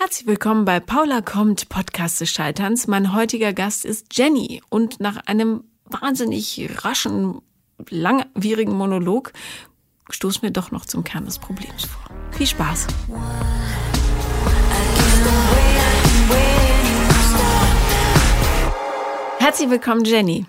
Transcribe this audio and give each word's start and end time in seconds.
Herzlich 0.00 0.28
willkommen 0.28 0.64
bei 0.64 0.78
Paula 0.78 1.22
kommt, 1.22 1.68
Podcast 1.68 2.20
des 2.20 2.30
Scheiterns. 2.30 2.86
Mein 2.86 3.14
heutiger 3.16 3.52
Gast 3.52 3.84
ist 3.84 4.16
Jenny 4.16 4.62
und 4.68 5.00
nach 5.00 5.16
einem 5.26 5.64
wahnsinnig 5.86 6.70
raschen, 6.84 7.42
langwierigen 7.90 8.76
Monolog 8.76 9.32
stoßen 10.08 10.42
wir 10.42 10.52
doch 10.52 10.70
noch 10.70 10.86
zum 10.86 11.02
Kern 11.02 11.24
des 11.24 11.40
Problems 11.40 11.86
vor. 11.86 12.14
Viel 12.30 12.46
Spaß! 12.46 12.86
Herzlich 19.40 19.68
willkommen, 19.68 20.04
Jenny. 20.04 20.46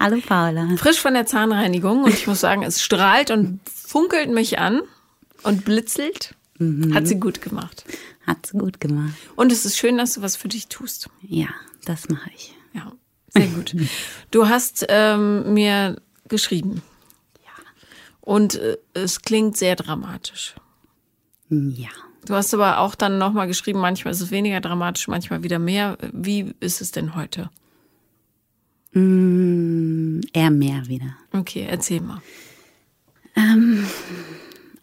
Hallo 0.00 0.20
Paula. 0.26 0.70
Frisch 0.76 0.98
von 0.98 1.14
der 1.14 1.24
Zahnreinigung 1.24 2.02
und 2.02 2.14
ich 2.14 2.26
muss 2.26 2.40
sagen, 2.40 2.64
es 2.64 2.82
strahlt 2.82 3.30
und 3.30 3.60
funkelt 3.72 4.28
mich 4.28 4.58
an 4.58 4.82
und 5.44 5.64
blitzelt. 5.64 6.34
Mhm. 6.58 6.94
Hat 6.94 7.06
sie 7.06 7.18
gut 7.18 7.40
gemacht. 7.40 7.84
Hat 8.26 8.46
sie 8.46 8.58
gut 8.58 8.80
gemacht. 8.80 9.14
Und 9.36 9.52
es 9.52 9.64
ist 9.64 9.78
schön, 9.78 9.96
dass 9.96 10.14
du 10.14 10.22
was 10.22 10.36
für 10.36 10.48
dich 10.48 10.68
tust. 10.68 11.08
Ja, 11.22 11.48
das 11.84 12.08
mache 12.08 12.30
ich. 12.34 12.54
Ja, 12.74 12.92
sehr 13.28 13.46
gut. 13.46 13.74
Du 14.30 14.48
hast 14.48 14.84
ähm, 14.88 15.54
mir 15.54 15.96
geschrieben. 16.28 16.82
Ja. 17.44 17.64
Und 18.20 18.56
äh, 18.56 18.76
es 18.94 19.22
klingt 19.22 19.56
sehr 19.56 19.76
dramatisch. 19.76 20.54
Ja. 21.48 21.88
Du 22.26 22.34
hast 22.34 22.52
aber 22.52 22.78
auch 22.78 22.94
dann 22.94 23.16
nochmal 23.16 23.46
geschrieben, 23.46 23.80
manchmal 23.80 24.12
ist 24.12 24.20
es 24.20 24.30
weniger 24.30 24.60
dramatisch, 24.60 25.08
manchmal 25.08 25.42
wieder 25.42 25.58
mehr. 25.58 25.96
Wie 26.12 26.54
ist 26.60 26.82
es 26.82 26.90
denn 26.90 27.14
heute? 27.14 27.48
Mm, 28.92 30.20
eher 30.32 30.50
mehr 30.50 30.86
wieder. 30.88 31.16
Okay, 31.32 31.66
erzähl 31.68 32.00
mal. 32.00 32.20
Ähm, 33.34 33.86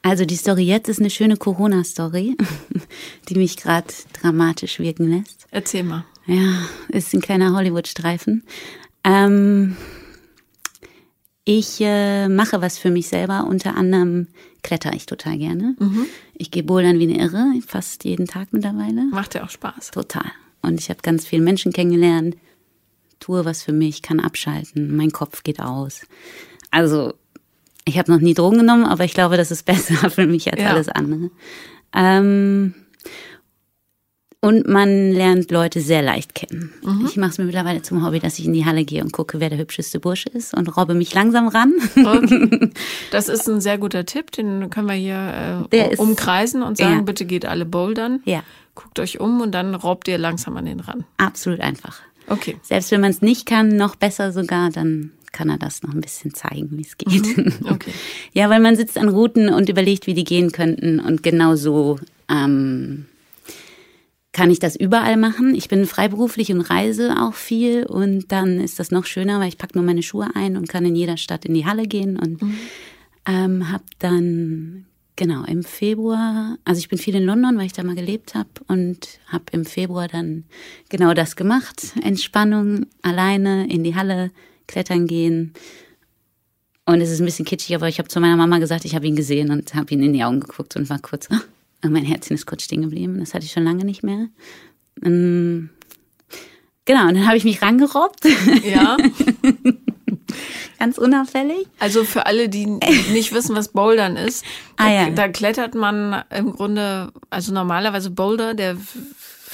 also 0.06 0.24
die 0.24 0.36
Story 0.36 0.62
jetzt 0.62 0.88
ist 0.88 1.00
eine 1.00 1.10
schöne 1.10 1.36
Corona-Story, 1.36 2.38
die 3.30 3.36
mich 3.36 3.58
gerade 3.58 3.88
dramatisch 4.22 4.78
wirken 4.78 5.10
lässt. 5.10 5.48
Erzähl 5.50 5.82
mal. 5.82 6.06
Ja, 6.28 6.60
ist 6.90 7.12
ein 7.16 7.22
kleiner 7.22 7.56
Hollywood-Streifen. 7.56 8.44
Ähm, 9.04 9.76
ich 11.44 11.82
äh, 11.82 12.30
mache 12.30 12.62
was 12.62 12.78
für 12.78 12.92
mich 12.92 13.08
selber. 13.08 13.48
Unter 13.50 13.76
anderem 13.76 14.28
kletter 14.62 14.94
ich 14.94 15.08
total 15.08 15.40
gerne. 15.40 15.76
Mhm. 15.80 16.06
Ich 16.36 16.52
gehe 16.52 16.62
bouldern 16.64 17.00
wie 17.00 17.12
eine 17.12 17.18
Irre, 17.18 17.54
fast 17.66 18.04
jeden 18.04 18.28
Tag 18.28 18.50
mittlerweile. 18.52 19.06
Macht 19.06 19.34
ja 19.34 19.44
auch 19.44 19.50
Spaß. 19.50 19.90
Total. 19.90 20.32
Und 20.62 20.80
ich 20.80 20.92
habe 20.92 21.00
ganz 21.02 21.26
viele 21.26 21.42
Menschen 21.42 21.74
kennengelernt, 21.74 22.38
tue 23.20 23.44
was 23.44 23.64
für 23.64 23.74
mich, 23.74 24.04
kann 24.04 24.20
abschalten, 24.20 24.96
mein 24.96 25.12
Kopf 25.12 25.42
geht 25.42 25.60
aus. 25.60 26.02
Also 26.70 27.16
ich 27.86 27.98
habe 28.00 28.12
noch 28.12 28.20
nie 28.20 28.34
Drogen 28.34 28.58
genommen, 28.58 28.86
aber 28.86 29.04
ich 29.06 29.14
glaube, 29.14 29.38
das 29.38 29.52
ist 29.52 29.64
besser 29.66 30.10
für 30.10 30.26
mich 30.28 30.52
als 30.52 30.62
Ja. 30.62 30.70
alles 30.72 30.90
andere. 30.90 31.30
Ähm, 31.94 32.74
und 34.42 34.68
man 34.68 35.12
lernt 35.12 35.50
Leute 35.50 35.82
sehr 35.82 36.04
leicht 36.04 36.36
kennen. 36.36 36.72
Mhm. 36.84 37.06
Ich 37.08 37.18
mache 37.18 37.32
es 37.32 37.38
mir 37.40 37.46
mittlerweile 37.46 37.82
zum 37.82 38.06
Hobby, 38.06 38.20
dass 38.20 38.38
ich 38.38 38.46
in 38.46 38.54
die 38.54 38.66
Halle 38.66 38.86
gehe 38.86 39.02
und 39.04 39.12
gucke, 39.12 39.40
wer 39.40 39.50
der 39.50 39.58
hübscheste 39.58 40.00
Bursche 40.00 40.30
ist 40.30 40.54
und 40.54 40.68
robbe 40.78 40.94
mich 40.94 41.14
langsam 41.16 41.48
ran. 41.48 41.74
Okay. 41.96 42.70
Das 43.12 43.28
ist 43.30 43.48
ein 43.50 43.60
sehr 43.62 43.78
guter 43.80 44.06
Tipp, 44.06 44.32
den 44.32 44.70
können 44.70 44.88
wir 44.88 44.94
hier 44.96 45.68
äh, 45.72 45.94
ist- 45.94 46.00
umkreisen 46.00 46.62
und 46.62 46.78
sagen, 46.78 46.98
ja. 46.98 47.02
bitte 47.02 47.26
geht 47.26 47.46
alle 47.46 47.66
bouldern. 47.66 48.22
ja, 48.26 48.44
Guckt 48.76 49.00
euch 49.00 49.20
um 49.22 49.42
und 49.42 49.54
dann 49.54 49.74
robbt 49.74 50.08
ihr 50.10 50.18
langsam 50.18 50.58
an 50.58 50.66
den 50.66 50.80
ran. 50.82 51.06
absolut 51.18 51.62
einfach. 51.62 52.02
Okay. 52.28 52.58
Selbst 52.62 52.92
wenn 52.92 53.02
man 53.02 53.12
es 53.12 53.22
nicht 53.22 53.46
kann, 53.48 53.70
noch 53.70 53.96
besser 53.96 54.32
sogar, 54.32 54.70
dann 54.70 55.12
kann 55.36 55.50
er 55.50 55.58
das 55.58 55.84
noch 55.84 55.94
ein 55.94 56.00
bisschen 56.00 56.34
zeigen, 56.34 56.70
wie 56.72 56.82
es 56.82 56.98
geht. 56.98 57.38
Mhm. 57.38 57.54
Okay. 57.70 57.92
Ja, 58.34 58.50
weil 58.50 58.62
man 58.62 58.78
sitzt 58.78 58.98
an 58.98 59.10
Routen 59.10 59.50
und 59.50 59.68
überlegt, 59.68 60.08
wie 60.08 60.14
die 60.14 60.24
gehen 60.24 60.54
könnten. 60.54 61.02
Und 61.02 61.24
genau 61.24 61.56
so 61.56 62.00
ähm, 62.30 63.06
kann 64.32 64.50
ich 64.50 64.60
das 64.60 64.78
überall 64.78 65.18
machen. 65.18 65.54
Ich 65.54 65.68
bin 65.68 65.86
freiberuflich 65.86 66.54
und 66.54 66.62
reise 66.62 67.18
auch 67.20 67.34
viel. 67.34 67.86
Und 67.86 68.32
dann 68.32 68.62
ist 68.62 68.80
das 68.80 68.92
noch 68.92 69.06
schöner, 69.06 69.42
weil 69.42 69.50
ich 69.50 69.58
packe 69.58 69.78
nur 69.78 69.84
meine 69.84 70.04
Schuhe 70.04 70.30
ein 70.36 70.56
und 70.56 70.70
kann 70.70 70.86
in 70.86 70.96
jeder 70.96 71.18
Stadt 71.18 71.44
in 71.44 71.54
die 71.54 71.66
Halle 71.66 71.86
gehen. 71.86 72.18
Und 72.18 72.40
ähm, 73.26 73.70
habe 73.70 73.84
dann, 74.00 74.86
genau, 75.18 75.44
im 75.44 75.64
Februar, 75.64 76.58
also 76.64 76.80
ich 76.80 76.88
bin 76.88 76.98
viel 76.98 77.16
in 77.16 77.26
London, 77.26 77.58
weil 77.58 77.66
ich 77.66 77.74
da 77.74 77.84
mal 77.84 77.96
gelebt 77.96 78.36
habe. 78.36 78.50
Und 78.70 79.20
habe 79.28 79.46
im 79.52 79.66
Februar 79.66 80.08
dann 80.08 80.46
genau 80.88 81.14
das 81.14 81.36
gemacht. 81.36 81.94
Entspannung, 82.02 82.86
alleine 83.02 83.70
in 83.70 83.84
die 83.84 83.96
Halle, 83.96 84.32
klettern 84.68 85.08
gehen. 85.08 85.54
Und 86.86 87.02
es 87.02 87.10
ist 87.10 87.20
ein 87.20 87.26
bisschen 87.26 87.46
kitschig, 87.46 87.76
aber 87.76 87.88
ich 87.88 87.98
habe 87.98 88.10
zu 88.10 88.20
meiner 88.20 88.36
Mama 88.38 88.60
gesagt, 88.60 88.86
ich 88.86 88.94
habe 88.96 89.08
ihn 89.08 89.16
gesehen 89.16 89.50
und 89.52 89.74
habe 89.74 89.92
ihn 89.94 90.04
in 90.04 90.14
die 90.14 90.24
Augen 90.24 90.40
geguckt 90.40 90.76
und 90.76 90.90
war 90.90 91.00
kurz, 91.00 91.28
und 91.84 91.92
mein 91.92 92.04
Herzchen 92.06 92.36
ist 92.36 92.46
kurz 92.46 92.64
stehen 92.64 92.82
geblieben. 92.84 93.20
Das 93.20 93.34
hatte 93.34 93.46
ich 93.46 93.52
schon 93.52 93.64
lange 93.64 93.86
nicht 93.86 94.04
mehr. 94.04 94.28
Ähm, 95.04 95.70
Genau, 96.88 97.08
und 97.08 97.16
dann 97.16 97.26
habe 97.26 97.36
ich 97.36 97.44
mich 97.44 97.64
rangerobbt, 97.64 98.26
Ja. 98.64 98.96
ganz 100.80 100.98
unauffällig. 101.00 101.66
Also 101.80 102.04
für 102.04 102.28
alle, 102.28 102.48
die 102.48 102.66
nicht 102.68 103.34
wissen, 103.34 103.56
was 103.56 103.70
Bouldern 103.70 104.18
ist, 104.18 104.46
Ah, 104.78 104.92
ja. 104.92 105.10
da 105.10 105.28
klettert 105.28 105.74
man 105.74 106.24
im 106.30 106.52
Grunde, 106.52 107.12
also 107.32 107.52
normalerweise 107.54 108.12
Boulder, 108.12 108.54
der 108.54 108.78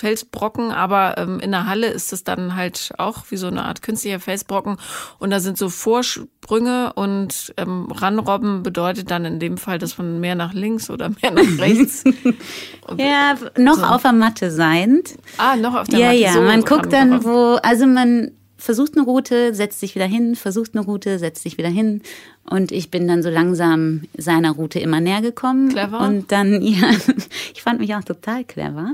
Felsbrocken, 0.02 0.72
aber 0.72 1.16
ähm, 1.20 1.40
in 1.40 1.52
der 1.52 1.68
Halle 1.68 1.88
ist 1.88 2.12
es 2.12 2.24
dann 2.24 2.56
halt 2.56 2.92
auch 2.98 3.26
wie 3.30 3.38
so 3.38 3.46
eine 3.48 3.64
Art 3.66 3.84
künstlicher 3.84 4.20
Felsbrocken 4.20 4.78
und 5.20 5.30
da 5.30 5.40
sind 5.40 5.60
so 5.60 5.70
Vorsprünge 5.70 6.94
und 6.94 7.54
ähm, 7.58 7.88
ranrobben 7.92 8.64
bedeutet 8.64 9.12
dann 9.12 9.26
in 9.26 9.40
dem 9.40 9.58
Fall, 9.58 9.78
dass 9.78 10.00
man 10.00 10.20
mehr 10.20 10.34
nach 10.36 10.54
links 10.54 10.90
oder 10.90 11.10
mehr 11.22 11.32
nach 11.32 11.60
rechts. 11.60 12.04
Ja, 12.98 13.36
noch 13.58 13.90
auf 13.90 14.02
der 14.02 14.12
Matte 14.12 14.52
seiend. 14.52 15.16
ah, 15.38 15.56
noch 15.56 15.76
auf 15.76 15.88
der 15.88 16.00
Ja, 16.00 16.08
Matte. 16.08 16.20
ja, 16.20 16.34
So 16.34 16.42
man 16.42 16.62
guckt 16.64 16.92
dann, 16.92 17.24
wo, 17.24 17.54
also 17.64 17.86
man 17.86 18.32
versucht 18.58 18.96
eine 18.98 19.06
Route, 19.06 19.54
setzt 19.54 19.80
sich 19.80 19.96
wieder 19.96 20.06
hin, 20.06 20.36
versucht 20.36 20.72
eine 20.76 20.84
Route, 20.84 21.18
setzt 21.18 21.44
sich 21.44 21.58
wieder 21.58 21.70
hin. 21.70 22.02
Und 22.50 22.72
ich 22.72 22.92
bin 22.92 23.08
dann 23.08 23.24
so 23.24 23.30
langsam 23.30 24.02
seiner 24.18 24.52
Route 24.52 24.80
immer 24.80 25.00
näher 25.00 25.22
gekommen. 25.22 25.70
Clever. 25.70 26.02
Und 26.02 26.32
dann, 26.32 26.62
ja, 26.62 26.90
ich 27.54 27.62
fand 27.62 27.80
mich 27.80 27.96
auch 27.96 28.04
total 28.04 28.44
clever. 28.44 28.94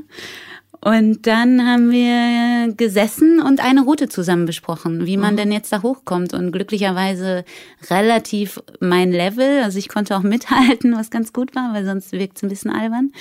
Und 0.80 1.26
dann 1.26 1.66
haben 1.66 1.92
wir 1.92 2.74
gesessen 2.74 3.42
und 3.42 3.64
eine 3.64 3.82
Route 3.82 4.10
zusammen 4.10 4.46
besprochen, 4.46 5.06
wie 5.06 5.18
man 5.18 5.36
denn 5.36 5.52
jetzt 5.52 5.72
da 5.72 5.82
hochkommt. 5.82 6.34
Und 6.34 6.52
glücklicherweise 6.52 7.46
relativ 7.90 8.62
mein 8.80 9.12
Level. 9.12 9.64
Also 9.64 9.80
ich 9.80 9.90
konnte 9.90 10.16
auch 10.16 10.24
mithalten, 10.24 10.96
was 10.96 11.10
ganz 11.10 11.34
gut 11.34 11.56
war, 11.56 11.74
weil 11.74 11.86
sonst 11.86 12.12
wirkt 12.12 12.38
es 12.38 12.44
ein 12.44 12.50
bisschen 12.50 12.72
albern. 12.72 13.12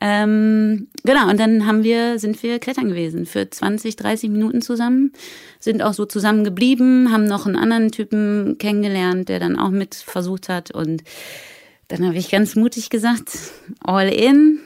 Ähm, 0.00 0.88
genau, 1.04 1.30
und 1.30 1.38
dann 1.38 1.66
haben 1.66 1.82
wir, 1.82 2.18
sind 2.18 2.42
wir 2.42 2.58
klettern 2.58 2.88
gewesen 2.88 3.26
für 3.26 3.48
20, 3.48 3.96
30 3.96 4.28
Minuten 4.28 4.60
zusammen, 4.60 5.12
sind 5.60 5.82
auch 5.82 5.94
so 5.94 6.04
zusammen 6.04 6.44
geblieben, 6.44 7.10
haben 7.10 7.24
noch 7.24 7.46
einen 7.46 7.56
anderen 7.56 7.90
Typen 7.90 8.58
kennengelernt, 8.58 9.28
der 9.28 9.40
dann 9.40 9.58
auch 9.58 9.70
mit 9.70 9.94
versucht 9.94 10.48
hat. 10.48 10.72
Und 10.72 11.04
dann 11.88 12.04
habe 12.04 12.18
ich 12.18 12.30
ganz 12.30 12.56
mutig 12.56 12.90
gesagt, 12.90 13.30
all 13.80 14.08
in. 14.08 14.60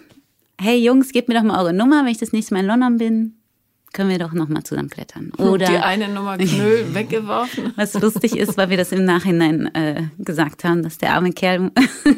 Hey 0.61 0.79
Jungs, 0.83 1.13
gebt 1.13 1.29
mir 1.29 1.35
doch 1.35 1.43
mal 1.45 1.59
eure 1.61 1.73
Nummer, 1.73 2.01
wenn 2.05 2.11
ich 2.13 2.19
das 2.19 2.33
nächste 2.33 2.55
Mal 2.55 2.61
in 2.61 2.67
London 2.67 2.99
bin, 2.99 3.35
können 3.93 4.11
wir 4.11 4.19
doch 4.19 4.33
noch 4.33 4.49
mal 4.49 4.65
zusammen 4.65 4.91
klettern. 4.91 5.31
Oder 5.39 5.67
die 5.67 5.77
eine 5.79 6.09
Nummer 6.09 6.37
Knöll 6.37 6.87
weggeworfen. 6.95 7.73
was 7.77 7.95
lustig 7.95 8.37
ist, 8.37 8.57
weil 8.57 8.69
wir 8.71 8.77
das 8.77 8.93
im 8.93 9.05
Nachhinein 9.05 9.73
äh, 9.75 10.09
gesagt 10.19 10.65
haben, 10.65 10.83
dass 10.83 10.99
der 10.99 11.15
arme 11.15 11.33
Kerl, 11.33 11.71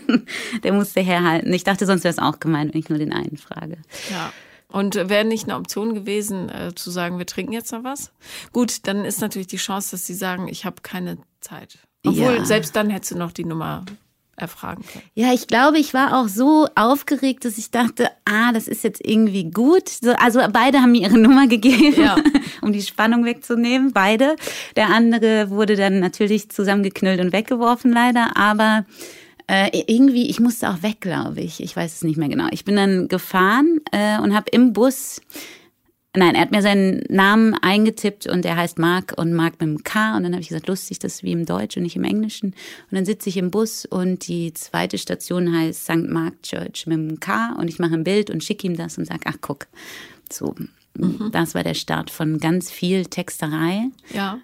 der 0.63 0.73
musste 0.73 1.01
herhalten. 1.01 1.53
Ich 1.53 1.65
dachte, 1.65 1.87
sonst 1.87 2.03
wäre 2.05 2.13
es 2.13 2.19
auch 2.19 2.41
gemein, 2.41 2.73
wenn 2.73 2.81
ich 2.81 2.89
nur 2.89 2.99
den 2.99 3.13
einen 3.13 3.37
frage. 3.37 3.79
Ja. 4.11 4.33
Und 4.69 4.95
wäre 4.95 5.25
nicht 5.25 5.45
eine 5.45 5.57
Option 5.57 5.95
gewesen, 5.95 6.49
äh, 6.49 6.73
zu 6.75 6.91
sagen, 6.91 7.19
wir 7.19 7.27
trinken 7.27 7.53
jetzt 7.53 7.73
noch 7.73 7.83
was? 7.85 8.13
Gut, 8.53 8.87
dann 8.87 9.05
ist 9.05 9.21
natürlich 9.21 9.49
die 9.49 9.57
Chance, 9.57 9.91
dass 9.93 10.07
sie 10.07 10.15
sagen, 10.15 10.47
ich 10.49 10.65
habe 10.65 10.77
keine 10.83 11.19
Zeit. 11.41 11.79
Obwohl, 12.07 12.37
Ja. 12.37 12.45
selbst 12.45 12.75
dann 12.77 12.89
hättest 12.89 13.13
du 13.13 13.19
noch 13.19 13.33
die 13.33 13.45
Nummer 13.45 13.85
erfragen 14.41 14.85
können. 14.93 15.05
Ja, 15.15 15.33
ich 15.33 15.47
glaube, 15.47 15.79
ich 15.79 15.95
war 15.95 16.19
auch 16.19 16.29
so 16.29 16.67
aufgeregt, 16.75 17.45
dass 17.45 17.59
ich 17.59 17.71
dachte, 17.71 18.09
ah, 18.25 18.53
das 18.53 18.69
ist 18.69 18.85
jetzt 18.85 19.05
irgendwie 19.05 19.51
gut. 19.51 19.89
So, 19.89 20.13
also 20.13 20.41
beide 20.53 20.81
haben 20.81 20.93
mir 20.93 21.03
ihre 21.03 21.19
Nummer 21.19 21.47
gegeben, 21.47 21.95
Ja. 22.01 22.17
um 22.63 22.73
die 22.73 22.83
Spannung 22.83 23.25
wegzunehmen. 23.25 23.93
Beide. 23.93 24.37
Der 24.77 24.89
andere 24.89 25.51
wurde 25.51 25.77
dann 25.77 26.01
natürlich 26.01 26.51
zusammengeknüllt 26.51 27.21
und 27.21 27.33
weggeworfen, 27.33 27.93
leider. 27.93 28.37
Aber 28.37 28.85
äh, 29.47 29.83
irgendwie, 29.87 30.31
ich 30.31 30.39
musste 30.41 30.71
auch 30.71 30.83
weg, 30.83 31.01
glaube 31.01 31.41
ich. 31.41 31.61
Ich 31.61 31.75
weiß 31.75 31.95
es 31.95 32.03
nicht 32.03 32.17
mehr 32.17 32.29
genau. 32.29 32.47
Ich 32.51 32.65
bin 32.65 32.77
dann 32.77 33.09
gefahren 33.09 33.81
äh, 33.91 34.19
und 34.21 34.35
habe 34.35 34.51
im 34.53 34.73
Bus 34.73 35.21
Nein, 36.17 36.35
er 36.35 36.41
hat 36.41 36.51
mir 36.51 36.61
seinen 36.61 37.05
Namen 37.09 37.55
eingetippt 37.55 38.27
und 38.27 38.45
er 38.45 38.57
heißt 38.57 38.81
Mark 38.81 39.15
und 39.17 39.33
Mark 39.33 39.61
mit 39.61 39.69
dem 39.69 39.85
K. 39.85 40.17
Und 40.17 40.25
dann 40.25 40.33
habe 40.33 40.43
ich 40.43 40.49
gesagt, 40.49 40.67
lustig, 40.67 40.99
das 40.99 41.15
ist 41.17 41.23
wie 41.23 41.31
im 41.31 41.47
Deutsch 41.47 41.77
und 41.77 41.85
nicht 41.85 41.95
im 41.95 42.03
Englischen. 42.03 42.49
Und 42.51 42.97
dann 42.97 43.05
sitze 43.05 43.29
ich 43.29 43.37
im 43.37 43.53
Bus 43.53 43.85
und 43.87 44.27
die 44.27 44.53
zweite 44.53 44.99
Station 44.99 45.57
heißt 45.57 45.85
St. 45.85 46.09
Mark 46.09 46.43
Church 46.43 46.87
mit 46.89 46.99
dem 46.99 47.21
K. 47.21 47.55
Und 47.57 47.69
ich 47.69 47.79
mache 47.79 47.95
ein 47.95 48.03
Bild 48.03 48.29
und 48.29 48.43
schicke 48.43 48.67
ihm 48.67 48.77
das 48.77 48.99
und 48.99 49.05
sage, 49.05 49.21
ach 49.27 49.37
guck, 49.41 49.69
so. 50.33 50.55
Das 51.31 51.55
war 51.55 51.63
der 51.63 51.75
Start 51.75 52.11
von 52.11 52.39
ganz 52.39 52.71
viel 52.73 53.07
Texterei. 53.07 53.85
Ja. 54.13 54.41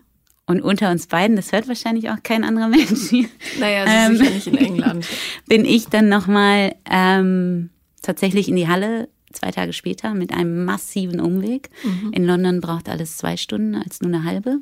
Und 0.47 0.61
unter 0.63 0.93
uns 0.93 1.09
beiden, 1.09 1.35
das 1.35 1.51
hört 1.51 1.67
wahrscheinlich 1.67 2.09
auch 2.11 2.23
kein 2.23 2.45
anderer 2.45 2.69
Mensch 2.71 3.11
hier, 3.11 3.29
Naja, 3.59 3.85
es 3.85 3.91
Ähm. 3.91 4.13
ist 4.13 4.19
sicher 4.21 4.31
nicht 4.35 4.47
in 4.47 4.57
England. 4.57 5.07
bin 5.49 5.65
ich 5.65 5.89
dann 5.89 6.09
nochmal 6.09 6.77
ähm, 6.89 7.71
tatsächlich 8.03 8.49
in 8.49 8.55
die 8.55 8.69
Halle 8.69 9.09
zwei 9.37 9.51
Tage 9.51 9.73
später, 9.73 10.15
mit 10.15 10.33
einem 10.33 10.65
massiven 10.65 11.21
Umweg. 11.21 11.71
Mhm. 11.85 12.13
In 12.13 12.27
London 12.27 12.61
braucht 12.61 12.89
alles 12.89 13.17
zwei 13.17 13.37
Stunden 13.37 13.75
als 13.75 14.01
nur 14.01 14.13
eine 14.13 14.25
halbe. 14.25 14.59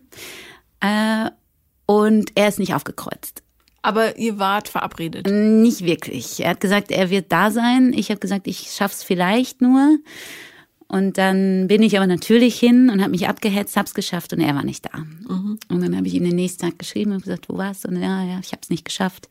Äh, 0.80 1.30
und 1.86 2.32
er 2.34 2.48
ist 2.48 2.58
nicht 2.58 2.74
aufgekreuzt. 2.74 3.42
Aber 3.82 4.16
ihr 4.16 4.38
wart 4.38 4.68
verabredet. 4.68 5.26
Nicht 5.28 5.84
wirklich. 5.84 6.40
Er 6.40 6.50
hat 6.50 6.60
gesagt, 6.60 6.90
er 6.90 7.10
wird 7.10 7.30
da 7.30 7.50
sein. 7.50 7.92
Ich 7.94 8.08
habe 8.08 8.18
gesagt, 8.18 8.46
ich 8.46 8.70
schaff's 8.70 9.02
vielleicht 9.02 9.60
nur. 9.60 9.98
Und 10.88 11.18
dann 11.18 11.66
bin 11.66 11.82
ich 11.82 11.96
aber 11.96 12.06
natürlich 12.06 12.58
hin 12.58 12.88
und 12.88 13.00
habe 13.00 13.10
mich 13.10 13.28
abgehetzt, 13.28 13.76
hab's 13.76 13.94
geschafft 13.94 14.32
und 14.32 14.40
er 14.40 14.54
war 14.54 14.64
nicht 14.64 14.84
da. 14.84 14.98
Und 15.68 15.82
dann 15.82 15.96
habe 15.96 16.06
ich 16.06 16.14
ihm 16.14 16.24
den 16.24 16.36
nächsten 16.36 16.62
Tag 16.62 16.78
geschrieben 16.78 17.12
und 17.12 17.24
gesagt, 17.24 17.48
wo 17.48 17.58
warst 17.58 17.84
du? 17.84 17.88
Und 17.88 18.00
ja, 18.00 18.22
ja, 18.24 18.38
ich 18.40 18.52
habe 18.52 18.60
es 18.62 18.70
nicht 18.70 18.84
geschafft. 18.84 19.28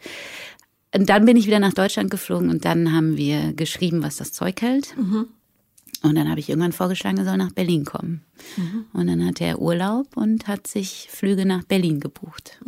Und 0.93 1.09
dann 1.09 1.25
bin 1.25 1.37
ich 1.37 1.47
wieder 1.47 1.59
nach 1.59 1.73
Deutschland 1.73 2.11
geflogen 2.11 2.49
und 2.49 2.65
dann 2.65 2.93
haben 2.93 3.17
wir 3.17 3.53
geschrieben, 3.53 4.03
was 4.03 4.17
das 4.17 4.31
Zeug 4.31 4.61
hält. 4.61 4.95
Und 6.03 6.15
dann 6.15 6.29
habe 6.29 6.39
ich 6.39 6.49
irgendwann 6.49 6.73
vorgeschlagen, 6.73 7.17
er 7.17 7.25
soll 7.25 7.37
nach 7.37 7.51
Berlin 7.51 7.85
kommen. 7.85 8.23
Und 8.93 9.07
dann 9.07 9.25
hatte 9.25 9.43
er 9.45 9.59
Urlaub 9.59 10.15
und 10.15 10.47
hat 10.47 10.67
sich 10.67 11.07
Flüge 11.09 11.45
nach 11.45 11.63
Berlin 11.63 11.99
gebucht. 11.99 12.59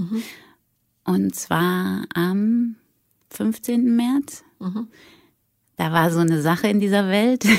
Und 1.03 1.35
zwar 1.35 2.05
am 2.13 2.75
15. 3.29 3.95
März. 3.95 4.43
Da 5.77 5.91
war 5.91 6.09
so 6.09 6.19
eine 6.19 6.41
Sache 6.41 6.67
in 6.67 6.79
dieser 6.79 7.09
Welt. 7.09 7.45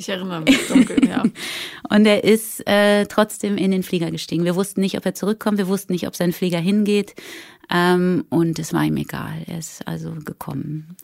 Ich 0.00 0.08
erinnere 0.08 0.42
mich 0.42 0.68
dunkel, 0.68 1.08
ja. 1.08 1.24
Und 1.90 2.06
er 2.06 2.22
ist 2.22 2.64
äh, 2.68 3.06
trotzdem 3.06 3.56
in 3.56 3.72
den 3.72 3.82
Flieger 3.82 4.12
gestiegen. 4.12 4.44
Wir 4.44 4.54
wussten 4.54 4.80
nicht, 4.80 4.96
ob 4.96 5.04
er 5.04 5.14
zurückkommt. 5.14 5.58
Wir 5.58 5.66
wussten 5.66 5.92
nicht, 5.92 6.06
ob 6.06 6.14
sein 6.14 6.32
Flieger 6.32 6.60
hingeht. 6.60 7.16
Ähm, 7.70 8.24
und 8.30 8.58
es 8.58 8.72
war 8.72 8.84
ihm 8.84 8.96
egal. 8.96 9.42
Er 9.46 9.58
ist 9.58 9.86
also 9.86 10.12
gekommen. 10.24 10.96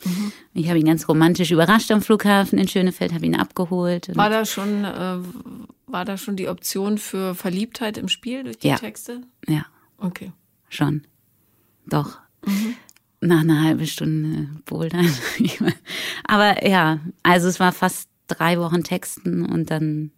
Ich 0.55 0.69
habe 0.69 0.79
ihn 0.79 0.87
ganz 0.87 1.07
romantisch 1.09 1.51
überrascht 1.51 1.91
am 1.91 2.01
Flughafen 2.01 2.59
in 2.59 2.69
Schönefeld, 2.69 3.13
habe 3.13 3.27
ihn 3.27 3.37
abgeholt. 3.37 4.15
War 4.17 4.31
da 4.31 4.45
schon, 4.47 4.85
äh, 4.85 5.19
war 5.87 6.05
da 6.05 6.17
schon 6.17 6.37
die 6.37 6.49
Option 6.49 6.97
für 6.99 7.35
Verliebtheit 7.35 7.99
im 7.99 8.09
Spiel 8.09 8.45
durch 8.45 8.59
die 8.59 8.69
Ja. 8.69 8.77
Texte? 8.77 9.21
ja, 9.47 9.67
Okay. 9.99 10.33
schon. 10.71 11.03
Doch. 11.87 12.19
Nach 13.21 13.41
einer 13.41 13.63
halben 13.63 13.87
Stunde 13.87 14.49
Bouldern. 14.65 15.09
Aber 16.25 16.67
ja, 16.67 17.01
also 17.23 17.49
es 17.49 17.61
war 17.61 17.73
fast 17.73 18.09
drei 18.27 18.59
Wochen 18.59 18.85
Texten 18.85 19.45
und 19.45 19.71
dann. 19.71 20.13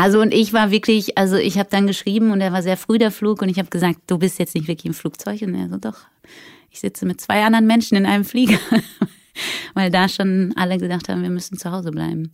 Also 0.00 0.20
und 0.20 0.32
ich 0.32 0.52
war 0.52 0.70
wirklich, 0.70 1.18
also 1.18 1.34
ich 1.34 1.58
habe 1.58 1.70
dann 1.72 1.88
geschrieben 1.88 2.30
und 2.30 2.40
er 2.40 2.52
war 2.52 2.62
sehr 2.62 2.76
früh 2.76 2.98
der 2.98 3.10
Flug 3.10 3.42
und 3.42 3.48
ich 3.48 3.58
habe 3.58 3.68
gesagt, 3.68 3.98
du 4.06 4.16
bist 4.16 4.38
jetzt 4.38 4.54
nicht 4.54 4.68
wirklich 4.68 4.86
im 4.86 4.94
Flugzeug. 4.94 5.42
Und 5.42 5.56
er 5.56 5.68
so 5.68 5.76
doch, 5.76 5.96
ich 6.70 6.78
sitze 6.78 7.04
mit 7.04 7.20
zwei 7.20 7.42
anderen 7.42 7.66
Menschen 7.66 7.96
in 7.96 8.06
einem 8.06 8.24
Flieger, 8.24 8.60
weil 9.74 9.90
da 9.90 10.08
schon 10.08 10.52
alle 10.54 10.78
gedacht 10.78 11.08
haben, 11.08 11.24
wir 11.24 11.30
müssen 11.30 11.58
zu 11.58 11.72
Hause 11.72 11.90
bleiben. 11.90 12.30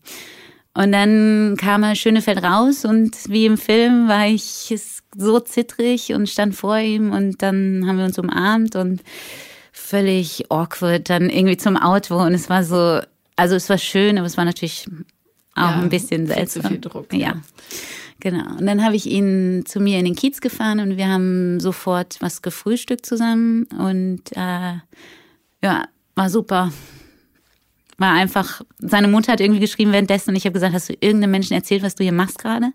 Und 0.74 0.92
dann 0.92 1.56
kam 1.56 1.84
er 1.84 1.94
Schönefeld 1.94 2.42
raus 2.42 2.84
und 2.84 3.16
wie 3.30 3.46
im 3.46 3.56
Film 3.56 4.08
war 4.08 4.26
ich 4.26 4.74
so 5.16 5.40
zittrig 5.40 6.12
und 6.12 6.28
stand 6.28 6.54
vor 6.54 6.76
ihm 6.76 7.12
und 7.12 7.40
dann 7.40 7.86
haben 7.86 7.96
wir 7.96 8.04
uns 8.04 8.18
umarmt 8.18 8.76
und 8.76 9.02
völlig 9.72 10.50
awkward 10.50 11.08
dann 11.08 11.30
irgendwie 11.30 11.56
zum 11.56 11.78
Auto. 11.78 12.18
Und 12.20 12.34
es 12.34 12.50
war 12.50 12.62
so, 12.62 13.00
also 13.36 13.54
es 13.54 13.70
war 13.70 13.78
schön, 13.78 14.18
aber 14.18 14.26
es 14.26 14.36
war 14.36 14.44
natürlich 14.44 14.86
auch 15.54 15.62
Ja, 15.70 15.80
ein 15.80 15.88
bisschen 15.88 16.26
viel 16.26 16.28
zu 16.28 16.34
seltsam. 16.34 16.64
viel 16.70 16.80
Druck, 16.80 17.12
Ja. 17.12 17.18
ja. 17.18 17.42
Genau. 18.20 18.48
Und 18.58 18.66
dann 18.66 18.82
habe 18.84 18.96
ich 18.96 19.06
ihn 19.06 19.64
zu 19.66 19.80
mir 19.80 19.98
in 19.98 20.04
den 20.04 20.14
Kiez 20.14 20.40
gefahren 20.40 20.80
und 20.80 20.96
wir 20.96 21.08
haben 21.08 21.60
sofort 21.60 22.16
was 22.20 22.42
gefrühstückt 22.42 23.04
zusammen 23.04 23.64
und 23.78 24.22
äh, 24.32 24.74
ja, 25.62 25.84
war 26.14 26.30
super. 26.30 26.72
War 27.98 28.12
einfach, 28.12 28.62
seine 28.78 29.08
Mutter 29.08 29.32
hat 29.32 29.40
irgendwie 29.40 29.60
geschrieben 29.60 29.92
währenddessen 29.92 30.30
und 30.30 30.36
ich 30.36 30.44
habe 30.46 30.54
gesagt, 30.54 30.74
hast 30.74 30.88
du 30.88 30.94
irgendeinem 31.00 31.30
Menschen 31.32 31.54
erzählt, 31.54 31.82
was 31.82 31.94
du 31.94 32.02
hier 32.02 32.12
machst 32.12 32.38
gerade? 32.38 32.72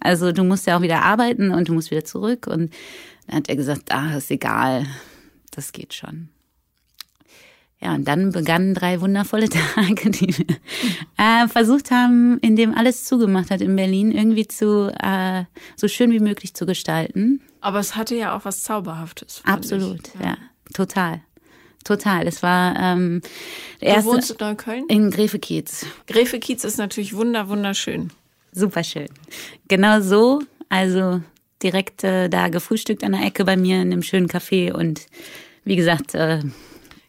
Also 0.00 0.32
du 0.32 0.44
musst 0.44 0.66
ja 0.66 0.76
auch 0.78 0.82
wieder 0.82 1.02
arbeiten 1.02 1.50
und 1.52 1.68
du 1.68 1.74
musst 1.74 1.90
wieder 1.90 2.04
zurück. 2.04 2.46
Und 2.46 2.72
dann 3.26 3.36
hat 3.36 3.48
er 3.48 3.56
gesagt, 3.56 3.92
ah, 3.92 4.16
ist 4.16 4.30
egal, 4.30 4.86
das 5.50 5.72
geht 5.72 5.92
schon. 5.94 6.28
Ja, 7.82 7.94
und 7.94 8.06
dann 8.06 8.30
begannen 8.30 8.74
drei 8.74 9.00
wundervolle 9.00 9.48
Tage, 9.74 10.10
die 10.10 10.38
wir 10.38 10.56
äh, 11.18 11.48
versucht 11.48 11.90
haben, 11.90 12.38
indem 12.38 12.74
alles 12.74 13.04
zugemacht 13.04 13.50
hat 13.50 13.60
in 13.60 13.74
Berlin, 13.74 14.12
irgendwie 14.12 14.46
zu 14.46 14.92
äh, 15.02 15.44
so 15.76 15.88
schön 15.88 16.12
wie 16.12 16.20
möglich 16.20 16.54
zu 16.54 16.64
gestalten. 16.64 17.40
Aber 17.60 17.80
es 17.80 17.96
hatte 17.96 18.14
ja 18.14 18.36
auch 18.36 18.44
was 18.44 18.62
Zauberhaftes. 18.62 19.42
Absolut, 19.44 20.10
ich. 20.14 20.24
ja. 20.24 20.36
total. 20.72 21.20
Total. 21.84 22.28
Es 22.28 22.44
war 22.44 22.76
ähm, 22.78 23.20
der 23.80 23.88
Du 23.88 23.94
erste 23.96 24.10
wohnst 24.10 24.30
in 24.30 24.36
Neukölln? 24.38 24.84
in 24.88 25.10
Gräfekiez. 25.10 25.84
Gräfekiez 26.06 26.62
ist 26.62 26.78
natürlich 26.78 27.16
wunder, 27.16 27.48
wunderschön. 27.48 28.10
Super 28.52 28.84
schön. 28.84 29.08
Genau 29.66 30.00
so, 30.00 30.40
also 30.68 31.20
direkt 31.62 32.04
äh, 32.04 32.28
da 32.28 32.48
gefrühstückt 32.48 33.02
an 33.02 33.12
der 33.12 33.22
Ecke 33.24 33.44
bei 33.44 33.56
mir 33.56 33.76
in 33.82 33.92
einem 33.92 34.02
schönen 34.02 34.28
Café 34.28 34.72
und 34.72 35.06
wie 35.64 35.74
gesagt, 35.74 36.14
äh, 36.14 36.40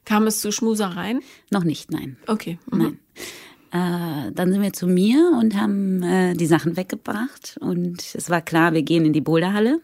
Kam 0.06 0.28
es 0.28 0.42
zu 0.42 0.52
Schmusereien? 0.52 1.22
noch 1.52 1.64
nicht, 1.64 1.92
nein. 1.92 2.18
Okay. 2.28 2.60
Mhm. 2.72 2.80
Nein. 2.80 3.00
Äh, 3.72 4.32
dann 4.34 4.52
sind 4.52 4.62
wir 4.62 4.74
zu 4.74 4.86
mir 4.88 5.32
und 5.40 5.56
haben 5.60 6.04
äh, 6.04 6.34
die 6.36 6.46
Sachen 6.46 6.78
weggebracht 6.78 7.58
und 7.60 8.14
es 8.14 8.30
war 8.30 8.42
klar, 8.42 8.74
wir 8.74 8.84
gehen 8.84 9.04
in 9.06 9.14
die 9.14 9.22
Boulderhalle. 9.22 9.80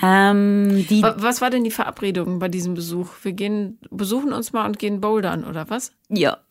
Ähm, 0.00 0.86
die, 0.88 1.02
Wa- 1.02 1.16
Was 1.18 1.40
war 1.40 1.50
denn 1.50 1.64
die 1.64 1.70
Verabredung 1.70 2.38
bei 2.38 2.48
diesem 2.48 2.74
Besuch? 2.74 3.10
Wir 3.22 3.32
gehen, 3.32 3.78
besuchen 3.90 4.32
uns 4.32 4.52
mal 4.52 4.64
und 4.66 4.78
gehen 4.78 5.00
bouldern, 5.00 5.44
oder 5.44 5.68
was? 5.70 5.92
ja. 6.08 6.38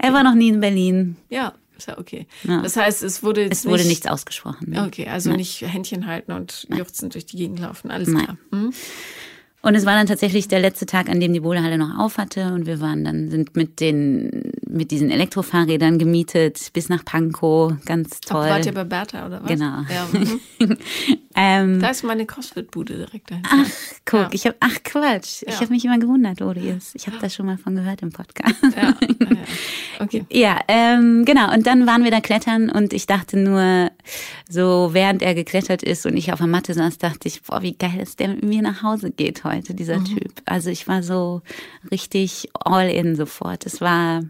Er 0.00 0.12
war 0.12 0.22
noch 0.22 0.34
nie 0.34 0.48
in 0.48 0.60
Berlin. 0.60 1.16
Ja, 1.28 1.52
ist 1.76 1.88
ja 1.88 1.98
okay. 1.98 2.26
Ja. 2.44 2.62
Das 2.62 2.76
heißt, 2.76 3.02
es 3.02 3.22
wurde 3.22 3.44
Es 3.50 3.66
wurde 3.66 3.78
nicht, 3.78 3.88
nichts 3.88 4.06
ausgesprochen. 4.06 4.70
ne? 4.70 4.84
Okay, 4.86 5.06
also 5.08 5.30
nicht 5.32 5.60
Händchen 5.62 6.06
halten 6.06 6.32
und 6.32 6.66
juchzend 6.74 7.14
durch 7.14 7.26
die 7.26 7.36
Gegend 7.36 7.60
laufen. 7.60 7.90
Alles 7.90 8.08
Nein. 8.08 8.24
klar. 8.24 8.38
Mhm. 8.52 8.72
Und 9.60 9.74
es 9.74 9.84
war 9.84 9.94
dann 9.94 10.06
tatsächlich 10.06 10.46
der 10.48 10.60
letzte 10.60 10.86
Tag, 10.86 11.08
an 11.08 11.20
dem 11.20 11.32
die 11.32 11.40
Boulderhalle 11.40 11.78
noch 11.78 11.98
auf 11.98 12.18
hatte. 12.18 12.52
Und 12.54 12.66
wir 12.66 12.80
waren 12.80 13.04
dann, 13.04 13.28
sind 13.28 13.56
mit 13.56 13.80
den, 13.80 14.52
mit 14.70 14.90
diesen 14.90 15.10
Elektrofahrrädern 15.10 15.98
gemietet 15.98 16.70
bis 16.72 16.88
nach 16.88 17.04
Pankow. 17.04 17.72
Ganz 17.86 18.20
toll. 18.20 18.48
Wart 18.48 18.66
ihr 18.66 18.74
bei 18.74 18.84
Bertha 18.84 19.26
oder 19.26 19.42
was? 19.42 19.48
Genau. 19.48 19.82
Ja, 19.88 20.08
mhm. 20.66 20.76
ähm, 21.34 21.80
Da 21.80 21.88
ist 21.90 22.02
meine 22.04 22.26
Crossfit-Bude 22.26 22.96
direkt 22.96 23.30
dahinter. 23.30 23.48
ach, 23.52 23.66
guck, 24.04 24.20
Ja. 24.20 24.28
ich 24.32 24.46
habe, 24.46 24.56
ach 24.60 24.76
Quatsch. 24.84 25.42
Ich 25.46 25.54
Ja. 25.54 25.60
habe 25.60 25.72
mich 25.72 25.84
immer 25.84 25.98
gewundert, 25.98 26.40
wo 26.40 26.52
die 26.52 26.68
ist. 26.68 26.94
Ich 26.94 27.06
habe 27.06 27.16
da 27.20 27.28
schon 27.30 27.46
mal 27.46 27.58
von 27.58 27.74
gehört 27.74 28.02
im 28.02 28.10
Podcast. 28.10 28.54
Ja. 28.76 28.94
Okay. 30.00 30.24
Ja, 30.30 30.60
ähm, 30.68 31.24
genau. 31.24 31.52
Und 31.52 31.66
dann 31.66 31.86
waren 31.86 32.04
wir 32.04 32.10
da 32.10 32.20
klettern 32.20 32.70
und 32.70 32.92
ich 32.92 33.06
dachte 33.06 33.36
nur, 33.36 33.90
so 34.48 34.90
während 34.92 35.22
er 35.22 35.34
geklettert 35.34 35.82
ist 35.82 36.06
und 36.06 36.16
ich 36.16 36.32
auf 36.32 36.38
der 36.38 36.46
Matte 36.48 36.74
saß, 36.74 36.98
dachte 36.98 37.28
ich, 37.28 37.42
boah, 37.42 37.62
wie 37.62 37.72
geil, 37.76 37.94
dass 37.98 38.16
der 38.16 38.28
mit 38.28 38.44
mir 38.44 38.62
nach 38.62 38.82
Hause 38.82 39.10
geht 39.10 39.44
heute, 39.44 39.74
dieser 39.74 40.02
Typ. 40.04 40.32
Also 40.44 40.70
ich 40.70 40.86
war 40.86 41.02
so 41.02 41.42
richtig 41.90 42.48
all 42.54 42.88
in 42.90 43.16
sofort. 43.16 43.66
Es 43.66 43.80
war, 43.80 44.22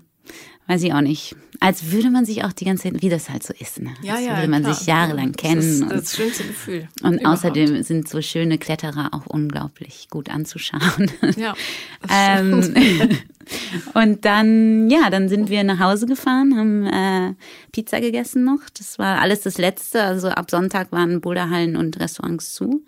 weiß 0.69 0.83
ich 0.85 0.93
auch 0.93 1.01
nicht, 1.01 1.35
als 1.61 1.91
würde 1.91 2.11
man 2.11 2.25
sich 2.25 2.45
auch 2.45 2.53
die 2.53 2.65
ganze 2.67 2.85
Zeit, 2.85 3.03
wie 3.03 3.09
das 3.09 3.29
halt 3.31 3.43
so 3.43 3.53
ist, 3.59 3.81
ne? 3.81 3.91
Ja, 4.03 4.15
als 4.15 4.25
ja. 4.25 4.37
würde 4.37 4.49
man 4.49 4.63
klar. 4.63 4.75
sich 4.75 4.87
jahrelang 4.87 5.33
Das 5.33 5.43
kennen. 5.43 5.59
ist 5.61 5.83
und- 5.83 5.93
das 5.93 6.15
schönste 6.17 6.45
Gefühl. 6.45 6.89
und 7.03 7.15
überhaupt. 7.15 7.27
außerdem 7.39 7.83
sind 7.83 8.09
so 8.09 8.23
schöne 8.23 8.59
Kletterer 8.59 9.09
auch 9.13 9.27
unglaublich 9.27 10.07
gut 10.11 10.31
anzuschauen. 10.31 11.11
Ja. 11.37 11.55
das 12.03 12.11
Ähm, 12.13 12.75
und 13.95 14.25
dann, 14.25 14.89
ja, 14.91 15.11
dann 15.11 15.29
sind 15.29 15.49
wir 15.51 15.65
nach 15.65 15.81
Hause 15.81 16.07
gefahren, 16.07 16.57
haben 16.57 16.87
äh, 16.87 17.35
Pizza 17.73 18.01
gegessen 18.01 18.45
noch. 18.45 18.61
Das 18.77 18.99
war 18.99 19.21
alles 19.21 19.41
das 19.41 19.59
Letzte. 19.59 20.03
Also 20.03 20.29
ab 20.29 20.51
Sonntag 20.51 20.93
waren 20.93 21.21
Boulderhallen 21.21 21.77
und 21.77 21.99
Restaurants 21.99 22.55
zu. 22.55 22.83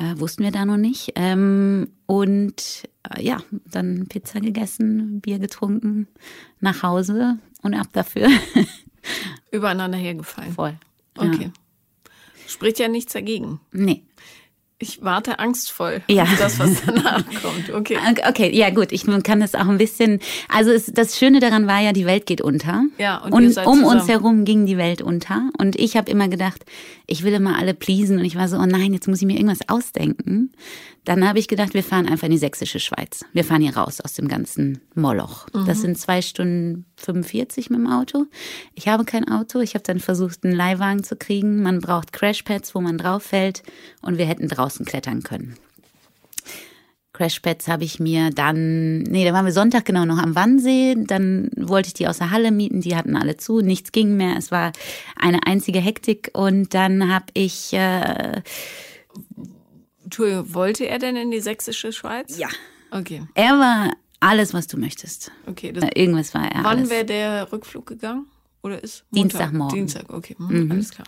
Äh, 0.00 0.18
wussten 0.18 0.42
wir 0.44 0.50
da 0.50 0.64
noch 0.64 0.78
nicht. 0.78 1.12
Ähm, 1.14 1.88
und 2.06 2.88
äh, 3.14 3.22
ja, 3.22 3.38
dann 3.66 4.06
Pizza 4.08 4.40
gegessen, 4.40 5.20
Bier 5.20 5.38
getrunken, 5.38 6.08
nach 6.58 6.82
Hause 6.82 7.38
und 7.62 7.74
ab 7.74 7.88
dafür. 7.92 8.28
Übereinander 9.50 9.98
hergefallen. 9.98 10.52
Voll. 10.54 10.74
Okay. 11.18 11.50
Spricht 12.46 12.78
ja 12.78 12.88
nichts 12.88 13.12
dagegen. 13.12 13.60
Nee. 13.72 14.02
Ich 14.82 15.02
warte 15.02 15.38
angstvoll 15.38 16.00
Ja. 16.08 16.22
auf 16.22 16.38
das, 16.38 16.58
was 16.58 16.82
danach 16.86 17.22
kommt. 17.42 17.70
Okay. 17.72 17.98
Okay, 18.28 18.50
ja 18.56 18.70
gut, 18.70 18.92
ich 18.92 19.04
kann 19.22 19.40
das 19.40 19.54
auch 19.54 19.68
ein 19.68 19.76
bisschen. 19.76 20.20
Also 20.48 20.70
es, 20.70 20.86
das 20.86 21.18
Schöne 21.18 21.38
daran 21.40 21.66
war 21.66 21.80
ja, 21.80 21.92
die 21.92 22.06
Welt 22.06 22.24
geht 22.24 22.40
unter. 22.40 22.84
Ja, 22.98 23.18
und 23.18 23.32
und 23.32 23.56
um 23.66 23.84
uns 23.84 24.02
zusammen. 24.02 24.08
herum 24.08 24.44
ging 24.44 24.64
die 24.66 24.78
Welt 24.78 25.02
unter. 25.02 25.50
Und 25.58 25.76
ich 25.78 25.96
habe 25.96 26.10
immer 26.10 26.28
gedacht, 26.28 26.64
ich 27.06 27.22
will 27.24 27.34
immer 27.34 27.58
alle 27.58 27.74
pleasen. 27.74 28.18
Und 28.18 28.24
ich 28.24 28.36
war 28.36 28.48
so, 28.48 28.56
oh 28.56 28.66
nein, 28.66 28.94
jetzt 28.94 29.06
muss 29.06 29.20
ich 29.20 29.26
mir 29.26 29.34
irgendwas 29.36 29.68
ausdenken. 29.68 30.50
Dann 31.04 31.26
habe 31.26 31.38
ich 31.38 31.48
gedacht, 31.48 31.72
wir 31.72 31.82
fahren 31.82 32.06
einfach 32.06 32.26
in 32.26 32.32
die 32.32 32.38
sächsische 32.38 32.78
Schweiz. 32.78 33.24
Wir 33.32 33.44
fahren 33.44 33.62
hier 33.62 33.76
raus 33.76 34.00
aus 34.00 34.12
dem 34.12 34.28
ganzen 34.28 34.80
Moloch. 34.94 35.46
Mhm. 35.54 35.64
Das 35.66 35.80
sind 35.80 35.98
zwei 35.98 36.20
Stunden 36.20 36.84
45 36.96 37.70
mit 37.70 37.78
dem 37.78 37.86
Auto. 37.86 38.26
Ich 38.74 38.86
habe 38.86 39.04
kein 39.04 39.26
Auto. 39.26 39.60
Ich 39.60 39.74
habe 39.74 39.82
dann 39.82 39.98
versucht, 39.98 40.44
einen 40.44 40.54
Leihwagen 40.54 41.02
zu 41.02 41.16
kriegen. 41.16 41.62
Man 41.62 41.80
braucht 41.80 42.12
Crashpads, 42.12 42.74
wo 42.74 42.80
man 42.80 42.98
drauf 42.98 43.22
fällt. 43.22 43.62
Und 44.02 44.18
wir 44.18 44.26
hätten 44.26 44.48
draußen 44.48 44.84
klettern 44.84 45.22
können. 45.22 45.56
Crashpads 47.14 47.68
habe 47.68 47.84
ich 47.84 47.98
mir 47.98 48.30
dann, 48.30 49.02
nee, 49.02 49.24
da 49.24 49.32
waren 49.32 49.44
wir 49.44 49.52
Sonntag 49.52 49.84
genau 49.86 50.04
noch 50.04 50.18
am 50.18 50.34
Wannsee. 50.34 50.96
Dann 50.96 51.50
wollte 51.56 51.88
ich 51.88 51.94
die 51.94 52.08
aus 52.08 52.18
der 52.18 52.30
Halle 52.30 52.50
mieten. 52.50 52.82
Die 52.82 52.94
hatten 52.94 53.16
alle 53.16 53.38
zu. 53.38 53.60
Nichts 53.60 53.92
ging 53.92 54.16
mehr. 54.16 54.36
Es 54.36 54.50
war 54.50 54.72
eine 55.16 55.46
einzige 55.46 55.80
Hektik. 55.80 56.30
Und 56.34 56.74
dann 56.74 57.12
habe 57.12 57.26
ich. 57.32 57.72
Äh, 57.72 58.42
Entschuldigung, 60.10 60.54
wollte 60.54 60.88
er 60.88 60.98
denn 60.98 61.14
in 61.14 61.30
die 61.30 61.38
sächsische 61.38 61.92
Schweiz? 61.92 62.36
Ja. 62.36 62.48
Okay. 62.90 63.22
Er 63.34 63.52
war 63.60 63.92
alles, 64.18 64.52
was 64.52 64.66
du 64.66 64.76
möchtest. 64.76 65.30
Okay. 65.46 65.72
Äh, 65.80 66.00
Irgendwas 66.02 66.34
war 66.34 66.50
er. 66.50 66.64
wann 66.64 66.90
wäre 66.90 67.04
der 67.04 67.52
Rückflug 67.52 67.86
gegangen? 67.86 68.26
Oder 68.62 68.82
ist 68.82 69.04
Montag? 69.10 69.30
Dienstagmorgen. 69.30 69.76
Dienstag, 69.76 70.12
okay. 70.12 70.34
Mhm. 70.36 70.68
Alles 70.72 70.90
klar. 70.90 71.06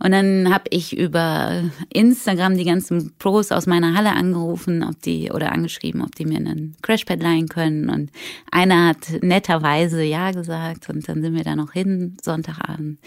Und 0.00 0.10
dann 0.10 0.52
habe 0.52 0.64
ich 0.70 0.98
über 0.98 1.70
Instagram 1.92 2.56
die 2.56 2.64
ganzen 2.64 3.14
Pros 3.18 3.52
aus 3.52 3.66
meiner 3.66 3.94
Halle 3.94 4.10
angerufen, 4.10 4.82
ob 4.82 5.00
die 5.00 5.30
oder 5.30 5.52
angeschrieben, 5.52 6.02
ob 6.02 6.16
die 6.16 6.26
mir 6.26 6.38
einen 6.38 6.76
Crashpad 6.82 7.22
leihen 7.22 7.48
können. 7.48 7.88
Und 7.88 8.10
einer 8.50 8.88
hat 8.88 9.22
netterweise 9.22 10.02
ja 10.02 10.32
gesagt 10.32 10.88
und 10.88 11.08
dann 11.08 11.22
sind 11.22 11.36
wir 11.36 11.44
da 11.44 11.54
noch 11.54 11.72
hin, 11.72 12.16
Sonntagabend. 12.20 12.98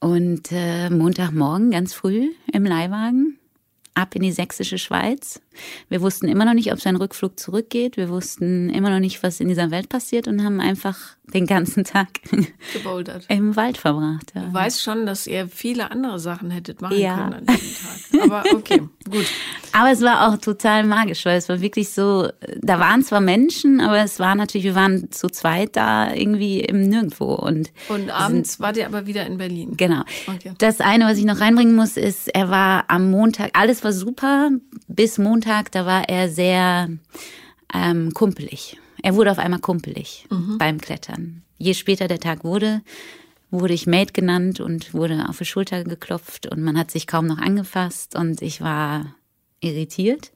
Und 0.00 0.50
äh, 0.50 0.88
Montagmorgen 0.88 1.70
ganz 1.70 1.92
früh 1.92 2.30
im 2.50 2.64
Leihwagen 2.64 3.38
ab 3.96 4.14
in 4.14 4.22
die 4.22 4.32
sächsische 4.32 4.78
Schweiz. 4.78 5.40
Wir 5.88 6.00
wussten 6.02 6.28
immer 6.28 6.44
noch 6.44 6.54
nicht, 6.54 6.72
ob 6.72 6.80
sein 6.80 6.96
Rückflug 6.96 7.38
zurückgeht. 7.38 7.96
Wir 7.96 8.08
wussten 8.08 8.70
immer 8.70 8.90
noch 8.90 9.00
nicht, 9.00 9.22
was 9.22 9.40
in 9.40 9.48
dieser 9.48 9.70
Welt 9.70 9.88
passiert 9.88 10.28
und 10.28 10.44
haben 10.44 10.60
einfach 10.60 10.96
den 11.32 11.46
ganzen 11.46 11.82
Tag 11.84 12.08
Gebouldert. 12.72 13.24
im 13.28 13.56
Wald 13.56 13.78
verbracht. 13.78 14.32
Ja. 14.34 14.42
Du 14.42 14.54
weißt 14.54 14.80
schon, 14.80 15.06
dass 15.06 15.26
ihr 15.26 15.48
viele 15.48 15.90
andere 15.90 16.20
Sachen 16.20 16.50
hättet 16.50 16.80
machen 16.80 16.98
Ja. 16.98 17.16
können 17.16 17.34
an 17.34 17.46
diesem 17.46 18.20
Tag. 18.20 18.22
Aber 18.30 18.44
okay, 18.56 18.78
gut. 19.10 19.26
Aber 19.72 19.90
es 19.90 20.00
war 20.02 20.28
auch 20.28 20.38
total 20.38 20.84
magisch, 20.84 21.24
weil 21.24 21.36
es 21.36 21.48
war 21.48 21.60
wirklich 21.60 21.90
so, 21.90 22.28
da 22.60 22.78
waren 22.78 23.02
zwar 23.02 23.20
Menschen, 23.20 23.80
aber 23.80 23.98
es 23.98 24.20
war 24.20 24.34
natürlich, 24.36 24.64
wir 24.64 24.74
waren 24.76 25.10
zu 25.10 25.28
zweit 25.28 25.74
da 25.76 26.14
irgendwie 26.14 26.60
im 26.60 26.82
Nirgendwo 26.88 27.34
und 27.34 27.72
Und 27.88 28.08
abends 28.10 28.60
wart 28.60 28.76
ihr 28.76 28.86
aber 28.86 29.06
wieder 29.06 29.26
in 29.26 29.36
Berlin. 29.36 29.72
genau. 29.76 30.02
Okay. 30.28 30.52
Das 30.58 30.80
eine, 30.80 31.04
was 31.06 31.18
ich 31.18 31.24
noch 31.24 31.40
reinbringen 31.40 31.74
muss, 31.74 31.96
ist, 31.96 32.28
er 32.34 32.50
war 32.50 32.84
am 32.88 33.10
Montag, 33.10 33.50
alles 33.58 33.82
war 33.82 33.92
super, 33.92 34.50
bis 34.86 35.18
Montag, 35.18 35.45
da 35.70 35.86
war 35.86 36.08
er 36.08 36.28
sehr 36.28 36.88
ähm, 37.72 38.12
kumpelig. 38.12 38.78
Er 39.02 39.14
wurde 39.14 39.30
auf 39.30 39.38
einmal 39.38 39.60
kumpelig 39.60 40.26
beim 40.58 40.80
Klettern. 40.80 41.42
Je 41.58 41.74
später 41.74 42.08
der 42.08 42.20
Tag 42.20 42.44
wurde, 42.44 42.82
wurde 43.50 43.74
ich 43.74 43.86
Mate 43.86 44.12
genannt 44.12 44.60
und 44.60 44.92
wurde 44.94 45.28
auf 45.28 45.38
die 45.38 45.44
Schulter 45.44 45.84
geklopft 45.84 46.46
und 46.46 46.62
man 46.62 46.76
hat 46.76 46.90
sich 46.90 47.06
kaum 47.06 47.26
noch 47.26 47.38
angefasst 47.38 48.16
und 48.16 48.42
ich 48.42 48.60
war 48.60 49.14
irritiert. 49.60 50.32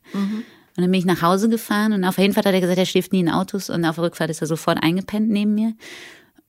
Und 0.77 0.83
dann 0.85 0.91
bin 0.91 1.01
ich 1.01 1.05
nach 1.05 1.23
Hause 1.23 1.49
gefahren 1.49 1.93
und 1.93 2.05
auf 2.05 2.15
der 2.15 2.25
Hinfahrt 2.25 2.47
hat 2.47 2.55
er 2.55 2.61
gesagt, 2.61 2.79
er 2.79 2.87
schläft 2.87 3.13
nie 3.13 3.21
in 3.21 3.29
Autos 3.29 3.69
und 3.71 3.85
auf 3.85 3.97
der 3.97 4.05
Rückfahrt 4.05 4.31
ist 4.31 4.41
er 4.41 4.47
sofort 4.47 4.83
eingepennt 4.83 5.29
neben 5.29 5.55
mir 5.55 5.75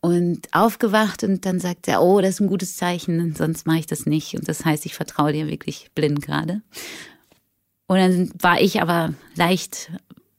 und 0.01 0.47
aufgewacht 0.51 1.23
und 1.23 1.45
dann 1.45 1.59
sagt 1.59 1.87
er, 1.87 2.01
oh, 2.01 2.21
das 2.21 2.31
ist 2.31 2.39
ein 2.41 2.47
gutes 2.47 2.75
Zeichen, 2.75 3.35
sonst 3.35 3.67
mache 3.67 3.79
ich 3.79 3.85
das 3.87 4.05
nicht. 4.05 4.35
Und 4.35 4.47
das 4.47 4.65
heißt, 4.65 4.85
ich 4.85 4.95
vertraue 4.95 5.31
dir 5.31 5.47
wirklich 5.47 5.91
blind 5.93 6.21
gerade. 6.21 6.61
Und 7.91 7.97
dann 7.97 8.31
war 8.39 8.61
ich 8.61 8.81
aber 8.81 9.13
leicht 9.35 9.91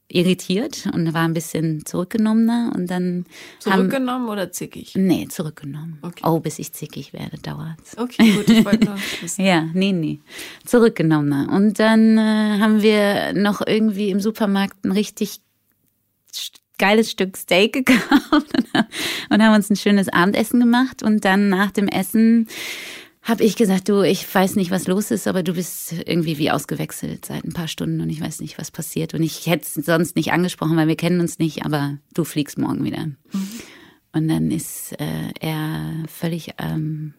irritiert 0.07 0.89
und 0.91 1.13
war 1.13 1.21
ein 1.21 1.35
bisschen 1.35 1.85
zurückgenommener 1.85 2.71
und 2.75 2.87
dann 2.89 3.27
haben, 3.63 3.81
Zurückgenommen 3.81 4.27
oder 4.27 4.51
zickig? 4.51 4.95
nee, 4.95 5.27
zurückgenommen. 5.27 5.99
Okay. 6.01 6.23
Oh, 6.25 6.39
bis 6.39 6.57
ich 6.57 6.73
zickig 6.73 7.13
werde, 7.13 7.37
dauert's. 7.37 7.95
Okay, 7.95 8.31
gut, 8.31 8.49
ich 8.49 8.65
wollte 8.65 8.85
nur 8.85 8.95
wissen. 9.21 9.45
Ja, 9.45 9.69
nee, 9.71 9.91
nee. 9.91 10.19
Zurückgenommener. 10.65 11.53
Und 11.53 11.77
dann 11.77 12.17
äh, 12.17 12.57
haben 12.59 12.81
wir 12.81 13.33
noch 13.33 13.61
irgendwie 13.63 14.09
im 14.09 14.19
Supermarkt 14.19 14.83
ein 14.83 14.91
richtig 14.91 15.39
geiles 16.79 17.11
Stück 17.11 17.37
Steak 17.37 17.73
gekauft 17.85 18.51
und 19.29 19.43
haben 19.43 19.53
uns 19.53 19.69
ein 19.69 19.75
schönes 19.75 20.09
Abendessen 20.09 20.59
gemacht. 20.59 21.03
Und 21.03 21.23
dann 21.23 21.49
nach 21.49 21.69
dem 21.69 21.87
Essen 21.87 22.47
habe 23.23 23.43
ich 23.43 23.55
gesagt, 23.55 23.87
du, 23.87 24.01
ich 24.01 24.33
weiß 24.33 24.57
nicht, 24.57 24.69
was 24.69 24.87
los 24.87 25.09
ist, 25.09 25.27
aber 25.27 25.43
du 25.43 25.53
bist 25.53 25.93
irgendwie 26.05 26.37
wie 26.37 26.51
ausgewechselt 26.51 27.25
seit 27.25 27.45
ein 27.45 27.53
paar 27.53 27.69
Stunden 27.69 28.01
und 28.01 28.09
ich 28.09 28.19
weiß 28.19 28.41
nicht, 28.41 28.57
was 28.57 28.69
passiert. 28.69 29.13
Und 29.13 29.23
ich 29.23 29.47
hätte 29.47 29.63
es 29.63 29.85
sonst 29.85 30.17
nicht 30.17 30.33
angesprochen, 30.33 30.75
weil 30.75 30.89
wir 30.89 30.97
kennen 30.97 31.21
uns 31.21 31.39
nicht, 31.39 31.65
aber 31.65 31.97
du 32.13 32.25
fliegst 32.25 32.57
morgen 32.57 32.83
wieder. 32.83 33.07
Und 34.11 34.27
dann 34.27 34.51
ist 34.51 34.91
äh, 34.99 35.31
er 35.39 36.03
völlig 36.07 36.51
ähm, 36.57 37.13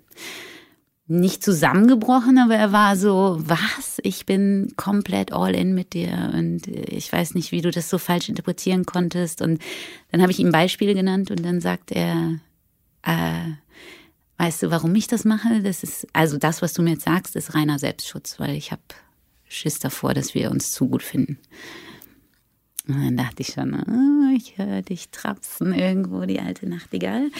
nicht 1.07 1.43
zusammengebrochen, 1.43 2.39
aber 2.39 2.55
er 2.55 2.73
war 2.73 2.97
so, 2.97 3.39
was? 3.41 3.99
Ich 4.03 4.27
bin 4.27 4.73
komplett 4.77 5.33
all 5.33 5.55
in 5.55 5.75
mit 5.75 5.95
dir 5.95 6.33
und 6.35 6.67
ich 6.67 7.11
weiß 7.11 7.35
nicht, 7.35 7.51
wie 7.51 7.63
du 7.63 7.71
das 7.71 7.89
so 7.89 7.97
falsch 7.97 8.29
interpretieren 8.29 8.85
konntest. 8.85 9.41
Und 9.41 9.61
dann 10.11 10.21
habe 10.21 10.33
ich 10.33 10.39
ihm 10.39 10.53
Beispiele 10.53 10.95
genannt 10.95 11.31
und 11.31 11.45
dann 11.45 11.61
sagt 11.63 11.93
er, 11.93 12.41
äh, 13.03 13.53
weißt 14.39 14.65
du, 14.65 14.71
warum 14.71 14.95
ich 14.95 15.07
das 15.07 15.25
mache? 15.25 15.63
Das 15.63 15.83
ist, 15.83 16.07
also 16.13 16.39
das, 16.39 16.63
was 16.63 16.73
du 16.73 16.83
mir 16.83 16.93
jetzt 16.93 17.05
sagst, 17.05 17.37
ist 17.37 17.55
reiner 17.55 17.79
Selbstschutz, 17.79 18.39
weil 18.41 18.57
ich 18.57 18.73
habe 18.73 18.83
Schiss 19.49 19.79
davor, 19.79 20.15
dass 20.15 20.35
wir 20.35 20.51
uns 20.51 20.71
zu 20.73 20.89
gut 20.89 21.03
finden. 21.03 21.39
Und 22.87 23.03
dann 23.03 23.17
dachte 23.17 23.43
ich 23.43 23.49
schon, 23.49 23.75
ah, 23.75 24.33
ich 24.37 24.59
höre 24.59 24.83
dich 24.83 25.11
trapsen 25.11 25.73
irgendwo, 25.73 26.23
die 26.27 26.41
alte 26.41 26.69
Nachtigall. 26.69 27.31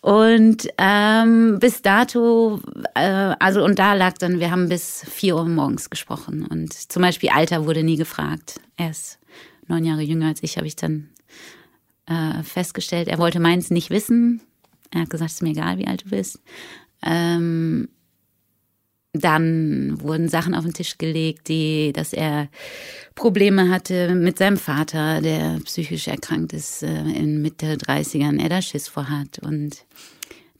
Und 0.00 0.68
ähm, 0.78 1.58
bis 1.58 1.82
dato, 1.82 2.60
äh, 2.94 3.34
also 3.38 3.62
und 3.62 3.78
da 3.78 3.92
lag 3.92 4.16
dann, 4.16 4.40
wir 4.40 4.50
haben 4.50 4.70
bis 4.70 5.04
4 5.06 5.36
Uhr 5.36 5.44
morgens 5.46 5.90
gesprochen. 5.90 6.46
Und 6.46 6.72
zum 6.72 7.02
Beispiel 7.02 7.28
Alter 7.30 7.66
wurde 7.66 7.82
nie 7.82 7.96
gefragt. 7.96 8.60
Er 8.76 8.90
ist 8.90 9.18
neun 9.68 9.84
Jahre 9.84 10.00
jünger 10.00 10.28
als 10.28 10.42
ich, 10.42 10.56
habe 10.56 10.66
ich 10.66 10.76
dann 10.76 11.10
äh, 12.06 12.42
festgestellt. 12.42 13.08
Er 13.08 13.18
wollte 13.18 13.40
meins 13.40 13.70
nicht 13.70 13.90
wissen. 13.90 14.40
Er 14.92 15.02
hat 15.02 15.10
gesagt, 15.10 15.30
es 15.30 15.36
ist 15.36 15.42
mir 15.42 15.50
egal, 15.50 15.78
wie 15.78 15.86
alt 15.86 16.04
du 16.04 16.10
bist. 16.10 16.40
Ähm, 17.02 17.88
dann 19.12 20.00
wurden 20.00 20.28
Sachen 20.28 20.54
auf 20.54 20.64
den 20.64 20.72
Tisch 20.72 20.96
gelegt, 20.96 21.48
die, 21.48 21.92
dass 21.92 22.12
er 22.12 22.48
Probleme 23.16 23.68
hatte 23.68 24.14
mit 24.14 24.38
seinem 24.38 24.56
Vater, 24.56 25.20
der 25.20 25.58
psychisch 25.64 26.06
erkrankt 26.06 26.52
ist, 26.52 26.82
äh, 26.82 27.02
in 27.02 27.42
Mitte 27.42 27.74
30ern, 27.74 28.40
er 28.40 28.48
da 28.48 28.62
Schiss 28.62 28.86
vor 28.86 29.08
hat. 29.08 29.40
Und 29.40 29.84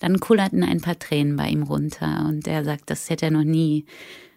dann 0.00 0.18
kullerten 0.18 0.64
ein 0.64 0.80
paar 0.80 0.98
Tränen 0.98 1.36
bei 1.36 1.48
ihm 1.48 1.62
runter. 1.62 2.26
Und 2.28 2.48
er 2.48 2.64
sagt, 2.64 2.90
das 2.90 3.08
hätte 3.08 3.26
er 3.26 3.30
noch 3.30 3.44
nie, 3.44 3.84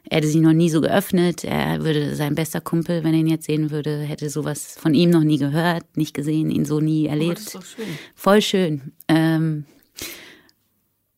er 0.07 0.17
hätte 0.17 0.27
sich 0.27 0.41
noch 0.41 0.53
nie 0.53 0.69
so 0.69 0.81
geöffnet. 0.81 1.43
Er 1.43 1.83
würde 1.83 2.15
sein 2.15 2.35
bester 2.35 2.61
Kumpel, 2.61 3.03
wenn 3.03 3.13
er 3.13 3.21
ihn 3.21 3.27
jetzt 3.27 3.45
sehen 3.45 3.71
würde, 3.71 3.99
hätte 4.01 4.29
sowas 4.29 4.75
von 4.79 4.93
ihm 4.93 5.09
noch 5.09 5.23
nie 5.23 5.39
gehört, 5.39 5.97
nicht 5.97 6.13
gesehen, 6.13 6.51
ihn 6.51 6.65
so 6.65 6.79
nie 6.79 7.07
erlebt. 7.07 7.37
das 7.37 7.45
ist 7.45 7.55
doch 7.55 7.65
schön. 7.65 7.85
Voll 8.13 8.41
schön. 8.41 8.93
Ähm, 9.07 9.65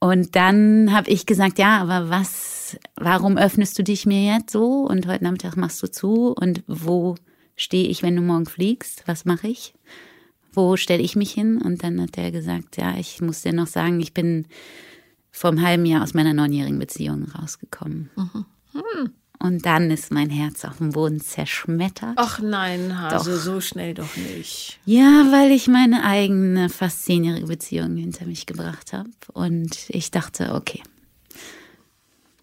und 0.05 0.35
dann 0.35 0.91
habe 0.91 1.09
ich 1.09 1.25
gesagt, 1.25 1.57
ja, 1.57 1.81
aber 1.81 2.09
was, 2.09 2.77
warum 2.95 3.37
öffnest 3.37 3.77
du 3.79 3.83
dich 3.83 4.05
mir 4.05 4.23
jetzt 4.35 4.51
so 4.51 4.81
und 4.87 5.07
heute 5.07 5.23
Nachmittag 5.23 5.57
machst 5.57 5.81
du 5.81 5.87
zu 5.87 6.33
und 6.33 6.63
wo 6.67 7.15
stehe 7.55 7.87
ich, 7.87 8.03
wenn 8.03 8.15
du 8.15 8.21
morgen 8.21 8.45
fliegst? 8.45 9.03
Was 9.07 9.25
mache 9.25 9.47
ich? 9.47 9.73
Wo 10.53 10.77
stelle 10.77 11.01
ich 11.01 11.15
mich 11.15 11.31
hin? 11.31 11.61
Und 11.61 11.83
dann 11.83 11.99
hat 12.01 12.17
er 12.17 12.31
gesagt, 12.31 12.77
ja, 12.77 12.95
ich 12.97 13.21
muss 13.21 13.41
dir 13.41 13.53
noch 13.53 13.67
sagen, 13.67 13.99
ich 13.99 14.13
bin 14.13 14.45
vor 15.31 15.49
einem 15.49 15.65
halben 15.65 15.85
Jahr 15.85 16.03
aus 16.03 16.13
meiner 16.13 16.33
neunjährigen 16.33 16.79
Beziehung 16.79 17.25
rausgekommen. 17.31 18.11
Und 19.39 19.65
dann 19.65 19.91
ist 19.91 20.11
mein 20.11 20.29
Herz 20.29 20.65
auf 20.65 20.77
dem 20.77 20.91
Boden 20.91 21.19
zerschmettert. 21.21 22.13
Ach 22.15 22.39
nein, 22.39 22.99
Hase, 22.99 23.37
so 23.39 23.61
schnell 23.61 23.93
doch 23.93 24.15
nicht. 24.15 24.79
Ja, 24.85 25.27
weil 25.31 25.51
ich 25.51 25.67
meine 25.67 26.03
eigene 26.03 26.69
fast 26.69 27.03
zehnjährige 27.05 27.47
Beziehung 27.47 27.95
hinter 27.97 28.25
mich 28.25 28.45
gebracht 28.45 28.93
habe. 28.93 29.09
Und 29.33 29.89
ich 29.89 30.11
dachte, 30.11 30.53
okay, 30.55 30.81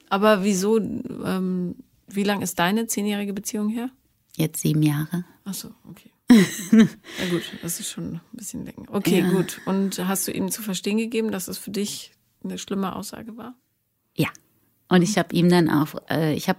Aber 0.08 0.44
wieso, 0.44 0.78
ähm, 0.78 1.74
wie 2.08 2.22
lang 2.24 2.42
ist 2.42 2.58
deine 2.58 2.86
zehnjährige 2.86 3.32
Beziehung 3.32 3.68
her? 3.70 3.90
jetzt 4.36 4.62
sieben 4.62 4.82
Jahre. 4.82 5.24
Ach 5.44 5.52
so, 5.54 5.70
okay. 5.88 6.10
ja 6.30 7.28
gut, 7.30 7.42
das 7.62 7.80
ist 7.80 7.90
schon 7.90 8.14
ein 8.14 8.20
bisschen 8.32 8.64
länger. 8.64 8.84
Okay, 8.88 9.20
Ja. 9.20 9.30
gut. 9.30 9.60
Und 9.66 9.98
hast 10.08 10.26
du 10.26 10.32
ihm 10.32 10.50
zu 10.50 10.62
verstehen 10.62 10.96
gegeben, 10.96 11.30
dass 11.30 11.48
es 11.48 11.58
für 11.58 11.70
dich 11.70 12.12
eine 12.42 12.56
schlimme 12.56 12.96
Aussage 12.96 13.36
war? 13.36 13.54
Ja. 14.16 14.28
Und 14.92 15.00
ich 15.00 15.16
habe 15.16 15.34
ihm 15.34 15.48
dann 15.48 15.70
auch, 15.70 15.94
äh, 16.10 16.34
ich 16.34 16.50
habe 16.50 16.58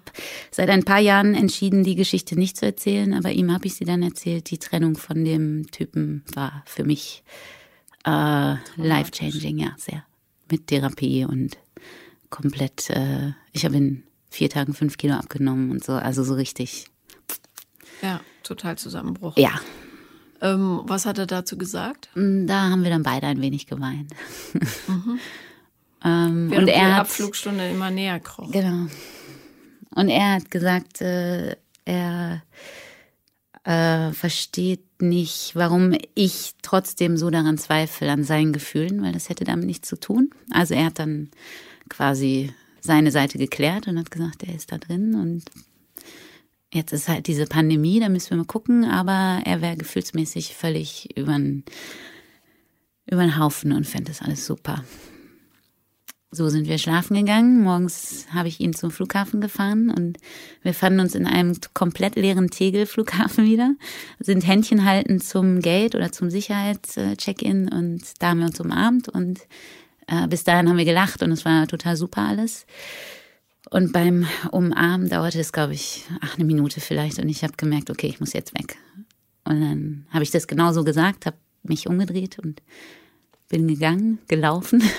seit 0.49 0.67
ein 0.69 0.83
paar 0.83 0.97
Jahren 0.97 1.35
entschieden, 1.35 1.83
die 1.83 1.93
Geschichte 1.93 2.35
nicht 2.35 2.57
zu 2.57 2.65
erzählen, 2.65 3.13
aber 3.13 3.31
ihm 3.31 3.53
habe 3.53 3.67
ich 3.67 3.75
sie 3.75 3.85
dann 3.85 4.01
erzählt. 4.01 4.49
Die 4.49 4.57
Trennung 4.57 4.97
von 4.97 5.23
dem 5.23 5.67
Typen 5.69 6.23
war 6.33 6.63
für 6.65 6.83
mich 6.83 7.23
äh, 8.05 8.55
life-changing, 8.77 9.59
ja, 9.59 9.75
sehr. 9.77 10.03
Mit 10.49 10.65
Therapie 10.65 11.25
und 11.25 11.59
komplett, 12.31 12.89
äh, 12.89 13.33
ich 13.51 13.65
habe 13.65 13.77
in 13.77 14.01
vier 14.31 14.49
Tagen 14.49 14.73
fünf 14.73 14.97
Kilo 14.97 15.13
abgenommen 15.13 15.69
und 15.69 15.83
so, 15.83 15.93
also 15.93 16.23
so 16.23 16.33
richtig, 16.33 16.87
Ja, 18.01 18.19
total 18.41 18.79
Zusammenbruch. 18.79 19.37
ja. 19.37 19.51
Ähm, 20.41 20.81
was 20.85 21.05
hat 21.05 21.19
er 21.19 21.27
dazu 21.27 21.55
gesagt? 21.55 22.09
Da 22.15 22.69
haben 22.69 22.83
wir 22.83 22.89
dann 22.89 23.03
beide 23.03 23.27
ein 23.27 23.39
wenig 23.41 23.67
geweint. 23.67 24.11
Ähm, 26.03 26.51
und 26.55 26.67
er 26.67 26.95
hat, 26.95 27.01
Abflugstunde 27.01 27.69
immer 27.69 27.91
näher 27.91 28.19
kroch. 28.19 28.51
Genau. 28.51 28.87
Und 29.95 30.09
er 30.09 30.33
hat 30.33 30.51
gesagt, 30.51 31.01
äh, 31.01 31.55
er 31.85 32.43
äh, 33.63 34.11
versteht 34.11 35.01
nicht, 35.01 35.55
warum 35.55 35.95
ich 36.15 36.55
trotzdem 36.61 37.17
so 37.17 37.29
daran 37.29 37.57
zweifle, 37.57 38.11
an 38.11 38.23
seinen 38.23 38.53
Gefühlen, 38.53 39.01
weil 39.01 39.13
das 39.13 39.29
hätte 39.29 39.43
damit 39.43 39.65
nichts 39.65 39.87
zu 39.87 39.99
tun. 39.99 40.31
Also 40.51 40.73
er 40.73 40.85
hat 40.85 40.99
dann 40.99 41.29
quasi 41.89 42.53
seine 42.81 43.11
Seite 43.11 43.37
geklärt 43.37 43.87
und 43.87 43.97
hat 43.97 44.11
gesagt, 44.11 44.43
er 44.43 44.55
ist 44.55 44.71
da 44.71 44.77
drin 44.77 45.15
und 45.15 45.43
jetzt 46.73 46.91
ist 46.91 47.07
halt 47.07 47.27
diese 47.27 47.45
Pandemie, 47.45 47.99
da 47.99 48.09
müssen 48.09 48.31
wir 48.31 48.37
mal 48.37 48.45
gucken, 48.45 48.83
aber 48.83 49.41
er 49.45 49.61
wäre 49.61 49.77
gefühlsmäßig 49.77 50.55
völlig 50.55 51.15
über 51.15 51.37
den 51.37 51.63
Haufen 53.37 53.71
und 53.71 53.87
fände 53.87 54.11
das 54.11 54.21
alles 54.21 54.45
super. 54.45 54.83
So 56.35 56.49
sind 56.49 56.67
wir 56.67 56.79
schlafen 56.79 57.15
gegangen. 57.15 57.61
Morgens 57.61 58.25
habe 58.33 58.47
ich 58.47 58.59
ihn 58.59 58.73
zum 58.73 58.89
Flughafen 58.89 59.39
gefahren 59.39 59.91
und 59.91 60.17
wir 60.63 60.73
fanden 60.73 60.99
uns 60.99 61.13
in 61.13 61.27
einem 61.27 61.55
komplett 61.75 62.15
leeren 62.15 62.49
Tegel-Flughafen 62.49 63.45
wieder, 63.49 63.75
sind 64.17 64.47
Händchen 64.47 64.83
halten 64.83 65.21
zum 65.21 65.59
Gate 65.59 65.93
oder 65.93 66.11
zum 66.11 66.31
Sicherheitscheck-in 66.31 67.69
und 67.71 68.01
da 68.17 68.29
haben 68.29 68.39
wir 68.39 68.47
uns 68.47 68.59
umarmt 68.59 69.09
und 69.09 69.41
äh, 70.07 70.27
bis 70.27 70.43
dahin 70.43 70.67
haben 70.67 70.77
wir 70.77 70.85
gelacht 70.85 71.21
und 71.21 71.31
es 71.31 71.45
war 71.45 71.67
total 71.67 71.97
super 71.97 72.23
alles. 72.23 72.65
Und 73.69 73.93
beim 73.93 74.25
Umarmen 74.49 75.09
dauerte 75.09 75.39
es, 75.39 75.51
glaube 75.51 75.73
ich, 75.73 76.03
ach, 76.21 76.35
eine 76.35 76.45
Minute 76.45 76.81
vielleicht 76.81 77.19
und 77.19 77.29
ich 77.29 77.43
habe 77.43 77.53
gemerkt, 77.57 77.91
okay, 77.91 78.07
ich 78.07 78.19
muss 78.19 78.33
jetzt 78.33 78.55
weg. 78.55 78.77
Und 79.45 79.61
dann 79.61 80.07
habe 80.09 80.23
ich 80.23 80.31
das 80.31 80.47
genauso 80.47 80.83
gesagt, 80.83 81.27
habe 81.27 81.37
mich 81.61 81.85
umgedreht 81.85 82.39
und 82.39 82.63
bin 83.49 83.67
gegangen, 83.67 84.17
gelaufen 84.27 84.81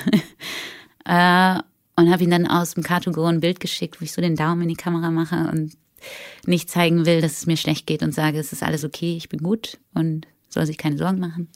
Äh, 1.04 1.60
und 1.96 2.10
habe 2.10 2.24
ihm 2.24 2.30
dann 2.30 2.46
aus 2.46 2.74
dem 2.74 2.82
Kartogo 2.82 3.24
ein 3.26 3.40
Bild 3.40 3.60
geschickt, 3.60 4.00
wo 4.00 4.04
ich 4.04 4.12
so 4.12 4.20
den 4.20 4.36
Daumen 4.36 4.62
in 4.62 4.68
die 4.68 4.74
Kamera 4.74 5.10
mache 5.10 5.48
und 5.52 5.76
nicht 6.46 6.70
zeigen 6.70 7.06
will, 7.06 7.20
dass 7.20 7.38
es 7.38 7.46
mir 7.46 7.56
schlecht 7.56 7.86
geht 7.86 8.02
und 8.02 8.12
sage, 8.12 8.38
es 8.38 8.52
ist 8.52 8.62
alles 8.62 8.84
okay, 8.84 9.16
ich 9.16 9.28
bin 9.28 9.40
gut 9.40 9.78
und 9.94 10.26
soll 10.48 10.66
sich 10.66 10.78
keine 10.78 10.98
Sorgen 10.98 11.20
machen. 11.20 11.48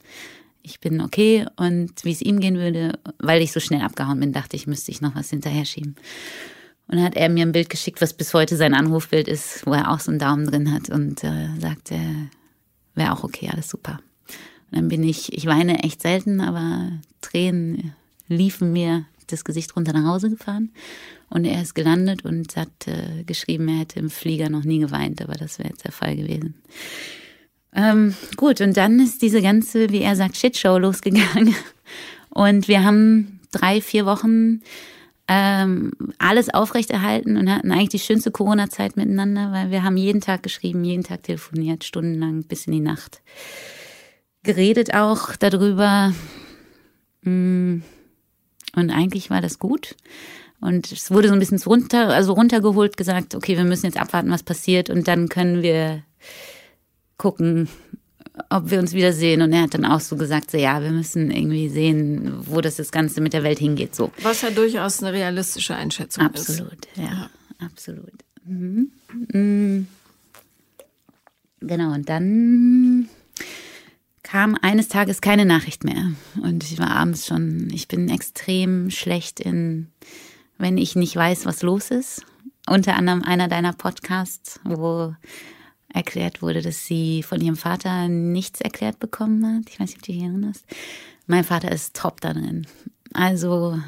Ich 0.63 0.81
bin 0.81 1.01
okay 1.01 1.47
und 1.57 1.93
wie 2.05 2.13
es 2.13 2.23
ihm 2.23 2.41
gehen 2.41 2.57
würde, 2.57 2.99
weil 3.19 3.43
ich 3.43 3.53
so 3.53 3.61
schnell 3.61 3.83
abgehauen 3.83 4.21
bin, 4.21 4.33
dachte 4.33 4.57
ich, 4.57 4.67
müsste 4.67 4.91
ich 4.91 5.01
noch 5.01 5.15
was 5.15 5.31
hinterher 5.31 5.65
schieben. 5.65 5.97
Und 6.89 6.97
dann 6.97 7.05
hat 7.05 7.17
er 7.17 7.29
mir 7.29 7.45
ein 7.45 7.53
Bild 7.53 7.69
geschickt, 7.69 8.01
was 8.01 8.15
bis 8.15 8.33
heute 8.33 8.57
sein 8.57 8.75
Anrufbild 8.75 9.29
ist, 9.29 9.67
wo 9.67 9.73
er 9.73 9.91
auch 9.91 10.01
so 10.01 10.11
einen 10.11 10.19
Daumen 10.19 10.47
drin 10.47 10.73
hat 10.73 10.89
und 10.89 11.23
äh, 11.23 11.49
sagte, 11.61 11.99
wäre 12.95 13.13
auch 13.13 13.25
okay, 13.25 13.51
alles 13.53 13.69
super. 13.69 14.01
Und 14.71 14.79
dann 14.79 14.89
bin 14.89 15.03
ich, 15.03 15.33
ich 15.33 15.47
weine 15.47 15.83
echt 15.83 16.03
selten, 16.03 16.41
aber 16.41 16.93
Tränen 17.21 17.95
liefen 18.29 18.73
mir 18.73 19.05
das 19.33 19.45
Gesicht 19.45 19.75
runter 19.77 19.93
nach 19.93 20.05
Hause 20.05 20.31
gefahren 20.31 20.71
und 21.31 21.45
er 21.45 21.63
ist 21.63 21.75
gelandet 21.75 22.25
und 22.25 22.57
hat 22.57 22.87
äh, 22.87 23.25
geschrieben, 23.25 23.69
er 23.69 23.81
hätte 23.81 24.01
im 24.01 24.11
Flieger 24.11 24.49
noch 24.49 24.65
nie 24.65 24.79
geweint, 24.79 25.23
aber 25.23 25.35
das 25.35 25.59
wäre 25.59 25.69
jetzt 25.69 25.85
der 25.85 25.93
Fall 25.93 26.17
gewesen. 26.17 26.55
Ähm, 27.75 28.15
gut, 28.37 28.61
und 28.61 28.77
dann 28.77 28.99
ist 28.99 29.23
diese 29.23 29.43
ganze, 29.43 29.91
wie 29.91 30.01
er 30.01 30.17
sagt, 30.17 30.37
Shitshow 30.37 30.79
losgegangen. 30.79 31.55
Und 32.31 32.69
wir 32.69 32.85
haben 32.85 33.41
drei, 33.51 33.81
vier 33.81 34.07
Wochen 34.07 34.61
ähm, 35.29 35.93
alles 36.19 36.53
aufrechterhalten 36.53 37.37
und 37.37 37.51
hatten 37.51 37.71
eigentlich 37.71 37.89
die 37.89 37.99
schönste 37.99 38.31
Corona-Zeit 38.31 38.97
miteinander, 38.97 39.53
weil 39.53 39.71
wir 39.71 39.83
haben 39.83 39.97
jeden 39.97 40.21
Tag 40.21 40.43
geschrieben, 40.43 40.85
jeden 40.85 41.05
Tag 41.05 41.23
telefoniert, 41.23 41.85
stundenlang 41.85 42.45
bis 42.45 42.67
in 42.67 42.73
die 42.73 42.81
Nacht. 42.81 43.23
Geredet 44.43 44.95
auch 44.95 45.37
darüber, 45.37 46.15
mh, 47.23 47.25
hm, 47.25 47.83
und 48.75 48.91
eigentlich 48.91 49.31
war 49.31 49.41
das 49.41 49.59
gut. 49.59 49.97
Und 50.61 50.91
es 50.91 51.11
wurde 51.11 51.29
so 51.29 51.35
ein 51.35 51.41
bisschen 51.41 51.59
runter, 51.59 52.09
also 52.09 52.33
runtergeholt, 52.33 52.97
gesagt, 52.97 53.35
okay, 53.35 53.57
wir 53.57 53.65
müssen 53.65 53.87
jetzt 53.87 53.99
abwarten, 53.99 54.31
was 54.31 54.43
passiert 54.43 54.91
und 54.91 55.07
dann 55.07 55.29
können 55.29 55.63
wir 55.63 56.03
gucken, 57.17 57.69
ob 58.51 58.71
wir 58.71 58.79
uns 58.79 58.93
wiedersehen. 58.93 59.43
Und 59.43 59.53
er 59.53 59.63
hat 59.63 59.75
dann 59.75 59.85
auch 59.85 60.01
so 60.01 60.17
gesagt, 60.17 60.51
so, 60.51 60.59
ja, 60.59 60.83
wir 60.83 60.91
müssen 60.91 61.31
irgendwie 61.31 61.69
sehen, 61.69 62.33
wo 62.47 62.61
das, 62.61 62.77
das 62.77 62.91
Ganze 62.91 63.21
mit 63.21 63.33
der 63.33 63.43
Welt 63.43 63.59
hingeht. 63.59 63.95
So. 63.95 64.13
Was 64.23 64.43
ja 64.43 64.51
durchaus 64.51 65.03
eine 65.03 65.13
realistische 65.13 65.75
Einschätzung 65.75 66.25
absolut, 66.25 66.49
ist. 66.49 66.61
Absolut, 66.61 66.89
ja, 66.97 67.05
ja, 67.05 67.31
absolut. 67.65 68.13
Mhm. 68.45 68.91
Mhm. 69.33 69.87
Genau, 71.61 71.93
und 71.93 72.09
dann 72.09 73.09
kam 74.31 74.57
eines 74.61 74.89
Tages 74.89 75.23
keine 75.23 75.47
Nachricht 75.47 75.85
mehr. 75.85 76.13
Und 76.43 76.63
ich 76.63 76.79
war 76.79 76.91
abends 76.91 77.27
schon, 77.27 77.71
ich 77.73 77.89
bin 77.89 78.11
extrem 78.11 78.91
schlecht 78.91 79.41
in, 79.41 79.89
wenn 80.59 80.77
ich 80.77 80.97
nicht 80.97 81.17
weiß, 81.17 81.47
was 81.47 81.63
los 81.63 81.91
ist. 81.91 82.27
Unter 82.69 82.97
anderem 82.97 83.23
einer 83.23 83.49
deiner 83.49 83.73
Podcasts, 83.73 84.61
wo 84.65 85.15
erklärt 85.95 86.43
wurde, 86.43 86.61
dass 86.61 86.85
sie 86.85 87.23
von 87.23 87.41
ihrem 87.41 87.57
Vater 87.57 88.09
nichts 88.09 88.61
erklärt 88.61 89.01
bekommen 89.01 89.47
hat. 89.47 89.71
Ich 89.71 89.81
weiß 89.81 89.89
nicht, 89.89 89.97
ob 89.97 90.03
du 90.03 90.13
dich 90.13 90.23
erinnerst. 90.23 90.67
Mein 91.27 91.45
Vater 91.45 91.73
ist 91.73 91.97
top 91.97 92.21
da 92.21 92.35
drin. 92.35 92.67
Also, 93.15 93.81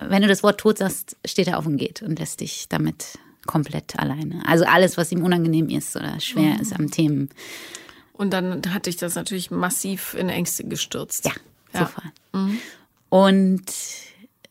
wenn 0.00 0.22
du 0.22 0.26
das 0.26 0.42
Wort 0.42 0.58
tot 0.58 0.78
sagst, 0.78 1.16
steht 1.24 1.46
er 1.46 1.58
auf 1.58 1.66
und 1.66 1.76
geht 1.76 2.02
und 2.02 2.18
lässt 2.18 2.40
dich 2.40 2.68
damit 2.68 3.20
komplett 3.46 3.96
alleine. 3.96 4.42
Also 4.48 4.64
alles, 4.64 4.96
was 4.96 5.12
ihm 5.12 5.22
unangenehm 5.22 5.68
ist 5.68 5.94
oder 5.94 6.18
schwer 6.18 6.54
mhm. 6.54 6.60
ist 6.60 6.72
am 6.72 6.90
Themen 6.90 7.30
und 8.16 8.30
dann 8.30 8.62
hatte 8.72 8.90
ich 8.90 8.96
das 8.96 9.14
natürlich 9.14 9.50
massiv 9.50 10.14
in 10.14 10.28
Ängste 10.28 10.64
gestürzt. 10.64 11.26
Ja, 11.26 11.32
ja. 11.72 11.80
sofort. 11.80 12.12
Mhm. 12.32 12.58
Und 13.08 13.64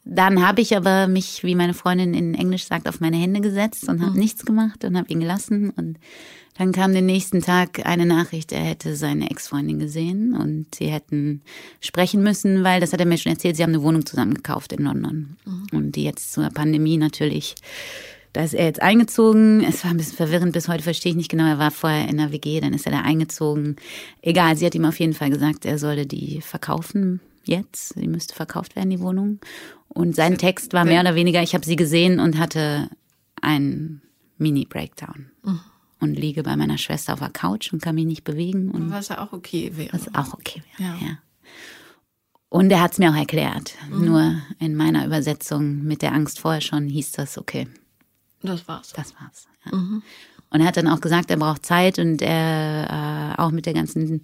dann 0.05 0.45
habe 0.45 0.61
ich 0.61 0.77
aber 0.77 1.07
mich, 1.07 1.43
wie 1.43 1.55
meine 1.55 1.73
Freundin 1.73 2.13
in 2.13 2.35
Englisch 2.35 2.65
sagt, 2.65 2.87
auf 2.87 2.99
meine 2.99 3.17
Hände 3.17 3.41
gesetzt 3.41 3.89
und 3.89 4.01
habe 4.01 4.11
mhm. 4.11 4.19
nichts 4.19 4.45
gemacht 4.45 4.85
und 4.85 4.95
habe 4.95 5.11
ihn 5.11 5.19
gelassen. 5.19 5.71
Und 5.71 5.97
dann 6.57 6.71
kam 6.71 6.93
den 6.93 7.07
nächsten 7.07 7.41
Tag 7.41 7.85
eine 7.85 8.05
Nachricht, 8.05 8.51
er 8.51 8.61
hätte 8.61 8.95
seine 8.95 9.31
Ex-Freundin 9.31 9.79
gesehen 9.79 10.35
und 10.35 10.75
sie 10.75 10.87
hätten 10.87 11.41
sprechen 11.81 12.21
müssen, 12.21 12.63
weil, 12.63 12.79
das 12.79 12.93
hat 12.93 12.99
er 12.99 13.07
mir 13.07 13.17
schon 13.17 13.31
erzählt, 13.31 13.57
sie 13.57 13.63
haben 13.63 13.73
eine 13.73 13.81
Wohnung 13.81 14.05
zusammen 14.05 14.35
gekauft 14.35 14.73
in 14.73 14.83
London. 14.83 15.37
Mhm. 15.43 15.67
Und 15.71 15.95
die 15.95 16.03
jetzt 16.03 16.33
zur 16.33 16.49
Pandemie 16.51 16.97
natürlich 16.97 17.55
da 18.35 18.43
ist 18.43 18.53
er 18.53 18.65
jetzt 18.65 18.81
eingezogen. 18.81 19.63
Es 19.63 19.85
war 19.85 19.91
ein 19.91 19.97
bisschen 19.97 20.17
verwirrend, 20.17 20.51
bis 20.51 20.67
heute 20.67 20.83
verstehe 20.83 21.11
ich 21.11 21.15
nicht 21.15 21.31
genau. 21.31 21.47
Er 21.47 21.57
war 21.57 21.71
vorher 21.71 22.09
in 22.09 22.17
der 22.17 22.33
WG, 22.33 22.59
dann 22.59 22.73
ist 22.73 22.85
er 22.85 22.91
da 22.91 22.99
eingezogen. 22.99 23.77
Egal, 24.21 24.57
sie 24.57 24.65
hat 24.65 24.75
ihm 24.75 24.83
auf 24.83 24.99
jeden 24.99 25.13
Fall 25.13 25.29
gesagt, 25.29 25.65
er 25.65 25.79
solle 25.79 26.05
die 26.05 26.41
verkaufen 26.41 27.21
jetzt. 27.45 27.93
Sie 27.95 28.09
müsste 28.09 28.35
verkauft 28.35 28.75
werden, 28.75 28.89
die 28.89 28.99
Wohnung. 28.99 29.39
Und 29.87 30.17
sein 30.17 30.37
Text 30.37 30.73
war 30.73 30.83
mehr 30.83 30.99
oder 30.99 31.15
weniger, 31.15 31.41
ich 31.43 31.53
habe 31.53 31.65
sie 31.65 31.77
gesehen 31.77 32.19
und 32.19 32.37
hatte 32.37 32.89
einen 33.41 34.01
Mini-Breakdown. 34.37 35.31
Mhm. 35.43 35.59
Und 36.01 36.15
liege 36.15 36.43
bei 36.43 36.57
meiner 36.57 36.77
Schwester 36.77 37.13
auf 37.13 37.19
der 37.19 37.29
Couch 37.29 37.71
und 37.71 37.81
kann 37.81 37.95
mich 37.95 38.05
nicht 38.05 38.25
bewegen. 38.25 38.69
Und 38.69 38.91
was 38.91 39.07
ja 39.07 39.25
auch 39.25 39.31
okay 39.31 39.71
wäre. 39.75 39.93
Was 39.93 40.13
auch 40.13 40.33
okay 40.33 40.61
wäre, 40.77 40.89
ja. 40.89 41.07
ja. 41.07 41.17
Und 42.49 42.69
er 42.69 42.81
hat 42.81 42.91
es 42.91 42.97
mir 42.99 43.11
auch 43.11 43.15
erklärt. 43.15 43.75
Mhm. 43.89 44.05
Nur 44.05 44.41
in 44.59 44.75
meiner 44.75 45.05
Übersetzung 45.05 45.83
mit 45.83 46.01
der 46.01 46.13
Angst 46.13 46.39
vorher 46.39 46.61
schon 46.61 46.89
hieß 46.89 47.13
das 47.13 47.37
okay. 47.37 47.67
Das 48.45 48.67
war's. 48.67 48.93
Das 48.93 49.13
war's. 49.19 49.47
Ja. 49.65 49.77
Mhm. 49.77 50.03
Und 50.51 50.61
er 50.61 50.67
hat 50.67 50.77
dann 50.77 50.87
auch 50.87 51.01
gesagt, 51.01 51.31
er 51.31 51.37
braucht 51.37 51.65
Zeit 51.65 51.99
und 51.99 52.21
er 52.21 53.35
äh, 53.37 53.41
auch 53.41 53.51
mit 53.51 53.65
der 53.65 53.73
ganzen 53.73 54.21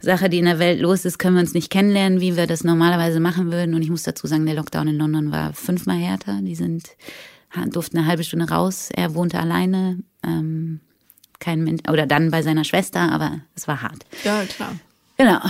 Sache, 0.00 0.28
die 0.28 0.38
in 0.38 0.46
der 0.46 0.58
Welt 0.58 0.80
los 0.80 1.04
ist, 1.04 1.18
können 1.18 1.36
wir 1.36 1.40
uns 1.40 1.54
nicht 1.54 1.70
kennenlernen, 1.70 2.20
wie 2.20 2.36
wir 2.36 2.46
das 2.46 2.64
normalerweise 2.64 3.20
machen 3.20 3.52
würden. 3.52 3.74
Und 3.74 3.82
ich 3.82 3.90
muss 3.90 4.02
dazu 4.02 4.26
sagen, 4.26 4.46
der 4.46 4.56
Lockdown 4.56 4.88
in 4.88 4.96
London 4.96 5.30
war 5.30 5.52
fünfmal 5.52 5.98
härter. 5.98 6.40
Die 6.42 6.54
sind 6.54 6.88
durften 7.70 7.98
eine 7.98 8.06
halbe 8.06 8.24
Stunde 8.24 8.48
raus. 8.48 8.90
Er 8.92 9.14
wohnte 9.14 9.38
alleine, 9.38 9.98
ähm, 10.24 10.80
kein 11.38 11.62
Mensch, 11.62 11.82
oder 11.88 12.06
dann 12.06 12.30
bei 12.30 12.42
seiner 12.42 12.64
Schwester, 12.64 13.12
aber 13.12 13.40
es 13.54 13.68
war 13.68 13.82
hart. 13.82 14.04
Ja, 14.24 14.44
klar. 14.44 14.72
Genau. 15.16 15.40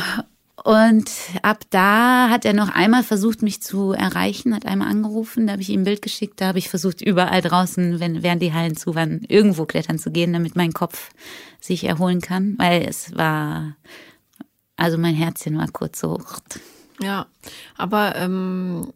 Und 0.64 1.10
ab 1.42 1.64
da 1.70 2.30
hat 2.30 2.44
er 2.44 2.52
noch 2.52 2.68
einmal 2.68 3.04
versucht, 3.04 3.42
mich 3.42 3.62
zu 3.62 3.92
erreichen, 3.92 4.54
hat 4.54 4.66
einmal 4.66 4.88
angerufen, 4.88 5.46
da 5.46 5.52
habe 5.52 5.62
ich 5.62 5.70
ihm 5.70 5.82
ein 5.82 5.84
Bild 5.84 6.02
geschickt, 6.02 6.40
da 6.40 6.48
habe 6.48 6.58
ich 6.58 6.68
versucht, 6.68 7.00
überall 7.00 7.42
draußen, 7.42 8.00
wenn, 8.00 8.24
während 8.24 8.42
die 8.42 8.52
Hallen 8.52 8.76
zu 8.76 8.96
waren, 8.96 9.24
irgendwo 9.28 9.66
klettern 9.66 9.98
zu 9.98 10.10
gehen, 10.10 10.32
damit 10.32 10.56
mein 10.56 10.72
Kopf 10.72 11.10
sich 11.60 11.84
erholen 11.84 12.20
kann, 12.20 12.56
weil 12.58 12.82
es 12.82 13.16
war, 13.16 13.76
also 14.76 14.98
mein 14.98 15.14
Herzchen 15.14 15.56
war 15.56 15.68
kurz 15.68 16.00
so. 16.00 16.20
Ja, 17.00 17.26
aber 17.76 18.16
ähm, 18.16 18.92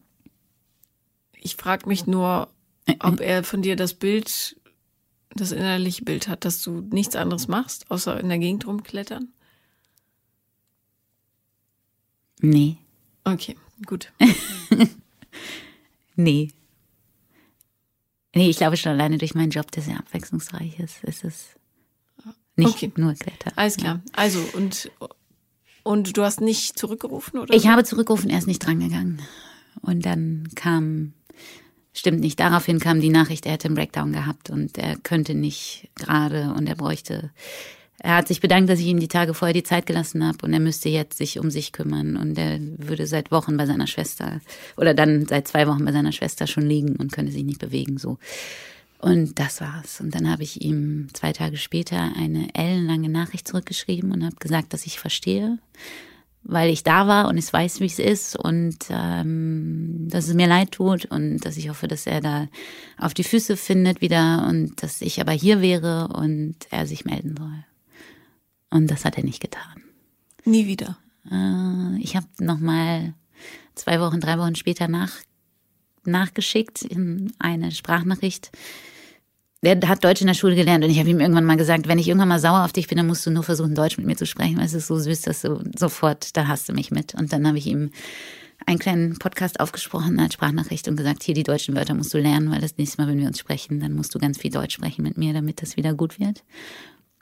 ich 1.35 1.55
frage 1.55 1.89
mich 1.89 2.09
nur, 2.09 2.49
ob 2.99 3.21
er 3.21 3.45
von 3.45 3.63
dir 3.63 3.77
das 3.77 3.95
Bild, 3.95 4.57
das 5.31 5.53
innerliche 5.53 6.05
Bild 6.05 6.27
hat, 6.27 6.45
dass 6.45 6.61
du 6.61 6.81
nichts 6.91 7.15
anderes 7.15 7.47
machst, 7.47 7.89
außer 7.89 8.19
in 8.19 8.29
der 8.29 8.39
Gegend 8.39 8.67
rumklettern. 8.67 9.29
Nee. 12.43 12.77
Okay, 13.25 13.57
gut. 13.87 14.13
nee. 16.17 16.51
Nee, 18.35 18.51
ich 18.51 18.57
glaube 18.57 18.77
schon 18.77 18.93
alleine 18.93 19.19
durch 19.19 19.35
meinen 19.35 19.51
Job, 19.51 19.71
der 19.71 19.83
sehr 19.83 19.99
abwechslungsreich 19.99 20.79
ist, 20.81 21.05
ist 21.05 21.25
es 21.25 21.49
nicht 22.57 22.75
okay. 22.75 22.93
nur 22.97 23.15
Kletter. 23.15 23.53
Alles 23.57 23.77
klar. 23.77 24.03
Ja. 24.05 24.13
Also, 24.15 24.41
und, 24.55 24.91
und 25.83 26.17
du 26.17 26.23
hast 26.23 26.41
nicht 26.41 26.79
zurückgerufen, 26.79 27.39
oder? 27.39 27.55
Ich 27.55 27.69
habe 27.69 27.85
zurückgerufen, 27.85 28.31
er 28.31 28.39
ist 28.39 28.47
nicht 28.47 28.65
drangegangen. 28.65 29.23
Und 29.81 30.05
dann 30.05 30.49
kam, 30.55 31.15
stimmt 31.93 32.21
nicht, 32.21 32.41
daraufhin 32.41 32.79
kam 32.79 33.01
die 33.01 33.09
Nachricht, 33.09 33.47
er 33.47 33.53
hätte 33.53 33.69
einen 33.69 33.75
Breakdown 33.77 34.13
gehabt 34.13 34.51
und 34.51 34.77
er 34.79 34.97
könnte 34.97 35.35
nicht 35.35 35.89
gerade 35.95 36.53
und 36.55 36.67
er 36.67 36.75
bräuchte 36.75 37.31
er 38.03 38.17
hat 38.17 38.27
sich 38.27 38.41
bedankt, 38.41 38.69
dass 38.69 38.81
ich 38.81 38.87
ihm 38.87 38.99
die 38.99 39.09
Tage 39.09 39.33
vorher 39.33 39.55
die 39.55 39.63
Zeit 39.63 39.87
gelassen 39.87 40.27
habe 40.27 40.39
und 40.43 40.53
er 40.53 40.59
müsste 40.59 40.89
jetzt 40.89 41.19
sich 41.19 41.39
um 41.39 41.53
sich 41.53 41.71
kümmern 41.71 42.17
und 42.17 42.37
er 42.37 42.59
würde 42.61 43.07
seit 43.07 43.31
Wochen 43.31 43.57
bei 43.57 43.65
seiner 43.65 43.87
Schwester 43.87 44.41
oder 44.77 44.93
dann 44.93 45.27
seit 45.27 45.47
zwei 45.47 45.69
Wochen 45.69 45.85
bei 45.85 45.93
seiner 45.93 46.11
Schwester 46.11 46.49
schon 46.49 46.67
liegen 46.67 46.97
und 46.97 47.13
könnte 47.13 47.31
sich 47.31 47.45
nicht 47.45 47.61
bewegen 47.61 47.99
so. 47.99 48.19
Und 48.99 49.39
das 49.39 49.61
war's. 49.61 50.01
Und 50.01 50.15
dann 50.15 50.31
habe 50.31 50.43
ich 50.43 50.63
ihm 50.63 51.09
zwei 51.13 51.33
Tage 51.33 51.57
später 51.57 52.13
eine 52.17 52.55
ellenlange 52.55 53.09
Nachricht 53.09 53.47
zurückgeschrieben 53.47 54.11
und 54.11 54.25
habe 54.25 54.37
gesagt, 54.37 54.73
dass 54.73 54.87
ich 54.87 54.99
verstehe, 54.99 55.59
weil 56.43 56.71
ich 56.71 56.83
da 56.83 57.07
war 57.07 57.29
und 57.29 57.37
ich 57.37 57.53
weiß, 57.53 57.79
wie 57.79 57.87
es 57.87 58.01
ist 58.01 58.37
und 58.37 58.79
ähm, 58.91 60.09
dass 60.11 60.27
es 60.27 60.35
mir 60.35 60.49
leid 60.49 60.73
tut 60.73 61.05
und 61.05 61.39
dass 61.41 61.57
ich 61.57 61.69
hoffe, 61.69 61.87
dass 61.87 62.09
er 62.09 62.21
da 62.21 62.49
auf 62.99 63.15
die 63.15 63.25
Füße 63.25 63.57
findet 63.57 64.01
wieder 64.01 64.45
und 64.49 64.83
dass 64.83 65.03
ich 65.03 65.21
aber 65.21 65.33
hier 65.33 65.61
wäre 65.61 66.09
und 66.09 66.57
er 66.71 66.87
sich 66.87 67.05
melden 67.05 67.37
soll. 67.39 67.65
Und 68.73 68.91
das 68.91 69.05
hat 69.05 69.19
er 69.19 69.25
nicht 69.25 69.41
getan. 69.41 69.83
Nie 70.45 70.67
wieder. 70.67 70.99
Äh, 71.31 71.99
ich 72.01 72.17
habe 72.17 72.27
nochmal 72.39 73.15
zwei 73.75 74.01
Wochen, 74.01 74.21
drei 74.21 74.39
Wochen 74.39 74.57
später 74.57 74.89
nach, 74.89 75.13
nachgeschickt 76.05 76.83
in 76.83 77.33
eine 77.39 77.71
Sprachnachricht. 77.71 78.51
Der 79.63 79.79
hat 79.89 80.03
Deutsch 80.03 80.23
in 80.23 80.27
der 80.27 80.35
Schule 80.35 80.57
gelernt 80.57 80.85
und 80.85 80.91
ich 80.91 80.99
habe 80.99 81.11
ihm 81.11 81.21
irgendwann 81.21 81.45
mal 81.45 81.57
gesagt, 81.57 81.87
wenn 81.87 81.99
ich 81.99 82.09
irgendwann 82.09 82.29
mal 82.29 82.41
sauer 82.41 82.65
auf 82.65 82.73
dich 82.73 82.89
bin, 82.89 82.97
dann 82.97 83.07
musst 83.07 83.25
du 83.25 83.31
nur 83.31 83.45
versuchen, 83.45 83.77
Deutsch 83.77 83.97
mit 83.97 84.07
mir 84.07 84.17
zu 84.17 84.27
sprechen, 84.27 84.57
weil 84.57 84.65
es 84.65 84.75
ist 84.75 84.89
so 84.89 84.99
süß, 84.99 85.21
dass 85.21 85.43
du 85.43 85.63
sofort, 85.79 86.37
da 86.37 86.49
hast 86.49 86.69
du 86.69 86.73
mich 86.73 86.91
mit. 86.91 87.15
Und 87.15 87.33
dann 87.33 87.47
habe 87.47 87.59
ich 87.59 87.67
ihm 87.69 87.91
einen 88.67 88.79
kleinen 88.79 89.19
Podcast 89.19 89.61
aufgesprochen 89.61 90.19
als 90.19 90.35
Sprachnachricht 90.35 90.89
und 90.89 90.97
gesagt, 90.97 91.23
hier 91.23 91.35
die 91.35 91.43
deutschen 91.45 91.77
Wörter 91.77 91.95
musst 91.95 92.15
du 92.15 92.19
lernen, 92.19 92.51
weil 92.51 92.61
das 92.61 92.77
nächste 92.79 93.01
Mal, 93.01 93.09
wenn 93.09 93.21
wir 93.21 93.27
uns 93.27 93.39
sprechen, 93.39 93.81
dann 93.81 93.93
musst 93.93 94.15
du 94.15 94.19
ganz 94.19 94.39
viel 94.39 94.51
Deutsch 94.51 94.75
sprechen 94.75 95.03
mit 95.03 95.17
mir, 95.17 95.33
damit 95.33 95.63
das 95.63 95.77
wieder 95.77 95.95
gut 95.95 96.19
wird. 96.19 96.43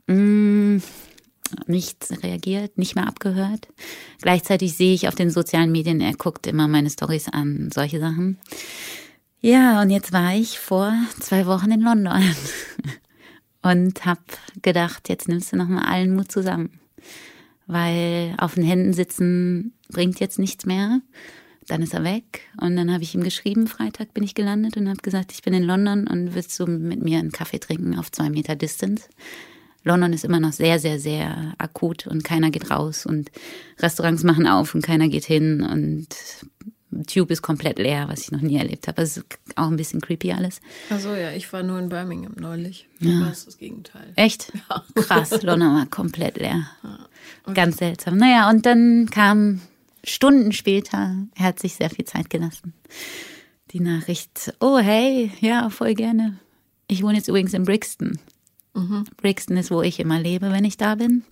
Mm, 0.06 0.78
nichts 1.66 2.22
reagiert, 2.22 2.78
nicht 2.78 2.94
mehr 2.94 3.06
abgehört. 3.06 3.68
Gleichzeitig 4.20 4.76
sehe 4.76 4.94
ich 4.94 5.08
auf 5.08 5.14
den 5.14 5.30
sozialen 5.30 5.72
Medien, 5.72 6.00
er 6.00 6.14
guckt 6.14 6.46
immer 6.46 6.68
meine 6.68 6.90
Stories 6.90 7.28
an, 7.28 7.70
solche 7.72 8.00
Sachen. 8.00 8.38
Ja, 9.40 9.80
und 9.80 9.90
jetzt 9.90 10.12
war 10.12 10.34
ich 10.34 10.58
vor 10.58 10.92
zwei 11.18 11.46
Wochen 11.46 11.70
in 11.70 11.80
London 11.80 12.22
und 13.62 14.04
habe 14.04 14.20
gedacht, 14.60 15.08
jetzt 15.08 15.28
nimmst 15.28 15.52
du 15.52 15.56
noch 15.56 15.68
mal 15.68 15.84
allen 15.84 16.14
Mut 16.14 16.30
zusammen, 16.30 16.78
weil 17.66 18.34
auf 18.38 18.54
den 18.54 18.64
Händen 18.64 18.92
sitzen 18.92 19.72
bringt 19.88 20.20
jetzt 20.20 20.38
nichts 20.38 20.66
mehr. 20.66 21.00
Dann 21.66 21.82
ist 21.82 21.94
er 21.94 22.04
weg 22.04 22.42
und 22.60 22.76
dann 22.76 22.92
habe 22.92 23.02
ich 23.02 23.14
ihm 23.14 23.22
geschrieben, 23.22 23.66
Freitag 23.66 24.12
bin 24.12 24.24
ich 24.24 24.34
gelandet 24.34 24.76
und 24.76 24.88
habe 24.88 25.00
gesagt, 25.00 25.32
ich 25.32 25.42
bin 25.42 25.54
in 25.54 25.62
London 25.62 26.06
und 26.06 26.34
willst 26.34 26.58
du 26.58 26.66
mit 26.66 27.02
mir 27.02 27.18
einen 27.18 27.32
Kaffee 27.32 27.60
trinken 27.60 27.98
auf 27.98 28.10
zwei 28.10 28.28
Meter 28.28 28.56
Distance? 28.56 29.04
London 29.82 30.12
ist 30.12 30.24
immer 30.24 30.40
noch 30.40 30.52
sehr, 30.52 30.78
sehr, 30.78 30.98
sehr 31.00 31.54
akut 31.58 32.06
und 32.06 32.22
keiner 32.24 32.50
geht 32.50 32.70
raus 32.70 33.06
und 33.06 33.30
Restaurants 33.78 34.22
machen 34.24 34.46
auf 34.46 34.74
und 34.74 34.82
keiner 34.82 35.08
geht 35.08 35.24
hin 35.24 35.62
und 35.62 36.08
Tube 37.06 37.30
ist 37.30 37.42
komplett 37.42 37.78
leer, 37.78 38.08
was 38.08 38.22
ich 38.22 38.32
noch 38.32 38.40
nie 38.40 38.56
erlebt 38.56 38.88
habe. 38.88 39.00
Das 39.00 39.16
ist 39.16 39.24
auch 39.54 39.68
ein 39.68 39.76
bisschen 39.76 40.00
creepy 40.00 40.32
alles. 40.32 40.60
Achso, 40.90 41.14
ja, 41.14 41.30
ich 41.32 41.52
war 41.52 41.62
nur 41.62 41.78
in 41.78 41.88
Birmingham 41.88 42.34
neulich. 42.38 42.88
Ja. 42.98 43.20
Das 43.20 43.38
ist 43.38 43.46
das 43.46 43.58
Gegenteil. 43.58 44.12
Echt? 44.16 44.52
Ja. 44.68 44.84
Krass, 44.96 45.30
London 45.42 45.74
war 45.74 45.86
komplett 45.86 46.36
leer. 46.38 46.66
Ja. 46.82 46.98
Okay. 47.44 47.54
Ganz 47.54 47.76
seltsam. 47.76 48.16
Naja, 48.16 48.50
und 48.50 48.66
dann 48.66 49.08
kam 49.10 49.60
Stunden 50.02 50.52
später, 50.52 51.16
er 51.36 51.44
hat 51.44 51.60
sich 51.60 51.74
sehr 51.74 51.90
viel 51.90 52.04
Zeit 52.04 52.28
gelassen, 52.28 52.74
die 53.70 53.80
Nachricht, 53.80 54.52
oh 54.60 54.78
hey, 54.78 55.30
ja, 55.40 55.70
voll 55.70 55.94
gerne. 55.94 56.38
Ich 56.88 57.02
wohne 57.02 57.16
jetzt 57.16 57.28
übrigens 57.28 57.54
in 57.54 57.64
Brixton. 57.64 58.18
Mhm. 58.74 59.04
Brixton 59.16 59.56
ist, 59.56 59.70
wo 59.70 59.82
ich 59.82 60.00
immer 60.00 60.18
lebe, 60.18 60.52
wenn 60.52 60.64
ich 60.64 60.76
da 60.76 60.94
bin. 60.94 61.24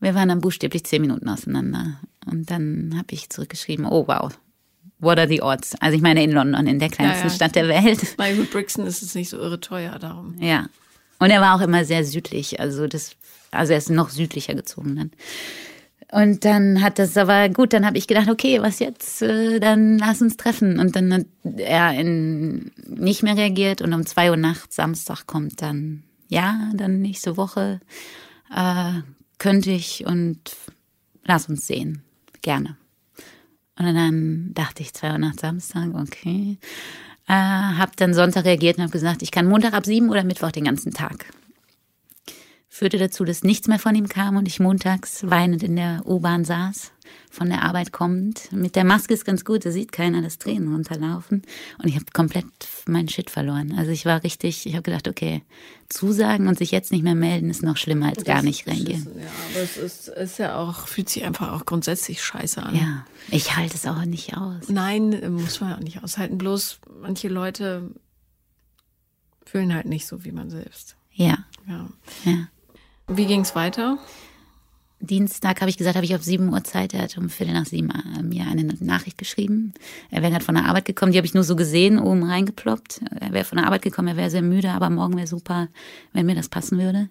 Wir 0.00 0.14
waren 0.14 0.28
dann 0.28 0.40
buchstäblich 0.40 0.84
zehn 0.84 1.00
Minuten 1.00 1.28
auseinander. 1.28 2.00
Und 2.26 2.50
dann 2.50 2.94
habe 2.96 3.08
ich 3.10 3.30
zurückgeschrieben, 3.30 3.86
oh 3.86 4.06
wow, 4.06 4.36
what 4.98 5.18
are 5.18 5.28
the 5.28 5.42
odds? 5.42 5.74
Also 5.80 5.96
ich 5.96 6.02
meine 6.02 6.22
in 6.22 6.32
London, 6.32 6.66
in 6.66 6.78
der 6.78 6.90
kleinsten 6.90 7.26
ja, 7.26 7.32
ja. 7.32 7.34
Stadt 7.34 7.54
der 7.54 7.68
Welt. 7.68 8.16
Bei 8.16 8.34
Brixton 8.34 8.86
ist 8.86 9.02
es 9.02 9.14
nicht 9.14 9.30
so 9.30 9.38
irre 9.38 9.60
teuer 9.60 9.98
darum. 9.98 10.34
Ja. 10.40 10.66
Und 11.18 11.30
er 11.30 11.40
war 11.40 11.56
auch 11.56 11.60
immer 11.62 11.84
sehr 11.84 12.04
südlich. 12.04 12.60
Also 12.60 12.86
das, 12.86 13.12
also 13.50 13.72
er 13.72 13.78
ist 13.78 13.90
noch 13.90 14.10
südlicher 14.10 14.54
gezogen 14.54 14.96
dann. 14.96 15.10
Und 16.12 16.44
dann 16.44 16.82
hat 16.82 17.00
das 17.00 17.16
aber 17.16 17.48
gut, 17.48 17.72
dann 17.72 17.84
habe 17.84 17.98
ich 17.98 18.06
gedacht, 18.06 18.28
okay, 18.28 18.62
was 18.62 18.78
jetzt? 18.78 19.22
Äh, 19.22 19.58
dann 19.58 19.98
lass 19.98 20.22
uns 20.22 20.36
treffen. 20.36 20.78
Und 20.78 20.94
dann 20.94 21.12
hat 21.12 21.26
er 21.56 21.98
in, 21.98 22.70
nicht 22.86 23.22
mehr 23.22 23.36
reagiert 23.36 23.82
und 23.82 23.92
um 23.92 24.06
zwei 24.06 24.30
Uhr 24.30 24.36
nachts 24.36 24.76
Samstag 24.76 25.26
kommt 25.26 25.62
dann 25.62 26.04
ja, 26.28 26.70
dann 26.74 27.00
nächste 27.00 27.36
Woche 27.36 27.80
äh, 28.54 28.92
könnte 29.38 29.70
ich 29.70 30.06
und 30.06 30.38
lass 31.24 31.48
uns 31.48 31.66
sehen. 31.66 32.02
Gerne. 32.42 32.76
Und 33.78 33.94
dann 33.94 34.54
dachte 34.54 34.82
ich 34.82 34.94
zwei 34.94 35.12
Uhr 35.12 35.18
nach 35.18 35.34
Samstag, 35.34 35.94
okay. 35.94 36.58
Äh, 37.28 37.32
hab 37.32 37.96
dann 37.96 38.14
Sonntag 38.14 38.44
reagiert 38.44 38.78
und 38.78 38.84
habe 38.84 38.92
gesagt, 38.92 39.22
ich 39.22 39.30
kann 39.30 39.48
Montag 39.48 39.74
ab 39.74 39.84
sieben 39.84 40.10
oder 40.10 40.24
Mittwoch 40.24 40.52
den 40.52 40.64
ganzen 40.64 40.92
Tag. 40.92 41.26
Führte 42.76 42.98
dazu, 42.98 43.24
dass 43.24 43.42
nichts 43.42 43.68
mehr 43.68 43.78
von 43.78 43.94
ihm 43.94 44.06
kam 44.06 44.36
und 44.36 44.46
ich 44.46 44.60
montags 44.60 45.22
weinend 45.26 45.62
in 45.62 45.76
der 45.76 46.02
U-Bahn 46.04 46.44
saß 46.44 46.92
von 47.30 47.48
der 47.48 47.62
Arbeit 47.62 47.90
kommt. 47.90 48.52
Mit 48.52 48.76
der 48.76 48.84
Maske 48.84 49.14
ist 49.14 49.24
ganz 49.24 49.46
gut, 49.46 49.64
da 49.64 49.70
sieht 49.70 49.92
keiner, 49.92 50.20
dass 50.20 50.36
Tränen 50.36 50.70
runterlaufen. 50.70 51.40
Und 51.78 51.88
ich 51.88 51.94
habe 51.94 52.04
komplett 52.12 52.44
meinen 52.86 53.08
Shit 53.08 53.30
verloren. 53.30 53.74
Also 53.78 53.92
ich 53.92 54.04
war 54.04 54.22
richtig, 54.24 54.66
ich 54.66 54.74
habe 54.74 54.82
gedacht, 54.82 55.08
okay, 55.08 55.42
zusagen 55.88 56.48
und 56.48 56.58
sich 56.58 56.70
jetzt 56.70 56.92
nicht 56.92 57.02
mehr 57.02 57.14
melden 57.14 57.48
ist 57.48 57.62
noch 57.62 57.78
schlimmer 57.78 58.08
als 58.08 58.18
das 58.18 58.24
gar 58.26 58.42
nicht 58.42 58.66
reingehen. 58.66 59.06
Ja, 59.18 59.26
aber 59.52 59.62
es 59.62 59.78
ist, 59.78 60.08
ist 60.08 60.38
ja 60.38 60.58
auch, 60.58 60.86
fühlt 60.86 61.08
sich 61.08 61.24
einfach 61.24 61.52
auch 61.52 61.64
grundsätzlich 61.64 62.22
scheiße 62.22 62.62
an. 62.62 62.76
Ja, 62.76 63.06
ich 63.30 63.56
halte 63.56 63.74
es 63.74 63.86
auch 63.86 64.04
nicht 64.04 64.36
aus. 64.36 64.68
Nein, 64.68 65.32
muss 65.32 65.62
man 65.62 65.72
auch 65.72 65.80
nicht 65.80 66.04
aushalten. 66.04 66.36
Bloß 66.36 66.80
manche 67.00 67.28
Leute 67.28 67.90
fühlen 69.46 69.72
halt 69.72 69.86
nicht 69.86 70.06
so 70.06 70.24
wie 70.26 70.32
man 70.32 70.50
selbst. 70.50 70.96
Ja. 71.14 71.38
Ja. 71.66 71.88
ja. 72.26 72.48
Wie 73.08 73.26
ging 73.26 73.40
es 73.42 73.54
weiter? 73.54 73.98
Dienstag 74.98 75.60
habe 75.60 75.70
ich 75.70 75.76
gesagt, 75.76 75.96
habe 75.96 76.06
ich 76.06 76.14
auf 76.14 76.22
sieben 76.22 76.52
Uhr 76.52 76.64
Zeit. 76.64 76.94
Er 76.94 77.02
hat 77.02 77.16
um 77.18 77.28
Viertel 77.28 77.54
nach 77.54 77.66
sieben 77.66 77.90
äh, 77.90 78.22
mir 78.22 78.46
eine 78.46 78.64
Nachricht 78.80 79.18
geschrieben. 79.18 79.74
Er 80.10 80.22
wäre 80.22 80.32
gerade 80.32 80.44
von 80.44 80.54
der 80.54 80.64
Arbeit 80.64 80.86
gekommen. 80.86 81.12
Die 81.12 81.18
habe 81.18 81.26
ich 81.26 81.34
nur 81.34 81.44
so 81.44 81.54
gesehen, 81.54 81.98
oben 81.98 82.24
reingeploppt. 82.24 83.02
Er 83.20 83.32
wäre 83.32 83.44
von 83.44 83.58
der 83.58 83.66
Arbeit 83.66 83.82
gekommen, 83.82 84.08
er 84.08 84.16
wäre 84.16 84.30
sehr 84.30 84.42
müde, 84.42 84.70
aber 84.70 84.90
morgen 84.90 85.16
wäre 85.16 85.26
super, 85.26 85.68
wenn 86.12 86.26
mir 86.26 86.34
das 86.34 86.48
passen 86.48 86.78
würde. 86.78 87.08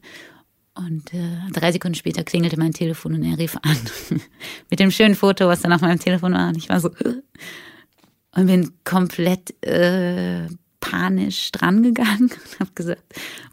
Und 0.73 1.13
äh, 1.13 1.37
drei 1.53 1.71
Sekunden 1.71 1.95
später 1.95 2.23
klingelte 2.23 2.59
mein 2.59 2.73
Telefon 2.73 3.13
und 3.13 3.23
er 3.23 3.37
rief 3.37 3.55
an. 3.61 3.77
Mit 4.69 4.79
dem 4.79 4.91
schönen 4.91 5.15
Foto, 5.15 5.47
was 5.47 5.61
dann 5.61 5.71
auf 5.71 5.81
meinem 5.81 5.99
Telefon 5.99 6.33
war. 6.33 6.49
Und 6.49 6.57
ich 6.57 6.67
war 6.67 6.81
so 6.81 6.89
und 8.35 8.47
bin 8.47 8.73
komplett 8.83 9.53
äh, 9.63 10.47
panisch 10.89 11.51
drangegangen 11.51 12.29
und 12.31 12.59
habe 12.59 12.71
gesagt, 12.75 13.03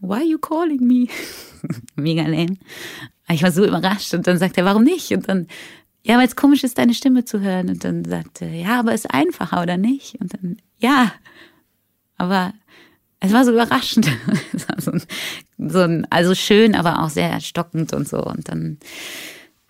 why 0.00 0.14
are 0.14 0.24
you 0.24 0.38
calling 0.38 0.86
me? 0.86 1.08
Mega 1.96 2.22
lame. 2.22 2.56
Ich 3.28 3.42
war 3.42 3.52
so 3.52 3.64
überrascht 3.64 4.12
und 4.14 4.26
dann 4.26 4.38
sagt 4.38 4.58
er, 4.58 4.64
warum 4.64 4.84
nicht? 4.84 5.10
Und 5.12 5.28
dann, 5.28 5.46
ja, 6.02 6.18
weil 6.18 6.26
es 6.26 6.36
komisch 6.36 6.64
ist, 6.64 6.76
deine 6.76 6.92
Stimme 6.92 7.24
zu 7.24 7.40
hören. 7.40 7.70
Und 7.70 7.84
dann 7.84 8.04
sagte 8.04 8.44
er, 8.44 8.54
ja, 8.54 8.80
aber 8.80 8.92
ist 8.92 9.12
einfacher 9.12 9.62
oder 9.62 9.76
nicht? 9.76 10.20
Und 10.20 10.34
dann, 10.34 10.56
ja, 10.78 11.12
aber 12.16 12.52
es 13.20 13.32
war 13.32 13.44
so 13.44 13.52
überraschend. 13.52 14.06
War 14.68 14.80
so 14.80 14.90
ein, 14.90 15.02
so 15.58 15.78
ein, 15.78 16.06
also 16.10 16.34
schön, 16.34 16.74
aber 16.74 17.02
auch 17.02 17.08
sehr 17.08 17.40
stockend 17.40 17.92
und 17.92 18.08
so. 18.08 18.22
Und 18.22 18.48
dann 18.48 18.78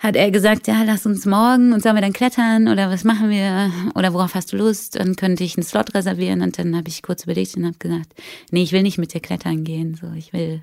hat 0.03 0.17
er 0.17 0.31
gesagt, 0.33 0.67
ja, 0.67 0.83
lass 0.85 1.07
uns 1.07 1.27
morgen 1.27 1.73
und 1.73 1.83
sollen 1.83 1.95
wir 1.95 2.03
dann 2.03 2.13
klettern 2.13 2.67
oder 2.67 2.91
was 2.91 3.05
machen 3.05 3.31
wir 3.31 3.71
oder 3.95 4.13
worauf 4.13 4.35
hast 4.35 4.53
du 4.53 4.57
Lust? 4.57 4.97
Dann 4.97 5.15
könnte 5.15 5.45
ich 5.45 5.57
einen 5.57 5.65
Slot 5.65 5.95
reservieren 5.95 6.43
und 6.43 6.59
dann 6.59 6.77
habe 6.77 6.89
ich 6.89 7.03
kurz 7.03 7.23
überlegt 7.23 7.57
und 7.57 7.67
habe 7.67 7.79
gesagt, 7.79 8.13
nee, 8.51 8.63
ich 8.63 8.73
will 8.73 8.83
nicht 8.83 8.99
mit 8.99 9.15
dir 9.15 9.21
klettern 9.21 9.63
gehen, 9.63 9.95
so 9.95 10.09
ich 10.17 10.33
will 10.33 10.63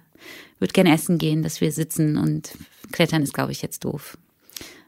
würde 0.60 0.74
gerne 0.74 0.94
essen 0.94 1.18
gehen, 1.18 1.42
dass 1.42 1.62
wir 1.62 1.72
sitzen 1.72 2.18
und 2.18 2.52
klettern 2.92 3.24
ist, 3.24 3.34
glaube 3.34 3.54
ich, 3.54 3.62
jetzt 3.62 3.86
doof. 3.86 4.18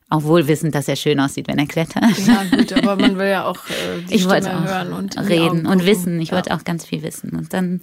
Auch 0.10 0.24
wohl 0.24 0.46
wissend, 0.50 0.76
dass 0.76 0.90
er 0.90 0.98
schön 0.98 1.22
aussieht, 1.22 1.48
wenn 1.48 1.58
er 1.58 1.68
klettert. 1.68 2.04
Ja, 2.28 2.44
gut, 2.44 2.74
aber 2.74 2.98
man 2.98 3.18
will 3.18 3.30
ja 3.30 3.46
auch 3.46 3.70
äh, 3.70 4.02
die 4.10 4.16
ich 4.16 4.24
Stimme 4.24 4.58
auch 4.58 4.66
hören 4.66 4.92
und 4.92 5.18
reden 5.18 5.66
und 5.66 5.86
wissen. 5.86 6.20
Ich 6.20 6.30
ja. 6.30 6.36
wollte 6.36 6.54
auch 6.54 6.66
ganz 6.66 6.86
viel 6.86 7.02
wissen. 7.02 7.30
Und 7.30 7.54
dann, 7.54 7.80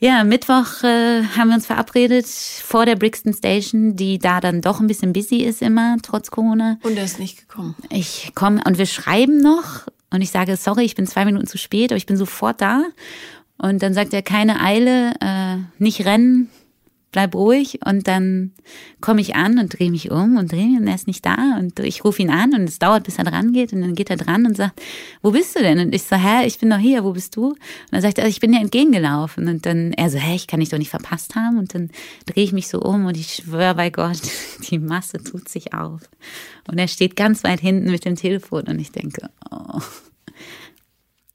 ja, 0.00 0.24
Mittwoch 0.24 0.82
äh, 0.82 1.24
haben 1.36 1.48
wir 1.48 1.54
uns 1.54 1.66
verabredet 1.66 2.26
vor 2.26 2.86
der 2.86 2.96
Brixton 2.96 3.34
Station, 3.34 3.96
die 3.96 4.18
da 4.18 4.40
dann 4.40 4.62
doch 4.62 4.80
ein 4.80 4.86
bisschen 4.86 5.12
busy 5.12 5.42
ist 5.42 5.60
immer, 5.60 5.96
trotz 6.02 6.30
Corona. 6.30 6.78
Und 6.82 6.96
er 6.96 7.04
ist 7.04 7.18
nicht 7.18 7.46
gekommen. 7.46 7.76
Ich 7.90 8.32
komme 8.34 8.62
und 8.66 8.78
wir 8.78 8.86
schreiben 8.86 9.38
noch 9.38 9.86
und 10.10 10.22
ich 10.22 10.30
sage, 10.30 10.56
sorry, 10.56 10.84
ich 10.84 10.94
bin 10.94 11.06
zwei 11.06 11.26
Minuten 11.26 11.46
zu 11.46 11.58
spät, 11.58 11.92
aber 11.92 11.98
ich 11.98 12.06
bin 12.06 12.16
sofort 12.16 12.62
da. 12.62 12.84
Und 13.58 13.82
dann 13.82 13.92
sagt 13.92 14.14
er, 14.14 14.22
keine 14.22 14.62
Eile, 14.62 15.12
äh, 15.20 15.58
nicht 15.78 16.06
rennen, 16.06 16.48
bleib 17.12 17.34
ruhig 17.34 17.80
und 17.84 18.06
dann 18.06 18.52
komme 19.00 19.20
ich 19.20 19.34
an 19.34 19.58
und 19.58 19.78
drehe 19.78 19.90
mich 19.90 20.10
um 20.10 20.36
und 20.36 20.52
drehe 20.52 20.66
mich 20.66 20.80
und 20.80 20.86
er 20.86 20.94
ist 20.94 21.06
nicht 21.06 21.26
da 21.26 21.56
und 21.58 21.78
ich 21.80 22.04
rufe 22.04 22.22
ihn 22.22 22.30
an 22.30 22.54
und 22.54 22.68
es 22.68 22.78
dauert, 22.78 23.04
bis 23.04 23.18
er 23.18 23.24
dran 23.24 23.52
geht 23.52 23.72
und 23.72 23.80
dann 23.80 23.94
geht 23.94 24.10
er 24.10 24.16
dran 24.16 24.46
und 24.46 24.56
sagt, 24.56 24.80
wo 25.22 25.32
bist 25.32 25.56
du 25.56 25.60
denn? 25.60 25.78
Und 25.80 25.94
ich 25.94 26.02
so, 26.02 26.16
hä, 26.16 26.46
ich 26.46 26.58
bin 26.58 26.70
doch 26.70 26.78
hier, 26.78 27.02
wo 27.02 27.12
bist 27.12 27.34
du? 27.36 27.48
Und 27.48 27.58
dann 27.90 28.02
sagt 28.02 28.18
er, 28.18 28.28
ich 28.28 28.40
bin 28.40 28.52
dir 28.52 28.60
entgegengelaufen 28.60 29.48
und 29.48 29.66
dann 29.66 29.92
er 29.92 30.10
so, 30.10 30.18
hä, 30.18 30.36
ich 30.36 30.46
kann 30.46 30.60
dich 30.60 30.68
doch 30.68 30.78
nicht 30.78 30.90
verpasst 30.90 31.34
haben 31.34 31.58
und 31.58 31.74
dann 31.74 31.90
drehe 32.26 32.44
ich 32.44 32.52
mich 32.52 32.68
so 32.68 32.80
um 32.80 33.06
und 33.06 33.16
ich 33.16 33.34
schwöre 33.34 33.74
bei 33.74 33.90
Gott, 33.90 34.20
die 34.70 34.78
Masse 34.78 35.18
tut 35.22 35.48
sich 35.48 35.74
auf 35.74 36.02
und 36.68 36.78
er 36.78 36.88
steht 36.88 37.16
ganz 37.16 37.42
weit 37.42 37.60
hinten 37.60 37.90
mit 37.90 38.04
dem 38.04 38.16
Telefon 38.16 38.62
und 38.64 38.78
ich 38.78 38.92
denke, 38.92 39.28
oh. 39.50 39.80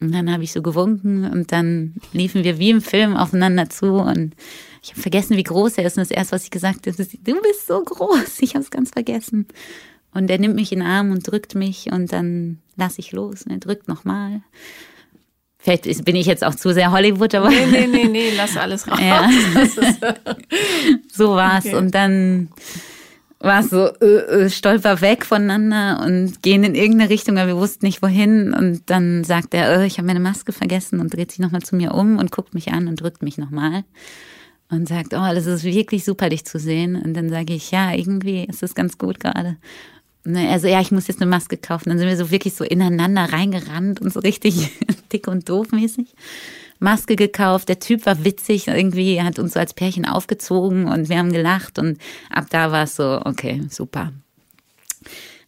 Und 0.01 0.13
dann 0.13 0.31
habe 0.31 0.43
ich 0.43 0.51
so 0.51 0.61
gewunken 0.61 1.23
und 1.23 1.51
dann 1.51 1.95
liefen 2.11 2.43
wir 2.43 2.59
wie 2.59 2.69
im 2.69 2.81
Film 2.81 3.15
aufeinander 3.15 3.69
zu 3.69 3.93
und 3.93 4.35
ich 4.85 4.91
habe 4.91 5.01
vergessen, 5.01 5.35
wie 5.35 5.43
groß 5.43 5.79
er 5.79 5.85
ist. 5.85 5.97
Und 5.97 6.01
das 6.01 6.11
erste, 6.11 6.33
was 6.33 6.43
ich 6.43 6.51
gesagt 6.51 6.85
habe, 6.85 7.01
ist, 7.01 7.17
du 7.23 7.41
bist 7.41 7.65
so 7.65 7.81
groß. 7.81 8.37
Ich 8.41 8.53
habe 8.53 8.63
es 8.63 8.69
ganz 8.69 8.91
vergessen. 8.91 9.47
Und 10.13 10.29
er 10.29 10.37
nimmt 10.37 10.53
mich 10.53 10.71
in 10.71 10.79
den 10.79 10.87
Arm 10.87 11.11
und 11.11 11.29
drückt 11.29 11.55
mich 11.55 11.91
und 11.91 12.13
dann 12.13 12.59
lasse 12.75 12.99
ich 12.99 13.11
los 13.11 13.41
und 13.41 13.51
er 13.51 13.57
drückt 13.57 13.87
nochmal. 13.87 14.41
Vielleicht 15.57 16.05
bin 16.05 16.15
ich 16.15 16.27
jetzt 16.27 16.43
auch 16.43 16.53
zu 16.53 16.71
sehr 16.71 16.91
Hollywood, 16.91 17.33
aber. 17.33 17.49
Nee, 17.49 17.65
nee, 17.65 17.87
nee, 17.87 18.05
nee, 18.05 18.31
lass 18.37 18.55
alles 18.55 18.87
raus. 18.91 18.99
Ja. 19.01 19.27
so 21.11 21.29
war's. 21.31 21.65
Okay. 21.65 21.75
Und 21.75 21.95
dann 21.95 22.49
war 23.39 23.61
es 23.61 23.71
so, 23.71 23.87
äh, 23.87 24.45
äh, 24.45 24.49
stolper 24.51 25.01
weg 25.01 25.25
voneinander 25.25 26.05
und 26.05 26.43
gehen 26.43 26.63
in 26.63 26.75
irgendeine 26.75 27.09
Richtung, 27.09 27.39
aber 27.39 27.47
wir 27.47 27.57
wussten 27.57 27.87
nicht 27.87 28.03
wohin. 28.03 28.53
Und 28.53 28.83
dann 28.91 29.23
sagt 29.23 29.55
er, 29.55 29.81
äh, 29.81 29.87
ich 29.87 29.97
habe 29.97 30.05
meine 30.05 30.19
Maske 30.19 30.53
vergessen 30.53 30.99
und 30.99 31.11
dreht 31.11 31.31
sich 31.31 31.39
nochmal 31.39 31.63
zu 31.63 31.75
mir 31.75 31.95
um 31.95 32.19
und 32.19 32.31
guckt 32.31 32.53
mich 32.53 32.71
an 32.71 32.87
und 32.87 33.01
drückt 33.01 33.23
mich 33.23 33.39
nochmal 33.39 33.83
und 34.69 34.87
sagt, 34.87 35.13
oh, 35.13 35.33
das 35.33 35.45
ist 35.45 35.63
wirklich 35.63 36.03
super, 36.03 36.29
dich 36.29 36.45
zu 36.45 36.59
sehen. 36.59 36.95
Und 36.95 37.13
dann 37.13 37.29
sage 37.29 37.53
ich, 37.53 37.71
ja, 37.71 37.93
irgendwie 37.93 38.43
ist 38.45 38.63
es 38.63 38.75
ganz 38.75 38.97
gut 38.97 39.19
gerade. 39.19 39.57
Und 40.25 40.35
also 40.35 40.67
ja, 40.67 40.81
ich 40.81 40.91
muss 40.91 41.07
jetzt 41.07 41.21
eine 41.21 41.29
Maske 41.29 41.57
kaufen. 41.57 41.89
Dann 41.89 41.99
sind 41.99 42.07
wir 42.07 42.17
so 42.17 42.31
wirklich 42.31 42.55
so 42.55 42.63
ineinander 42.63 43.31
reingerannt 43.31 44.01
und 44.01 44.11
so 44.11 44.19
richtig 44.19 44.71
dick 45.13 45.27
und 45.27 45.47
doof 45.47 45.71
mäßig. 45.71 46.07
Maske 46.79 47.15
gekauft, 47.15 47.69
der 47.69 47.79
Typ 47.79 48.05
war 48.05 48.25
witzig, 48.25 48.67
irgendwie 48.67 49.21
hat 49.21 49.39
uns 49.39 49.53
so 49.53 49.59
als 49.61 49.73
Pärchen 49.73 50.05
aufgezogen 50.05 50.87
und 50.87 51.07
wir 51.07 51.17
haben 51.17 51.31
gelacht 51.31 51.79
und 51.79 51.99
ab 52.29 52.47
da 52.49 52.69
war 52.69 52.83
es 52.83 52.97
so, 52.97 53.21
okay, 53.23 53.61
super. 53.69 54.11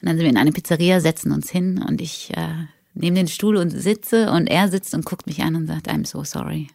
Und 0.01 0.07
dann 0.07 0.15
sind 0.15 0.23
wir 0.23 0.29
in 0.29 0.37
eine 0.37 0.53
Pizzeria, 0.53 1.01
setzen 1.01 1.33
uns 1.33 1.49
hin 1.49 1.83
und 1.85 1.99
ich 1.99 2.31
äh, 2.37 2.67
nehme 2.93 3.17
den 3.17 3.27
Stuhl 3.27 3.57
und 3.57 3.71
sitze 3.71 4.31
und 4.31 4.47
er 4.47 4.69
sitzt 4.69 4.93
und 4.93 5.03
guckt 5.03 5.27
mich 5.27 5.43
an 5.43 5.57
und 5.57 5.67
sagt, 5.67 5.89
I'm 5.89 6.07
so 6.07 6.23
sorry. 6.23 6.69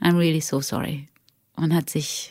I'm 0.00 0.16
really 0.16 0.40
so 0.40 0.62
sorry 0.62 1.08
und 1.56 1.74
hat 1.74 1.90
sich 1.90 2.30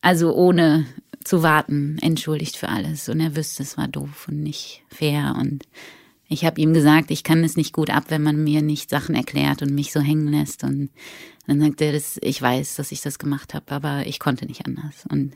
also 0.00 0.34
ohne 0.34 0.86
zu 1.24 1.42
warten 1.42 1.98
entschuldigt 2.00 2.56
für 2.56 2.68
alles. 2.68 3.08
Und 3.08 3.20
er 3.20 3.34
wüsste, 3.34 3.62
es 3.62 3.76
war 3.76 3.88
doof 3.88 4.28
und 4.28 4.42
nicht 4.42 4.82
fair. 4.88 5.34
Und 5.38 5.64
ich 6.28 6.44
habe 6.44 6.60
ihm 6.60 6.72
gesagt, 6.72 7.10
ich 7.10 7.24
kann 7.24 7.42
es 7.42 7.56
nicht 7.56 7.72
gut 7.72 7.90
ab, 7.90 8.04
wenn 8.08 8.22
man 8.22 8.42
mir 8.42 8.62
nicht 8.62 8.90
Sachen 8.90 9.14
erklärt 9.14 9.62
und 9.62 9.74
mich 9.74 9.92
so 9.92 10.00
hängen 10.00 10.28
lässt. 10.28 10.62
Und 10.62 10.90
dann 11.46 11.60
sagt 11.60 11.80
er, 11.80 11.92
das, 11.92 12.18
ich 12.22 12.40
weiß, 12.40 12.76
dass 12.76 12.92
ich 12.92 13.00
das 13.00 13.18
gemacht 13.18 13.54
habe, 13.54 13.72
aber 13.72 14.06
ich 14.06 14.20
konnte 14.20 14.46
nicht 14.46 14.66
anders. 14.66 15.04
Und 15.08 15.34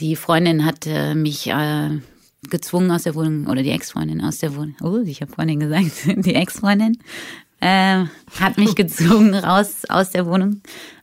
die 0.00 0.16
Freundin 0.16 0.64
hat 0.64 0.86
äh, 0.86 1.14
mich 1.14 1.46
äh, 1.46 1.90
gezwungen 2.50 2.90
aus 2.90 3.04
der 3.04 3.14
Wohnung 3.14 3.46
oder 3.46 3.62
die 3.62 3.70
Ex-Freundin 3.70 4.20
aus 4.20 4.38
der 4.38 4.56
Wohnung. 4.56 4.76
Oh, 4.82 5.00
ich 5.04 5.20
habe 5.20 5.32
Freundin 5.32 5.60
gesagt, 5.60 5.92
die 6.26 6.34
Ex-Freundin 6.34 6.98
äh, 7.60 8.04
hat 8.40 8.58
mich 8.58 8.74
gezwungen 8.74 9.34
raus 9.34 9.82
aus 9.88 10.10
der 10.10 10.26
Wohnung 10.26 10.60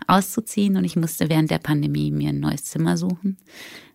auszuziehen 0.07 0.77
und 0.77 0.83
ich 0.83 0.95
musste 0.95 1.29
während 1.29 1.51
der 1.51 1.59
Pandemie 1.59 2.11
mir 2.11 2.29
ein 2.29 2.39
neues 2.39 2.65
Zimmer 2.65 2.97
suchen. 2.97 3.37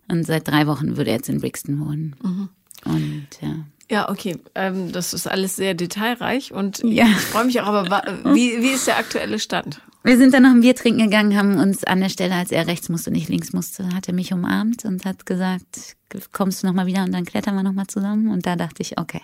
Und 0.08 0.24
seit 0.24 0.46
drei 0.46 0.66
Wochen 0.66 0.96
würde 0.96 1.10
er 1.10 1.16
jetzt 1.16 1.28
in 1.28 1.40
Brixton 1.40 1.80
wohnen. 1.80 2.16
Mhm. 2.22 2.48
Und 2.84 3.26
ja. 3.40 3.56
Ja, 3.90 4.08
okay. 4.10 4.36
Ähm, 4.54 4.92
das 4.92 5.14
ist 5.14 5.28
alles 5.28 5.56
sehr 5.56 5.74
detailreich 5.74 6.52
und 6.52 6.82
ja. 6.82 7.06
ich 7.06 7.16
freue 7.16 7.44
mich 7.44 7.60
auch, 7.60 7.66
aber 7.66 8.02
wie, 8.24 8.60
wie 8.60 8.70
ist 8.70 8.88
der 8.88 8.98
aktuelle 8.98 9.38
Stand? 9.38 9.80
Wir 10.02 10.16
sind 10.16 10.34
dann 10.34 10.42
noch 10.42 10.50
ein 10.50 10.60
Bier 10.60 10.74
trinken 10.74 11.04
gegangen, 11.04 11.36
haben 11.36 11.58
uns 11.58 11.84
an 11.84 12.00
der 12.00 12.08
Stelle, 12.08 12.34
als 12.34 12.50
er 12.50 12.66
rechts 12.66 12.88
musste 12.88 13.10
und 13.10 13.16
ich 13.16 13.28
links 13.28 13.52
musste, 13.52 13.92
hat 13.94 14.08
er 14.08 14.14
mich 14.14 14.32
umarmt 14.32 14.84
und 14.84 15.04
hat 15.04 15.26
gesagt, 15.26 15.96
kommst 16.32 16.62
du 16.62 16.66
nochmal 16.66 16.86
wieder 16.86 17.02
und 17.02 17.12
dann 17.12 17.24
klettern 17.24 17.54
wir 17.54 17.62
nochmal 17.62 17.86
zusammen. 17.86 18.28
Und 18.28 18.46
da 18.46 18.56
dachte 18.56 18.82
ich, 18.82 18.98
okay. 18.98 19.22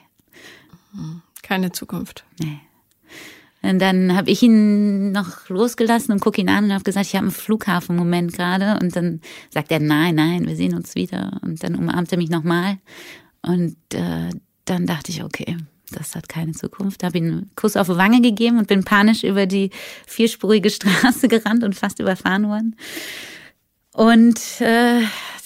Keine 1.42 1.73
Zukunft. 1.73 2.25
Nee. 2.40 2.61
Und 3.62 3.79
dann 3.79 4.16
habe 4.16 4.31
ich 4.31 4.42
ihn 4.42 5.12
noch 5.12 5.48
losgelassen 5.48 6.12
und 6.12 6.20
gucke 6.20 6.40
ihn 6.40 6.48
an 6.48 6.64
und 6.64 6.72
habe 6.72 6.83
gesagt, 6.83 7.07
ich 7.07 7.14
habe 7.14 7.27
einen 7.27 7.31
Flughafenmoment 7.31 8.33
gerade. 8.33 8.79
Und 8.83 8.96
dann 8.96 9.20
sagt 9.51 9.70
er, 9.70 9.79
nein, 9.79 10.16
nein, 10.16 10.46
wir 10.46 10.57
sehen 10.57 10.75
uns 10.75 10.96
wieder. 10.96 11.38
Und 11.42 11.62
dann 11.62 11.77
umarmt 11.77 12.11
er 12.11 12.18
mich 12.18 12.29
nochmal. 12.29 12.79
Und 13.42 13.77
äh, 13.94 14.31
dann 14.64 14.87
dachte 14.87 15.12
ich, 15.12 15.22
okay, 15.22 15.57
das 15.92 16.16
hat 16.16 16.29
keine 16.29 16.53
Zukunft. 16.53 17.05
Habe 17.05 17.18
ihm 17.18 17.25
einen 17.25 17.51
Kuss 17.55 17.77
auf 17.77 17.87
die 17.87 17.96
Wange 17.96 18.20
gegeben 18.20 18.59
und 18.59 18.66
bin 18.66 18.83
panisch 18.83 19.22
über 19.22 19.46
die 19.46 19.70
vierspurige 20.07 20.70
Straße 20.70 21.29
gerannt 21.29 21.62
und 21.62 21.77
fast 21.77 22.01
überfahren 22.01 22.48
worden. 22.48 22.77
Und 23.92 24.40
äh, 24.61 25.03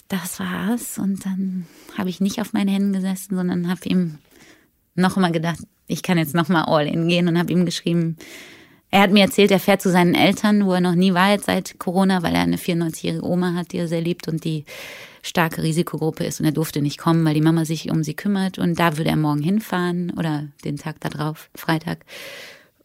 das 0.09 0.41
war's. 0.41 0.99
Und 0.99 1.27
dann 1.27 1.67
habe 1.99 2.09
ich 2.09 2.21
nicht 2.21 2.41
auf 2.41 2.55
meinen 2.55 2.69
Händen 2.69 2.93
gesessen, 2.95 3.37
sondern 3.37 3.69
habe 3.69 3.87
ihm 3.89 4.19
noch 4.95 5.17
mal 5.17 5.33
gedacht, 5.33 5.59
ich 5.87 6.03
kann 6.03 6.19
jetzt 6.19 6.35
noch 6.35 6.49
mal 6.49 6.65
all 6.65 6.87
in 6.87 7.09
gehen 7.09 7.29
und 7.29 7.39
habe 7.39 7.53
ihm 7.53 7.65
geschrieben, 7.65 8.17
er 8.91 9.03
hat 9.03 9.11
mir 9.11 9.25
erzählt, 9.25 9.51
er 9.51 9.61
fährt 9.61 9.83
zu 9.83 9.91
seinen 9.91 10.15
Eltern, 10.15 10.65
wo 10.65 10.73
er 10.73 10.81
noch 10.81 10.95
nie 10.95 11.13
war 11.13 11.33
jetzt 11.33 11.47
seit 11.47 11.79
Corona, 11.79 12.23
weil 12.23 12.35
er 12.35 12.43
eine 12.43 12.57
94-jährige 12.57 13.25
Oma 13.25 13.55
hat, 13.55 13.73
die 13.73 13.79
er 13.79 13.89
sehr 13.89 14.01
liebt 14.01 14.29
und 14.29 14.45
die 14.45 14.65
starke 15.23 15.63
Risikogruppe 15.63 16.25
ist 16.25 16.41
und 16.41 16.47
er 16.47 16.53
durfte 16.53 16.81
nicht 16.81 16.99
kommen, 16.99 17.25
weil 17.25 17.35
die 17.35 17.41
Mama 17.41 17.65
sich 17.65 17.91
um 17.91 18.05
sie 18.05 18.15
kümmert 18.15 18.59
und 18.59 18.79
da 18.79 18.97
würde 18.97 19.11
er 19.11 19.17
morgen 19.17 19.43
hinfahren 19.43 20.13
oder 20.17 20.47
den 20.65 20.77
Tag 20.77 21.01
darauf, 21.01 21.51
Freitag. 21.55 22.05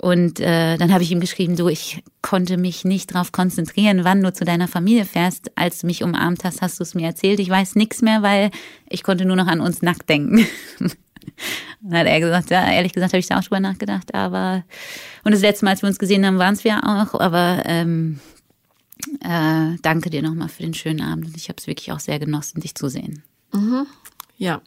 Und 0.02 0.40
äh, 0.40 0.78
dann 0.78 0.92
habe 0.92 1.04
ich 1.04 1.12
ihm 1.12 1.20
geschrieben, 1.20 1.56
du, 1.56 1.68
ich 1.68 2.04
konnte 2.24 2.58
mich 2.58 2.84
nicht 2.84 3.14
darauf 3.14 3.32
konzentrieren, 3.32 4.04
wann 4.04 4.24
du 4.24 4.34
zu 4.34 4.46
deiner 4.46 4.68
Familie 4.68 5.06
fährst. 5.06 5.52
Als 5.56 5.78
du 5.78 5.86
mich 5.86 6.04
umarmt 6.04 6.44
hast, 6.44 6.64
hast 6.64 6.80
du 6.80 6.84
es 6.84 6.96
mir 6.96 7.06
erzählt. 7.06 7.40
Ich 7.40 7.50
weiß 7.50 7.76
nichts 7.76 8.02
mehr, 8.02 8.24
weil 8.24 8.50
ich 8.90 9.04
konnte 9.04 9.26
nur 9.26 9.36
noch 9.36 9.46
an 9.46 9.62
uns 9.62 9.84
nackt 9.84 10.10
denken. 10.10 10.48
Dann 11.82 11.99
hat 11.99 12.08
er 12.08 12.19
gesagt, 12.19 12.49
ja, 12.49 12.71
ehrlich 12.71 12.93
gesagt 12.93 13.13
habe 13.13 13.19
ich 13.19 13.27
da 13.27 13.39
auch 13.39 13.43
drüber 13.43 13.60
nachgedacht, 13.60 14.13
aber 14.13 14.63
und 15.23 15.34
das 15.34 15.41
letzte 15.41 15.65
Mal, 15.65 15.71
als 15.71 15.82
wir 15.82 15.89
uns 15.89 15.99
gesehen 15.99 16.25
haben, 16.25 16.39
waren 16.39 16.54
es 16.54 16.63
wir 16.63 16.77
auch, 16.84 17.19
aber 17.19 17.63
ähm, 17.65 18.19
äh, 19.21 19.77
danke 19.82 20.10
dir 20.10 20.21
nochmal 20.21 20.49
für 20.49 20.63
den 20.63 20.73
schönen 20.73 21.01
Abend 21.01 21.25
und 21.25 21.38
ich 21.38 21.49
habe 21.49 21.58
es 21.60 21.67
wirklich 21.67 21.91
auch 21.91 21.99
sehr 21.99 22.19
genossen, 22.19 22.62
dich 22.62 22.75
zu 22.75 22.88
sehen. 22.88 23.23
Mhm. 23.54 23.86
Ja. 24.38 24.62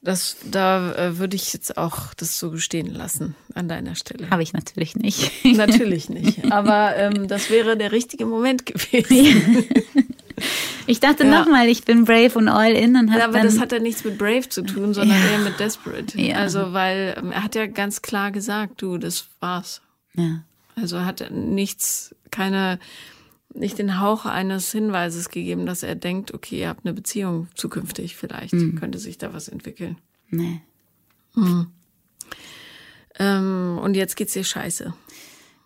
Das, 0.00 0.36
da 0.48 0.94
äh, 0.94 1.18
würde 1.18 1.34
ich 1.34 1.52
jetzt 1.52 1.76
auch 1.76 2.14
das 2.14 2.38
so 2.38 2.56
stehen 2.56 2.86
lassen 2.86 3.34
an 3.54 3.68
deiner 3.68 3.96
Stelle. 3.96 4.30
Habe 4.30 4.44
ich 4.44 4.52
natürlich 4.52 4.94
nicht. 4.94 5.44
natürlich 5.44 6.08
nicht. 6.08 6.44
Aber 6.52 6.96
ähm, 6.96 7.26
das 7.26 7.50
wäre 7.50 7.76
der 7.76 7.90
richtige 7.90 8.24
Moment 8.24 8.64
gewesen. 8.64 9.66
Ich 10.88 11.00
dachte 11.00 11.24
ja. 11.24 11.38
nochmal, 11.38 11.68
ich 11.68 11.84
bin 11.84 12.06
brave 12.06 12.32
und 12.38 12.48
all 12.48 12.72
in. 12.72 12.96
Und 12.96 13.12
ja, 13.12 13.26
aber 13.26 13.42
das 13.42 13.60
hat 13.60 13.72
ja 13.72 13.78
nichts 13.78 14.04
mit 14.04 14.16
brave 14.16 14.48
zu 14.48 14.62
tun, 14.62 14.94
sondern 14.94 15.18
ja. 15.18 15.32
eher 15.32 15.38
mit 15.40 15.60
desperate. 15.60 16.18
Ja. 16.18 16.36
Also, 16.36 16.72
weil 16.72 17.14
ähm, 17.18 17.30
er 17.30 17.44
hat 17.44 17.54
ja 17.54 17.66
ganz 17.66 18.00
klar 18.00 18.32
gesagt, 18.32 18.80
du, 18.80 18.96
das 18.96 19.28
war's. 19.38 19.82
Ja. 20.14 20.44
Also 20.76 20.96
er 20.96 21.04
hat 21.04 21.30
nichts, 21.30 22.14
keine, 22.30 22.78
nicht 23.52 23.78
den 23.78 24.00
Hauch 24.00 24.24
eines 24.24 24.72
Hinweises 24.72 25.28
gegeben, 25.28 25.66
dass 25.66 25.82
er 25.82 25.94
denkt, 25.94 26.32
okay, 26.32 26.60
ihr 26.60 26.68
habt 26.68 26.86
eine 26.86 26.94
Beziehung 26.94 27.48
zukünftig 27.54 28.16
vielleicht, 28.16 28.54
mhm. 28.54 28.76
könnte 28.76 28.98
sich 28.98 29.18
da 29.18 29.34
was 29.34 29.48
entwickeln. 29.48 29.98
Nee. 30.30 30.62
Mhm. 31.34 31.66
Ähm, 33.18 33.78
und 33.82 33.94
jetzt 33.94 34.16
geht's 34.16 34.32
dir 34.32 34.44
scheiße. 34.44 34.94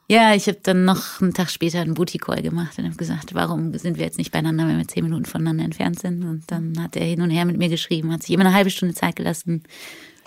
Ja, 0.08 0.34
ich 0.34 0.46
habe 0.46 0.58
dann 0.62 0.84
noch 0.84 1.20
einen 1.20 1.32
Tag 1.32 1.48
später 1.50 1.80
einen 1.80 1.94
Booty-Call 1.94 2.42
gemacht 2.42 2.78
und 2.78 2.84
habe 2.84 2.96
gesagt, 2.96 3.34
warum 3.34 3.72
sind 3.78 3.96
wir 3.96 4.04
jetzt 4.04 4.18
nicht 4.18 4.32
beieinander, 4.32 4.66
wenn 4.66 4.76
wir 4.76 4.86
zehn 4.86 5.04
Minuten 5.04 5.24
voneinander 5.24 5.64
entfernt 5.64 6.00
sind? 6.00 6.24
Und 6.24 6.50
dann 6.50 6.78
hat 6.82 6.96
er 6.96 7.04
hin 7.06 7.22
und 7.22 7.30
her 7.30 7.44
mit 7.44 7.56
mir 7.56 7.68
geschrieben, 7.68 8.12
hat 8.12 8.22
sich 8.22 8.34
immer 8.34 8.44
eine 8.44 8.54
halbe 8.54 8.70
Stunde 8.70 8.94
Zeit 8.94 9.16
gelassen, 9.16 9.62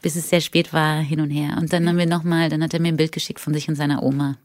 bis 0.02 0.16
es 0.16 0.30
sehr 0.30 0.42
spät 0.42 0.74
war, 0.74 1.00
hin 1.02 1.20
und 1.20 1.30
her. 1.30 1.58
Und 1.60 1.72
dann 1.74 1.88
haben 1.88 1.98
wir 1.98 2.08
nochmal, 2.08 2.50
dann 2.50 2.64
hat 2.64 2.74
er 2.74 2.80
mir 2.80 2.88
ein 2.88 2.98
Bild 2.98 3.12
geschickt 3.12 3.40
von 3.40 3.54
sich 3.54 3.68
und 3.68 3.76
seiner 3.76 4.02
Oma. 4.02 4.38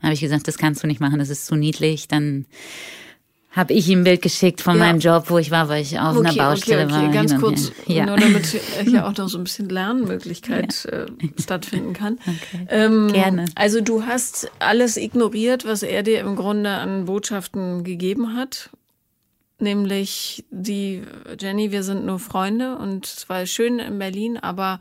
Dann 0.00 0.08
habe 0.08 0.14
ich 0.14 0.20
gesagt, 0.20 0.46
das 0.46 0.58
kannst 0.58 0.82
du 0.82 0.86
nicht 0.86 1.00
machen, 1.00 1.18
das 1.18 1.30
ist 1.30 1.46
zu 1.46 1.56
niedlich. 1.56 2.06
Dann 2.06 2.46
habe 3.56 3.72
ich 3.72 3.88
ihm 3.88 4.00
ein 4.00 4.04
Bild 4.04 4.20
geschickt 4.20 4.60
von 4.60 4.76
ja. 4.76 4.84
meinem 4.84 5.00
Job, 5.00 5.24
wo 5.30 5.38
ich 5.38 5.50
war, 5.50 5.70
weil 5.70 5.80
ich 5.80 5.98
auf 5.98 6.14
okay, 6.14 6.28
einer 6.28 6.36
Baustelle 6.36 6.84
okay, 6.84 6.94
okay. 6.94 7.06
war. 7.06 7.12
Ganz 7.12 7.36
kurz, 7.40 7.72
ja. 7.86 8.04
nur 8.04 8.18
damit 8.18 8.46
hier 8.84 9.06
auch 9.06 9.16
noch 9.16 9.28
so 9.28 9.38
ein 9.38 9.44
bisschen 9.44 9.70
Lernmöglichkeit 9.70 10.84
ja. 10.84 11.04
äh, 11.04 11.06
stattfinden 11.40 11.94
kann. 11.94 12.18
Okay. 12.20 12.66
Ähm, 12.68 13.10
Gerne. 13.10 13.46
Also 13.54 13.80
du 13.80 14.04
hast 14.04 14.50
alles 14.58 14.98
ignoriert, 14.98 15.64
was 15.64 15.82
er 15.82 16.02
dir 16.02 16.20
im 16.20 16.36
Grunde 16.36 16.70
an 16.70 17.06
Botschaften 17.06 17.82
gegeben 17.82 18.36
hat. 18.36 18.68
Nämlich 19.58 20.44
die, 20.50 21.02
Jenny, 21.40 21.72
wir 21.72 21.82
sind 21.82 22.04
nur 22.04 22.18
Freunde 22.18 22.76
und 22.76 23.06
es 23.06 23.26
war 23.30 23.46
schön 23.46 23.78
in 23.78 23.98
Berlin, 23.98 24.36
aber 24.36 24.80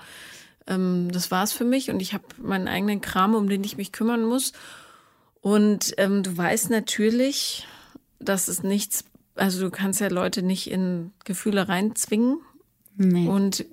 ähm, 0.68 1.08
das 1.14 1.32
war's 1.32 1.54
für 1.54 1.64
mich 1.64 1.90
und 1.90 2.02
ich 2.02 2.14
habe 2.14 2.26
meinen 2.42 2.68
eigenen 2.68 3.00
Kram, 3.00 3.36
um 3.36 3.48
den 3.48 3.64
ich 3.64 3.78
mich 3.78 3.94
kümmern 3.94 4.26
muss. 4.26 4.52
Und 5.40 5.94
ähm, 5.98 6.24
du 6.24 6.36
weißt 6.36 6.72
natürlich, 6.72 7.66
dass 8.20 8.48
es 8.48 8.64
nichts 8.64 9.04
also 9.36 9.60
du 9.60 9.70
kannst 9.70 10.00
ja 10.00 10.08
Leute 10.08 10.42
nicht 10.42 10.72
in 10.72 11.12
Gefühle 11.26 11.68
reinzwingen. 11.68 12.40
Nee. 12.96 13.28
Und 13.28 13.66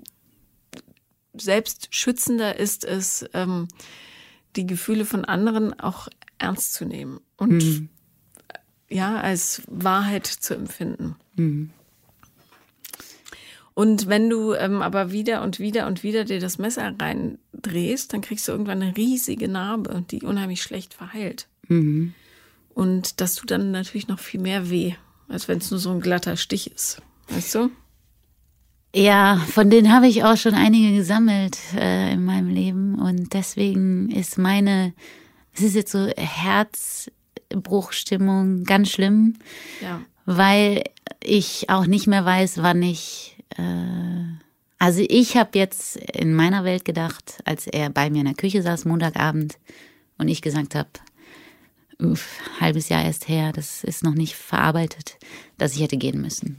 selbst 1.34 1.88
schützender 1.94 2.58
ist 2.58 2.84
es, 2.84 3.24
ähm, 3.32 3.68
die 4.56 4.66
Gefühle 4.66 5.04
von 5.04 5.24
anderen 5.24 5.78
auch 5.78 6.08
ernst 6.38 6.74
zu 6.74 6.84
nehmen 6.84 7.20
und 7.36 7.64
Mhm. 7.64 7.88
ja, 8.90 9.20
als 9.20 9.62
Wahrheit 9.68 10.26
zu 10.26 10.54
empfinden. 10.54 11.16
Mhm. 11.36 11.70
Und 13.74 14.08
wenn 14.08 14.28
du 14.28 14.52
ähm, 14.52 14.82
aber 14.82 15.12
wieder 15.12 15.42
und 15.42 15.58
wieder 15.58 15.86
und 15.86 16.02
wieder 16.02 16.24
dir 16.24 16.40
das 16.40 16.58
Messer 16.58 16.94
reindrehst, 16.98 18.12
dann 18.12 18.20
kriegst 18.20 18.46
du 18.46 18.52
irgendwann 18.52 18.82
eine 18.82 18.96
riesige 18.96 19.48
Narbe, 19.48 20.04
die 20.10 20.22
unheimlich 20.22 20.62
schlecht 20.62 20.92
verheilt. 20.92 21.48
Mhm. 21.68 22.12
Und 22.74 23.20
das 23.20 23.34
tut 23.34 23.50
dann 23.50 23.70
natürlich 23.70 24.08
noch 24.08 24.18
viel 24.18 24.40
mehr 24.40 24.70
weh, 24.70 24.94
als 25.28 25.48
wenn 25.48 25.58
es 25.58 25.70
nur 25.70 25.80
so 25.80 25.90
ein 25.90 26.00
glatter 26.00 26.36
Stich 26.36 26.70
ist. 26.72 27.02
Weißt 27.28 27.54
du? 27.54 27.70
Ja, 28.94 29.36
von 29.50 29.70
denen 29.70 29.90
habe 29.92 30.06
ich 30.06 30.24
auch 30.24 30.36
schon 30.36 30.54
einige 30.54 30.94
gesammelt 30.96 31.56
äh, 31.74 32.12
in 32.12 32.24
meinem 32.24 32.48
Leben 32.50 32.98
und 32.98 33.32
deswegen 33.32 34.10
ist 34.10 34.36
meine, 34.36 34.92
es 35.54 35.62
ist 35.62 35.74
jetzt 35.74 35.92
so 35.92 36.08
Herzbruchstimmung 36.08 38.64
ganz 38.64 38.90
schlimm, 38.90 39.36
Ja. 39.80 40.02
weil 40.26 40.84
ich 41.22 41.70
auch 41.70 41.86
nicht 41.86 42.06
mehr 42.06 42.24
weiß, 42.24 42.62
wann 42.62 42.82
ich. 42.82 43.36
Äh, 43.56 43.62
also 44.78 45.04
ich 45.08 45.36
habe 45.36 45.58
jetzt 45.58 45.96
in 45.96 46.34
meiner 46.34 46.64
Welt 46.64 46.84
gedacht, 46.84 47.40
als 47.44 47.66
er 47.66 47.90
bei 47.90 48.10
mir 48.10 48.20
in 48.20 48.26
der 48.26 48.34
Küche 48.34 48.62
saß 48.62 48.84
Montagabend 48.84 49.58
und 50.18 50.28
ich 50.28 50.42
gesagt 50.42 50.74
habe, 50.74 50.88
uff, 52.02 52.28
halbes 52.60 52.88
Jahr 52.88 53.04
erst 53.04 53.28
her, 53.28 53.52
das 53.52 53.84
ist 53.84 54.02
noch 54.04 54.14
nicht 54.14 54.34
verarbeitet, 54.36 55.16
dass 55.58 55.74
ich 55.74 55.80
hätte 55.82 55.96
gehen 55.96 56.20
müssen. 56.20 56.58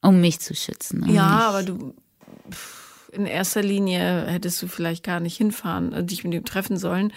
Um 0.00 0.20
mich 0.20 0.40
zu 0.40 0.54
schützen. 0.54 1.02
um 1.04 1.14
Ja, 1.14 1.26
mich- 1.26 1.44
aber 1.44 1.62
du 1.62 1.94
in 3.12 3.26
erster 3.26 3.62
Linie 3.62 4.26
hättest 4.26 4.60
du 4.62 4.68
vielleicht 4.68 5.04
gar 5.04 5.20
nicht 5.20 5.36
hinfahren, 5.36 5.92
äh, 5.92 6.02
dich 6.02 6.24
mit 6.24 6.32
ihm 6.32 6.44
treffen 6.46 6.78
sollen. 6.78 7.12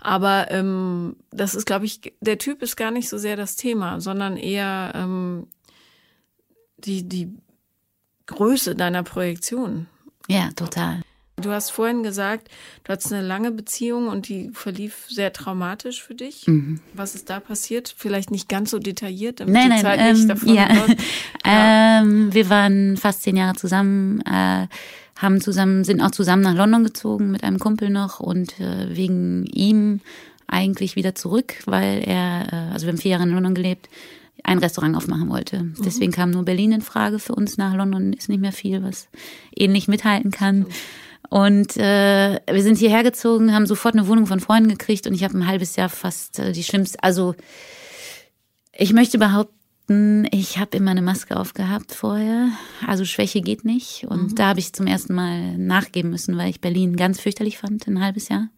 Aber 0.00 0.50
ähm, 0.50 1.14
das 1.30 1.54
ist, 1.54 1.66
glaube 1.66 1.84
ich, 1.86 2.14
der 2.20 2.38
Typ 2.38 2.62
ist 2.62 2.76
gar 2.76 2.90
nicht 2.90 3.08
so 3.08 3.16
sehr 3.16 3.36
das 3.36 3.54
Thema, 3.54 4.00
sondern 4.00 4.36
eher 4.36 4.90
ähm, 4.96 5.46
die, 6.78 7.08
die 7.08 7.32
Größe 8.26 8.74
deiner 8.74 9.04
Projektion. 9.04 9.86
Ja, 10.28 10.50
total. 10.56 11.00
Du 11.38 11.50
hast 11.50 11.68
vorhin 11.68 12.02
gesagt, 12.02 12.48
du 12.84 12.92
hattest 12.92 13.12
eine 13.12 13.26
lange 13.26 13.50
Beziehung 13.50 14.08
und 14.08 14.28
die 14.28 14.50
verlief 14.54 15.04
sehr 15.08 15.34
traumatisch 15.34 16.02
für 16.02 16.14
dich. 16.14 16.46
Mhm. 16.46 16.80
Was 16.94 17.14
ist 17.14 17.28
da 17.28 17.40
passiert? 17.40 17.94
Vielleicht 17.94 18.30
nicht 18.30 18.48
ganz 18.48 18.70
so 18.70 18.78
detailliert, 18.78 19.40
damit 19.40 19.52
Nein, 19.52 19.64
die 19.64 19.68
nein, 19.68 19.80
Zeit 19.82 20.00
ähm, 20.00 20.16
nicht 20.16 20.30
davon 20.30 20.54
ja. 20.54 20.72
läuft. 20.72 20.96
Ähm, 21.48 22.34
wir 22.34 22.50
waren 22.50 22.96
fast 22.96 23.22
zehn 23.22 23.36
Jahre 23.36 23.54
zusammen, 23.54 24.20
äh, 24.22 24.66
haben 25.14 25.40
zusammen, 25.40 25.84
sind 25.84 26.00
auch 26.00 26.10
zusammen 26.10 26.42
nach 26.42 26.56
London 26.56 26.82
gezogen 26.82 27.30
mit 27.30 27.44
einem 27.44 27.60
Kumpel 27.60 27.88
noch 27.88 28.18
und 28.18 28.58
äh, 28.58 28.96
wegen 28.96 29.46
ihm 29.46 30.00
eigentlich 30.48 30.96
wieder 30.96 31.14
zurück, 31.14 31.54
weil 31.66 32.02
er, 32.04 32.52
äh, 32.52 32.72
also 32.72 32.86
wir 32.86 32.92
haben 32.92 32.98
vier 32.98 33.12
Jahre 33.12 33.22
in 33.22 33.30
London 33.30 33.54
gelebt, 33.54 33.88
ein 34.42 34.58
Restaurant 34.58 34.96
aufmachen 34.96 35.28
wollte. 35.28 35.72
Deswegen 35.84 36.10
kam 36.10 36.30
nur 36.30 36.44
Berlin 36.44 36.72
in 36.72 36.82
Frage 36.82 37.20
für 37.20 37.34
uns. 37.34 37.58
Nach 37.58 37.74
London 37.74 38.12
ist 38.12 38.28
nicht 38.28 38.40
mehr 38.40 38.52
viel, 38.52 38.82
was 38.82 39.08
ähnlich 39.56 39.86
mithalten 39.86 40.32
kann. 40.32 40.66
Und 41.30 41.76
äh, 41.76 42.40
wir 42.50 42.62
sind 42.62 42.78
hierher 42.78 43.02
gezogen, 43.02 43.52
haben 43.54 43.66
sofort 43.66 43.94
eine 43.94 44.06
Wohnung 44.08 44.26
von 44.26 44.40
Freunden 44.40 44.68
gekriegt 44.70 45.06
und 45.06 45.14
ich 45.14 45.24
habe 45.24 45.36
ein 45.36 45.46
halbes 45.46 45.76
Jahr 45.76 45.88
fast 45.88 46.38
äh, 46.38 46.52
die 46.52 46.62
schlimmste, 46.64 47.02
also 47.02 47.34
ich 48.72 48.92
möchte 48.92 49.18
behaupten, 49.18 50.26
ich 50.32 50.58
habe 50.58 50.76
immer 50.76 50.90
eine 50.90 51.02
Maske 51.02 51.36
aufgehabt 51.38 51.92
vorher. 51.94 52.48
Also 52.86 53.04
Schwäche 53.04 53.40
geht 53.40 53.64
nicht. 53.64 54.04
Und 54.08 54.38
da 54.38 54.48
habe 54.48 54.60
ich 54.60 54.72
zum 54.72 54.86
ersten 54.86 55.14
Mal 55.14 55.56
nachgeben 55.58 56.10
müssen, 56.10 56.36
weil 56.36 56.50
ich 56.50 56.60
Berlin 56.60 56.96
ganz 56.96 57.20
fürchterlich 57.20 57.58
fand, 57.58 57.86
ein 57.86 58.02
halbes 58.02 58.28
Jahr. 58.28 58.48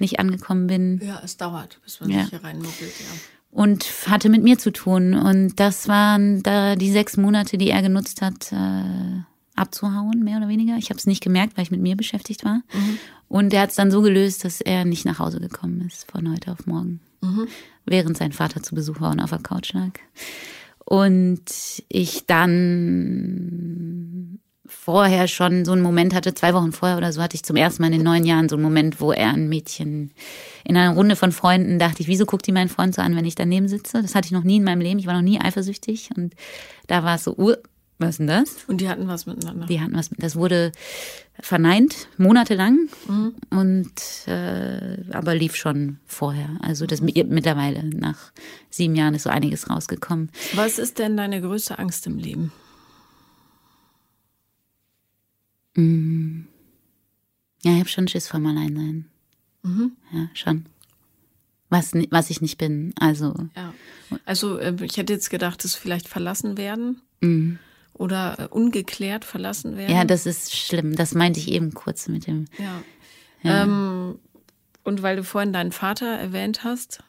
Nicht 0.00 0.18
angekommen 0.18 0.66
bin 0.66 1.00
Ja, 1.04 1.20
es 1.24 1.36
dauert, 1.36 1.80
bis 1.84 2.00
man 2.00 2.10
Ja. 2.10 2.22
sich 2.22 2.30
hier 2.30 2.42
reinmuckelt, 2.44 2.92
ja. 2.98 3.06
und 3.52 3.86
hatte 4.08 4.28
mit 4.28 4.42
mir 4.42 4.58
zu 4.58 4.72
tun. 4.72 5.14
Und 5.14 5.60
das 5.60 5.86
waren 5.88 6.42
da 6.42 6.74
die 6.74 6.90
sechs 6.90 7.16
Monate, 7.16 7.56
die 7.56 7.70
er 7.70 7.80
genutzt 7.80 8.20
hat, 8.20 8.50
äh, 8.52 9.22
abzuhauen, 9.56 10.24
mehr 10.24 10.38
oder 10.38 10.48
weniger. 10.48 10.76
Ich 10.76 10.90
habe 10.90 10.98
es 10.98 11.06
nicht 11.06 11.22
gemerkt, 11.22 11.56
weil 11.56 11.64
ich 11.64 11.70
mit 11.70 11.80
mir 11.80 11.96
beschäftigt 11.96 12.44
war. 12.44 12.62
Und 13.28 13.52
er 13.52 13.62
hat 13.62 13.70
es 13.70 13.76
dann 13.76 13.90
so 13.90 14.02
gelöst, 14.02 14.44
dass 14.44 14.60
er 14.60 14.84
nicht 14.84 15.04
nach 15.04 15.18
Hause 15.18 15.40
gekommen 15.40 15.82
ist 15.86 16.10
von 16.10 16.30
heute 16.30 16.52
auf 16.52 16.66
morgen, 16.66 17.00
während 17.84 18.16
sein 18.16 18.32
Vater 18.32 18.62
zu 18.62 18.74
Besuch 18.74 19.00
war 19.00 19.12
und 19.12 19.20
auf 19.20 19.30
der 19.30 19.40
Couch 19.40 19.72
lag. 19.72 19.92
Und 20.84 21.42
ich 21.88 22.26
dann 22.26 24.40
vorher 24.66 25.28
schon 25.28 25.64
so 25.64 25.72
einen 25.72 25.82
Moment 25.82 26.14
hatte, 26.14 26.34
zwei 26.34 26.54
Wochen 26.54 26.72
vorher 26.72 26.96
oder 26.96 27.12
so, 27.12 27.22
hatte 27.22 27.36
ich 27.36 27.42
zum 27.42 27.56
ersten 27.56 27.82
Mal 27.82 27.88
in 27.88 27.94
den 27.94 28.02
neun 28.02 28.24
Jahren 28.24 28.48
so 28.48 28.56
einen 28.56 28.62
Moment, 28.62 29.00
wo 29.00 29.12
er 29.12 29.30
ein 29.30 29.48
Mädchen 29.48 30.12
in 30.64 30.76
einer 30.76 30.94
Runde 30.94 31.16
von 31.16 31.32
Freunden 31.32 31.78
dachte 31.78 32.02
ich, 32.02 32.08
wieso 32.08 32.26
guckt 32.26 32.46
die 32.46 32.52
meinen 32.52 32.68
Freund 32.68 32.94
so 32.94 33.02
an, 33.02 33.16
wenn 33.16 33.24
ich 33.24 33.34
daneben 33.34 33.68
sitze? 33.68 34.02
Das 34.02 34.14
hatte 34.14 34.26
ich 34.26 34.32
noch 34.32 34.44
nie 34.44 34.56
in 34.56 34.64
meinem 34.64 34.80
Leben. 34.80 34.98
Ich 34.98 35.06
war 35.06 35.14
noch 35.14 35.22
nie 35.22 35.40
eifersüchtig. 35.40 36.10
Und 36.16 36.34
da 36.86 37.04
war 37.04 37.16
es 37.16 37.24
so, 37.24 37.36
uh, 37.36 37.54
was 37.98 38.10
ist 38.10 38.18
denn 38.18 38.26
das? 38.26 38.64
Und 38.66 38.80
die 38.80 38.88
hatten 38.88 39.06
was 39.06 39.26
miteinander. 39.26 39.66
Die 39.66 39.80
hatten 39.80 39.94
was, 39.94 40.10
das 40.16 40.36
wurde 40.36 40.72
verneint, 41.40 42.08
monatelang. 42.16 42.88
Und 43.50 43.92
äh, 44.26 44.98
aber 45.12 45.34
lief 45.34 45.54
schon 45.56 45.98
vorher. 46.06 46.50
Also 46.60 46.86
das 46.86 47.00
mittlerweile 47.00 47.84
nach 47.84 48.32
sieben 48.70 48.96
Jahren 48.96 49.14
ist 49.14 49.22
so 49.24 49.30
einiges 49.30 49.70
rausgekommen. 49.70 50.30
Was 50.54 50.78
ist 50.78 50.98
denn 50.98 51.16
deine 51.16 51.40
größte 51.40 51.78
Angst 51.78 52.06
im 52.06 52.18
Leben? 52.18 52.52
Ja, 55.76 57.72
ich 57.72 57.78
habe 57.78 57.88
schon 57.88 58.06
Schiss 58.06 58.28
vom 58.28 58.46
Alleinsein. 58.46 59.06
Ja, 60.12 60.28
schon. 60.34 60.66
Was, 61.70 61.92
was 62.10 62.30
ich 62.30 62.40
nicht 62.40 62.58
bin. 62.58 62.92
Also, 63.00 63.34
Ja. 63.56 63.74
Also 64.26 64.58
äh, 64.58 64.76
ich 64.82 64.96
hätte 64.96 65.12
jetzt 65.12 65.30
gedacht, 65.30 65.64
es 65.64 65.74
vielleicht 65.74 66.08
verlassen 66.08 66.56
werden 66.56 67.00
mm. 67.20 67.54
Oder 67.94 68.38
äh, 68.38 68.46
ungeklärt 68.48 69.24
verlassen 69.24 69.76
werden. 69.76 69.94
ja, 69.94 70.04
das 70.04 70.26
ist 70.26 70.54
schlimm. 70.54 70.94
Das 70.96 71.14
meinte 71.14 71.40
ich 71.40 71.48
eben 71.50 71.72
kurz 71.72 72.08
mit 72.08 72.26
dem. 72.26 72.44
Ja. 72.58 72.82
Ähm, 73.44 74.18
und 74.82 75.02
weil 75.02 75.16
du 75.16 75.24
vorhin 75.24 75.52
deinen 75.52 75.72
Vater 75.72 76.06
erwähnt 76.06 76.64
hast, 76.64 77.02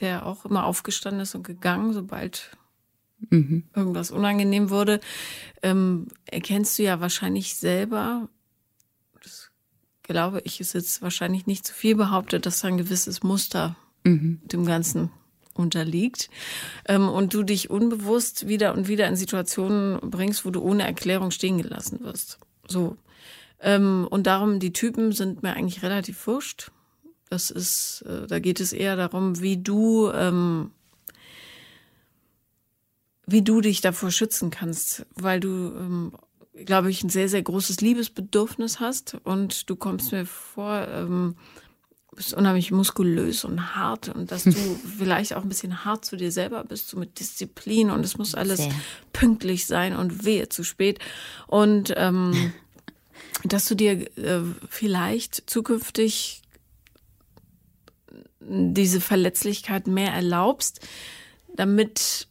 der 0.00 0.26
auch 0.26 0.44
immer 0.44 0.64
aufgestanden 0.64 1.20
ist 1.22 1.34
und 1.34 1.44
gegangen, 1.44 1.92
sobald 1.92 2.56
Mhm. 3.30 3.68
irgendwas 3.76 4.10
unangenehm 4.10 4.68
wurde, 4.70 4.98
ähm, 5.62 6.08
erkennst 6.26 6.76
du 6.78 6.82
ja 6.82 6.98
wahrscheinlich 7.00 7.54
selber, 7.54 8.28
das 9.22 9.52
glaube 10.02 10.40
ich, 10.44 10.58
ist 10.60 10.72
jetzt 10.72 11.02
wahrscheinlich 11.02 11.46
nicht 11.46 11.64
zu 11.64 11.72
viel 11.72 11.94
behauptet, 11.94 12.46
dass 12.46 12.58
da 12.60 12.68
ein 12.68 12.78
gewisses 12.78 13.22
Muster 13.22 13.76
Mhm. 14.04 14.40
dem 14.44 14.64
Ganzen 14.66 15.10
unterliegt 15.54 16.30
ähm, 16.86 17.08
und 17.08 17.34
du 17.34 17.42
dich 17.42 17.70
unbewusst 17.70 18.48
wieder 18.48 18.74
und 18.74 18.88
wieder 18.88 19.08
in 19.08 19.16
Situationen 19.16 19.98
bringst, 20.00 20.44
wo 20.44 20.50
du 20.50 20.60
ohne 20.60 20.84
Erklärung 20.84 21.30
stehen 21.30 21.58
gelassen 21.58 22.00
wirst. 22.00 22.38
So. 22.66 22.96
Ähm, 23.60 24.06
und 24.10 24.26
darum, 24.26 24.58
die 24.58 24.72
Typen 24.72 25.12
sind 25.12 25.42
mir 25.42 25.54
eigentlich 25.54 25.82
relativ 25.82 26.26
wurscht. 26.26 26.70
Das 27.30 27.50
ist, 27.50 28.04
äh, 28.06 28.26
da 28.26 28.40
geht 28.40 28.60
es 28.60 28.72
eher 28.72 28.96
darum, 28.96 29.40
wie 29.40 29.56
du, 29.56 30.10
ähm, 30.10 30.72
wie 33.26 33.42
du 33.42 33.60
dich 33.60 33.80
davor 33.80 34.10
schützen 34.10 34.50
kannst, 34.50 35.06
weil 35.14 35.40
du, 35.40 35.48
ähm, 35.48 36.12
glaube 36.66 36.90
ich, 36.90 37.02
ein 37.02 37.08
sehr, 37.08 37.28
sehr 37.28 37.42
großes 37.42 37.80
Liebesbedürfnis 37.80 38.80
hast 38.80 39.16
und 39.24 39.70
du 39.70 39.76
kommst 39.76 40.12
mir 40.12 40.26
vor, 40.26 40.86
ähm, 40.88 41.36
bist 42.14 42.34
unheimlich 42.34 42.70
muskulös 42.70 43.44
und 43.44 43.74
hart 43.74 44.08
und 44.08 44.30
dass 44.30 44.44
du 44.44 44.52
vielleicht 44.98 45.34
auch 45.34 45.42
ein 45.42 45.48
bisschen 45.48 45.84
hart 45.84 46.04
zu 46.04 46.16
dir 46.16 46.30
selber 46.30 46.64
bist, 46.64 46.88
so 46.88 46.98
mit 46.98 47.18
Disziplin 47.18 47.90
und 47.90 48.04
es 48.04 48.18
muss 48.18 48.34
alles 48.34 48.58
Sehr. 48.58 48.74
pünktlich 49.12 49.66
sein 49.66 49.96
und 49.96 50.24
wehe 50.24 50.48
zu 50.48 50.62
spät. 50.62 50.98
Und 51.46 51.92
ähm, 51.96 52.52
dass 53.44 53.66
du 53.66 53.74
dir 53.74 54.16
äh, 54.18 54.42
vielleicht 54.68 55.48
zukünftig 55.48 56.42
diese 58.40 59.00
Verletzlichkeit 59.00 59.86
mehr 59.86 60.12
erlaubst, 60.12 60.80
damit 61.54 62.28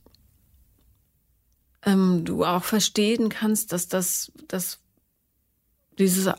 ähm, 1.86 2.26
du 2.26 2.46
auch 2.46 2.64
verstehen 2.64 3.30
kannst, 3.30 3.72
dass 3.72 3.88
das, 3.88 4.32
dass 4.48 4.80
dieses 5.98 6.30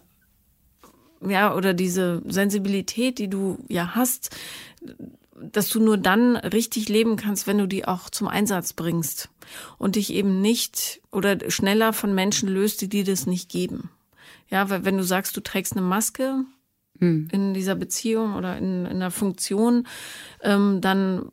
ja, 1.29 1.55
oder 1.55 1.75
diese 1.75 2.23
Sensibilität, 2.27 3.19
die 3.19 3.29
du 3.29 3.59
ja 3.69 3.95
hast, 3.95 4.31
dass 5.37 5.69
du 5.69 5.81
nur 5.81 5.99
dann 5.99 6.37
richtig 6.37 6.89
leben 6.89 7.17
kannst, 7.17 7.47
wenn 7.47 7.59
du 7.59 7.67
die 7.67 7.87
auch 7.87 8.11
zum 8.11 8.29
Einsatz 8.29 8.73
bringst 8.73 9.29
und 9.79 9.97
dich 9.97 10.13
eben 10.13 10.41
nicht 10.41 11.01
oder 11.11 11.51
schneller 11.51 11.93
von 11.93 12.15
Menschen 12.15 12.49
löst, 12.49 12.81
die 12.81 12.89
dir 12.89 13.05
das 13.05 13.27
nicht 13.27 13.49
geben. 13.49 13.91
Ja, 14.49 14.71
weil 14.71 14.85
wenn 14.85 14.99
du 14.99 15.05
sagst, 15.05 15.37
du 15.37 15.41
trägst 15.41 15.73
eine 15.73 15.83
Maske 15.83 16.45
in 17.03 17.55
dieser 17.55 17.75
Beziehung 17.75 18.35
oder 18.37 18.57
in, 18.57 18.87
in 18.87 18.97
einer 18.97 19.11
Funktion, 19.11 19.87
ähm, 20.41 20.81
dann 20.81 21.33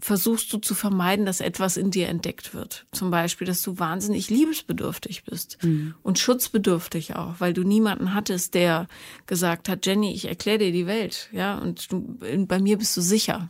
versuchst 0.00 0.52
du 0.52 0.58
zu 0.58 0.74
vermeiden, 0.74 1.26
dass 1.26 1.40
etwas 1.40 1.76
in 1.76 1.90
dir 1.90 2.08
entdeckt 2.08 2.54
wird. 2.54 2.86
Zum 2.92 3.10
Beispiel, 3.10 3.46
dass 3.46 3.62
du 3.62 3.78
wahnsinnig 3.78 4.30
liebesbedürftig 4.30 5.24
bist 5.24 5.58
mhm. 5.62 5.94
und 6.02 6.18
schutzbedürftig 6.18 7.16
auch, 7.16 7.36
weil 7.38 7.52
du 7.52 7.62
niemanden 7.62 8.14
hattest, 8.14 8.54
der 8.54 8.86
gesagt 9.26 9.68
hat, 9.68 9.86
Jenny, 9.86 10.12
ich 10.12 10.28
erkläre 10.28 10.58
dir 10.58 10.72
die 10.72 10.86
Welt, 10.86 11.28
ja, 11.32 11.58
und 11.58 11.90
du, 11.90 12.18
bei 12.46 12.60
mir 12.60 12.78
bist 12.78 12.96
du 12.96 13.00
sicher. 13.00 13.48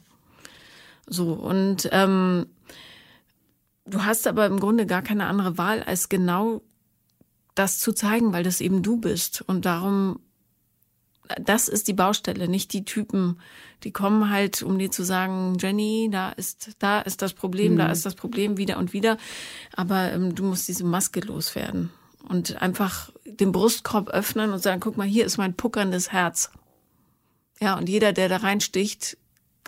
So 1.07 1.33
und 1.33 1.89
ähm, 1.91 2.47
du 3.87 4.05
hast 4.05 4.27
aber 4.27 4.47
im 4.47 4.61
Grunde 4.61 4.87
gar 4.87 5.03
keine 5.03 5.27
andere 5.27 5.59
Wahl, 5.59 5.83
als 5.83 6.09
genau 6.09 6.63
das 7.55 7.79
zu 7.79 7.93
zeigen, 7.93 8.33
weil 8.33 8.45
das 8.45 8.61
eben 8.61 8.83
du 8.83 8.99
bist 8.99 9.43
und 9.47 9.65
darum 9.65 10.21
das 11.41 11.69
ist 11.69 11.89
die 11.89 11.93
Baustelle, 11.93 12.49
nicht 12.49 12.73
die 12.73 12.85
Typen, 12.85 13.41
die 13.85 13.93
kommen 13.93 14.31
halt, 14.31 14.63
um 14.63 14.79
dir 14.79 14.91
zu 14.91 15.05
sagen, 15.05 15.57
Jenny, 15.61 16.09
da 16.11 16.31
ist, 16.31 16.77
da 16.79 17.01
ist 17.01 17.23
das 17.23 17.33
Problem, 17.33 17.75
mhm. 17.75 17.79
da 17.79 17.91
ist 17.91 18.05
das 18.05 18.15
Problem 18.15 18.57
wieder 18.57 18.79
und 18.79 18.93
wieder. 18.93 19.19
Aber 19.75 20.13
ähm, 20.13 20.35
du 20.35 20.45
musst 20.45 20.69
diese 20.69 20.85
Maske 20.85 21.21
loswerden 21.21 21.91
und 22.29 22.61
einfach 22.61 23.11
den 23.25 23.53
Brustkorb 23.53 24.09
öffnen 24.09 24.53
und 24.53 24.63
sagen, 24.63 24.81
guck 24.81 24.97
mal, 24.97 25.07
hier 25.07 25.25
ist 25.25 25.39
mein 25.39 25.55
puckerndes 25.55 26.13
Herz. 26.13 26.51
Ja, 27.61 27.77
und 27.77 27.89
jeder, 27.89 28.13
der 28.13 28.29
da 28.29 28.39
reinsticht, 28.39 29.17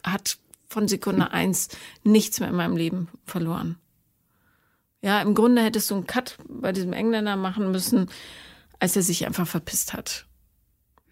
hat 0.04 0.38
von 0.68 0.86
Sekunde 0.88 1.32
eins 1.32 1.68
nichts 2.04 2.40
mehr 2.40 2.48
in 2.48 2.54
meinem 2.54 2.76
Leben 2.76 3.08
verloren. 3.24 3.76
Ja, 5.02 5.20
im 5.22 5.34
Grunde 5.34 5.62
hättest 5.62 5.90
du 5.90 5.94
einen 5.94 6.06
Cut 6.06 6.36
bei 6.46 6.72
diesem 6.72 6.92
Engländer 6.92 7.36
machen 7.36 7.70
müssen, 7.70 8.10
als 8.78 8.96
er 8.96 9.02
sich 9.02 9.26
einfach 9.26 9.46
verpisst 9.46 9.92
hat. 9.94 10.26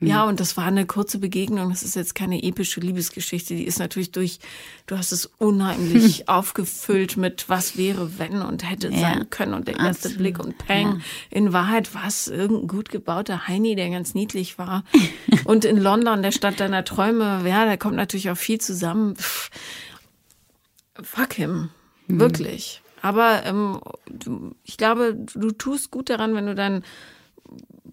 Ja, 0.01 0.23
hm. 0.23 0.29
und 0.29 0.41
das 0.41 0.57
war 0.57 0.67
eine 0.67 0.87
kurze 0.87 1.19
Begegnung. 1.19 1.71
Das 1.71 1.83
ist 1.83 1.97
jetzt 1.97 2.15
keine 2.15 2.43
epische 2.43 2.81
Liebesgeschichte. 2.81 3.55
Die 3.55 3.65
ist 3.65 3.79
natürlich 3.79 4.13
durch, 4.13 4.39
du 4.87 4.97
hast 4.97 5.11
es 5.11 5.27
unheimlich 5.39 6.29
aufgefüllt 6.29 7.17
mit 7.17 7.49
was 7.49 7.77
wäre, 7.77 8.19
wenn 8.19 8.41
und 8.43 8.69
hätte 8.69 8.89
ja, 8.89 8.99
sein 8.99 9.31
können 9.31 9.55
und 9.55 9.67
der 9.67 9.79
erste 9.79 10.09
absolut. 10.09 10.19
Blick 10.19 10.39
und 10.39 10.59
Peng. 10.59 10.87
Ja. 10.87 10.99
In 11.31 11.53
Wahrheit 11.53 11.95
war 11.95 12.07
es 12.07 12.29
irgendein 12.29 12.69
gut 12.69 12.91
gebauter 12.91 13.49
Heini, 13.49 13.75
der 13.75 13.91
ganz 13.91 14.15
niedlich 14.15 14.57
war. 14.59 14.85
und 15.45 15.65
in 15.65 15.77
London, 15.77 16.23
der 16.23 16.33
Stadt 16.33 16.61
deiner 16.61 16.85
Träume, 16.85 17.43
ja, 17.49 17.65
da 17.65 17.77
kommt 17.77 17.97
natürlich 17.97 18.31
auch 18.31 18.39
viel 18.39 18.61
zusammen. 18.61 19.17
Pff, 19.17 19.51
fuck 21.03 21.33
him. 21.33 21.71
Hm. 22.07 22.21
Wirklich. 22.21 22.83
Aber 23.03 23.45
ähm, 23.45 23.81
du, 24.07 24.55
ich 24.65 24.77
glaube, 24.77 25.15
du 25.15 25.51
tust 25.51 25.91
gut 25.91 26.11
daran, 26.11 26.35
wenn 26.35 26.47
du 26.47 26.55
dein 26.55 26.85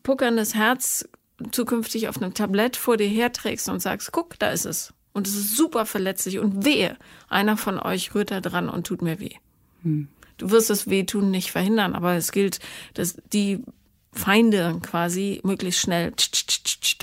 puckerndes 0.03 0.55
Herz 0.55 1.07
zukünftig 1.51 2.07
auf 2.07 2.21
einem 2.21 2.33
Tablett 2.33 2.77
vor 2.77 2.97
dir 2.97 3.07
herträgst 3.07 3.69
und 3.69 3.81
sagst, 3.81 4.11
guck, 4.11 4.39
da 4.39 4.49
ist 4.49 4.65
es. 4.65 4.93
Und 5.13 5.27
es 5.27 5.36
ist 5.36 5.55
super 5.55 5.86
verletzlich 5.86 6.39
und 6.39 6.65
wehe, 6.65 6.97
einer 7.29 7.57
von 7.57 7.79
euch 7.79 8.13
rührt 8.13 8.31
da 8.31 8.41
dran 8.41 8.69
und 8.69 8.86
tut 8.86 9.01
mir 9.01 9.19
weh. 9.19 9.36
Hm. 9.83 10.09
Du 10.38 10.51
wirst 10.51 10.69
das 10.69 10.89
Wehtun 10.89 11.31
nicht 11.31 11.51
verhindern, 11.51 11.95
aber 11.95 12.15
es 12.15 12.33
gilt, 12.33 12.59
dass 12.95 13.15
die 13.31 13.63
Feinde 14.11 14.79
quasi 14.81 15.39
möglichst 15.43 15.79
schnell 15.79 16.13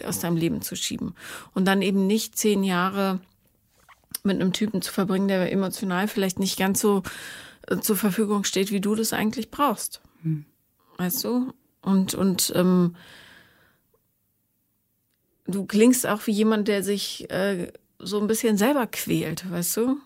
aus 0.04 0.20
deinem 0.20 0.36
Leben 0.36 0.60
zu 0.60 0.76
schieben. 0.76 1.14
Und 1.54 1.64
dann 1.64 1.80
eben 1.80 2.06
nicht 2.06 2.36
zehn 2.36 2.64
Jahre 2.64 3.20
mit 4.24 4.40
einem 4.40 4.52
Typen 4.52 4.82
zu 4.82 4.92
verbringen, 4.92 5.28
der 5.28 5.50
emotional 5.50 6.08
vielleicht 6.08 6.38
nicht 6.38 6.58
ganz 6.58 6.80
so 6.80 7.02
äh, 7.68 7.78
zur 7.78 7.96
Verfügung 7.96 8.44
steht, 8.44 8.70
wie 8.70 8.80
du 8.80 8.94
das 8.94 9.12
eigentlich 9.12 9.50
brauchst. 9.50 10.02
Hm. 10.22 10.44
Weißt 10.98 11.24
du? 11.24 11.52
Und, 11.80 12.14
und 12.14 12.52
ähm, 12.54 12.94
du 15.46 15.66
klingst 15.66 16.06
auch 16.06 16.26
wie 16.26 16.32
jemand, 16.32 16.68
der 16.68 16.82
sich 16.82 17.30
äh, 17.30 17.72
so 17.98 18.20
ein 18.20 18.26
bisschen 18.26 18.56
selber 18.56 18.86
quält, 18.86 19.50
weißt 19.50 19.76
du? 19.76 19.96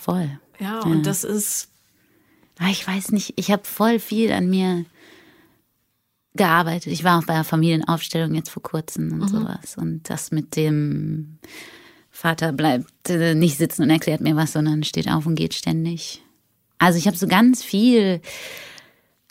Voll. 0.00 0.38
Ja, 0.58 0.80
und 0.80 0.98
ja. 0.98 1.02
das 1.02 1.24
ist. 1.24 1.70
Ah, 2.58 2.70
ich 2.70 2.86
weiß 2.86 3.12
nicht, 3.12 3.34
ich 3.36 3.50
habe 3.50 3.62
voll 3.64 4.00
viel 4.00 4.32
an 4.32 4.50
mir 4.50 4.84
gearbeitet. 6.34 6.92
Ich 6.92 7.04
war 7.04 7.18
auch 7.18 7.24
bei 7.24 7.34
der 7.34 7.44
Familienaufstellung 7.44 8.34
jetzt 8.34 8.50
vor 8.50 8.62
kurzem 8.62 9.12
und 9.12 9.20
mhm. 9.20 9.28
sowas. 9.28 9.76
Und 9.76 10.10
das 10.10 10.32
mit 10.32 10.56
dem 10.56 11.38
Vater 12.10 12.52
bleibt 12.52 13.10
äh, 13.10 13.34
nicht 13.34 13.58
sitzen 13.58 13.82
und 13.82 13.90
erklärt 13.90 14.20
mir 14.20 14.34
was, 14.34 14.52
sondern 14.52 14.82
steht 14.82 15.08
auf 15.08 15.26
und 15.26 15.36
geht 15.36 15.54
ständig. 15.54 16.22
Also 16.78 16.98
ich 16.98 17.06
habe 17.06 17.16
so 17.16 17.28
ganz 17.28 17.62
viel 17.62 18.20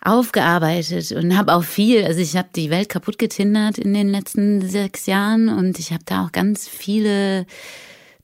aufgearbeitet 0.07 1.11
und 1.11 1.37
habe 1.37 1.53
auch 1.53 1.63
viel, 1.63 2.05
also 2.05 2.19
ich 2.19 2.37
habe 2.37 2.47
die 2.55 2.69
Welt 2.69 2.89
kaputt 2.89 3.17
getindert 3.17 3.77
in 3.77 3.93
den 3.93 4.07
letzten 4.07 4.67
sechs 4.67 5.05
Jahren 5.05 5.49
und 5.49 5.79
ich 5.79 5.91
habe 5.91 6.03
da 6.05 6.25
auch 6.25 6.31
ganz 6.31 6.67
viele 6.67 7.45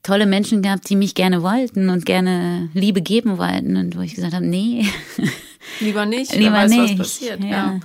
tolle 0.02 0.26
Menschen 0.26 0.62
gehabt, 0.62 0.88
die 0.88 0.96
mich 0.96 1.14
gerne 1.14 1.42
wollten 1.42 1.90
und 1.90 2.06
gerne 2.06 2.70
Liebe 2.74 3.02
geben 3.02 3.38
wollten 3.38 3.76
und 3.76 3.96
wo 3.96 4.00
ich 4.00 4.14
gesagt 4.14 4.34
habe, 4.34 4.46
nee. 4.46 4.86
Lieber 5.80 6.06
nicht, 6.06 6.34
lieber 6.34 6.52
weiß, 6.52 6.70
nicht. 6.70 6.98
was 6.98 6.98
passiert. 6.98 7.40
Ja. 7.42 7.50
ja. 7.50 7.80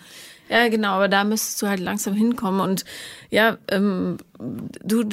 Ja, 0.50 0.68
genau, 0.68 0.94
aber 0.94 1.08
da 1.08 1.24
müsstest 1.24 1.62
du 1.62 1.68
halt 1.68 1.80
langsam 1.80 2.16
hinkommen. 2.16 2.60
Und 2.60 2.84
ja, 3.30 3.60
ähm, 3.70 4.18
du 4.84 5.04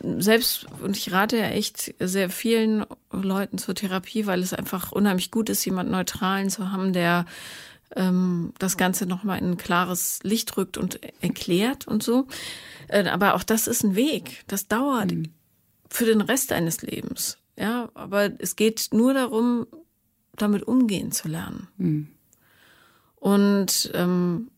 selbst, 0.00 0.66
und 0.82 0.96
ich 0.96 1.12
rate 1.12 1.38
ja 1.38 1.48
echt 1.48 1.92
sehr 1.98 2.30
vielen 2.30 2.84
Leuten 3.10 3.58
zur 3.58 3.74
Therapie, 3.74 4.26
weil 4.26 4.40
es 4.40 4.54
einfach 4.54 4.92
unheimlich 4.92 5.32
gut 5.32 5.50
ist, 5.50 5.64
jemand 5.64 5.90
Neutralen 5.90 6.50
zu 6.50 6.70
haben, 6.70 6.92
der 6.92 7.26
ähm, 7.96 8.52
das 8.58 8.76
Ganze 8.76 9.06
nochmal 9.06 9.38
in 9.38 9.52
ein 9.52 9.56
klares 9.56 10.20
Licht 10.22 10.56
rückt 10.56 10.78
und 10.78 11.00
erklärt 11.22 11.86
und 11.86 12.02
so. 12.02 12.26
Äh, 12.88 13.08
aber 13.08 13.34
auch 13.34 13.42
das 13.42 13.66
ist 13.66 13.82
ein 13.82 13.96
Weg. 13.96 14.44
Das 14.46 14.68
dauert 14.68 15.12
mhm. 15.12 15.32
für 15.88 16.04
den 16.04 16.20
Rest 16.20 16.52
eines 16.52 16.82
Lebens. 16.82 17.38
Ja, 17.56 17.90
aber 17.94 18.30
es 18.38 18.56
geht 18.56 18.88
nur 18.92 19.12
darum, 19.14 19.66
damit 20.36 20.62
umgehen 20.62 21.12
zu 21.12 21.28
lernen. 21.28 21.68
Mhm. 21.76 22.08
Und 23.16 23.90
ähm, 23.94 24.50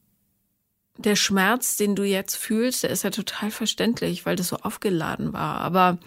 der 0.98 1.16
Schmerz, 1.16 1.76
den 1.76 1.96
du 1.96 2.04
jetzt 2.04 2.36
fühlst, 2.36 2.84
der 2.84 2.90
ist 2.90 3.02
ja 3.02 3.10
total 3.10 3.50
verständlich, 3.50 4.24
weil 4.24 4.36
das 4.36 4.48
so 4.48 4.56
aufgeladen 4.56 5.32
war. 5.32 5.58
Aber 5.58 5.98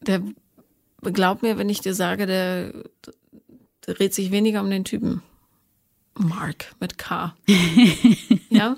der, 0.00 0.22
glaub 1.02 1.42
mir, 1.42 1.58
wenn 1.58 1.68
ich 1.68 1.80
dir 1.80 1.94
sage, 1.94 2.26
der, 2.26 2.72
der 3.86 3.94
dreht 3.94 4.14
sich 4.14 4.30
weniger 4.30 4.60
um 4.60 4.70
den 4.70 4.84
Typen. 4.84 5.22
Mark 6.18 6.74
mit 6.80 6.98
K. 6.98 7.34
ja. 8.50 8.74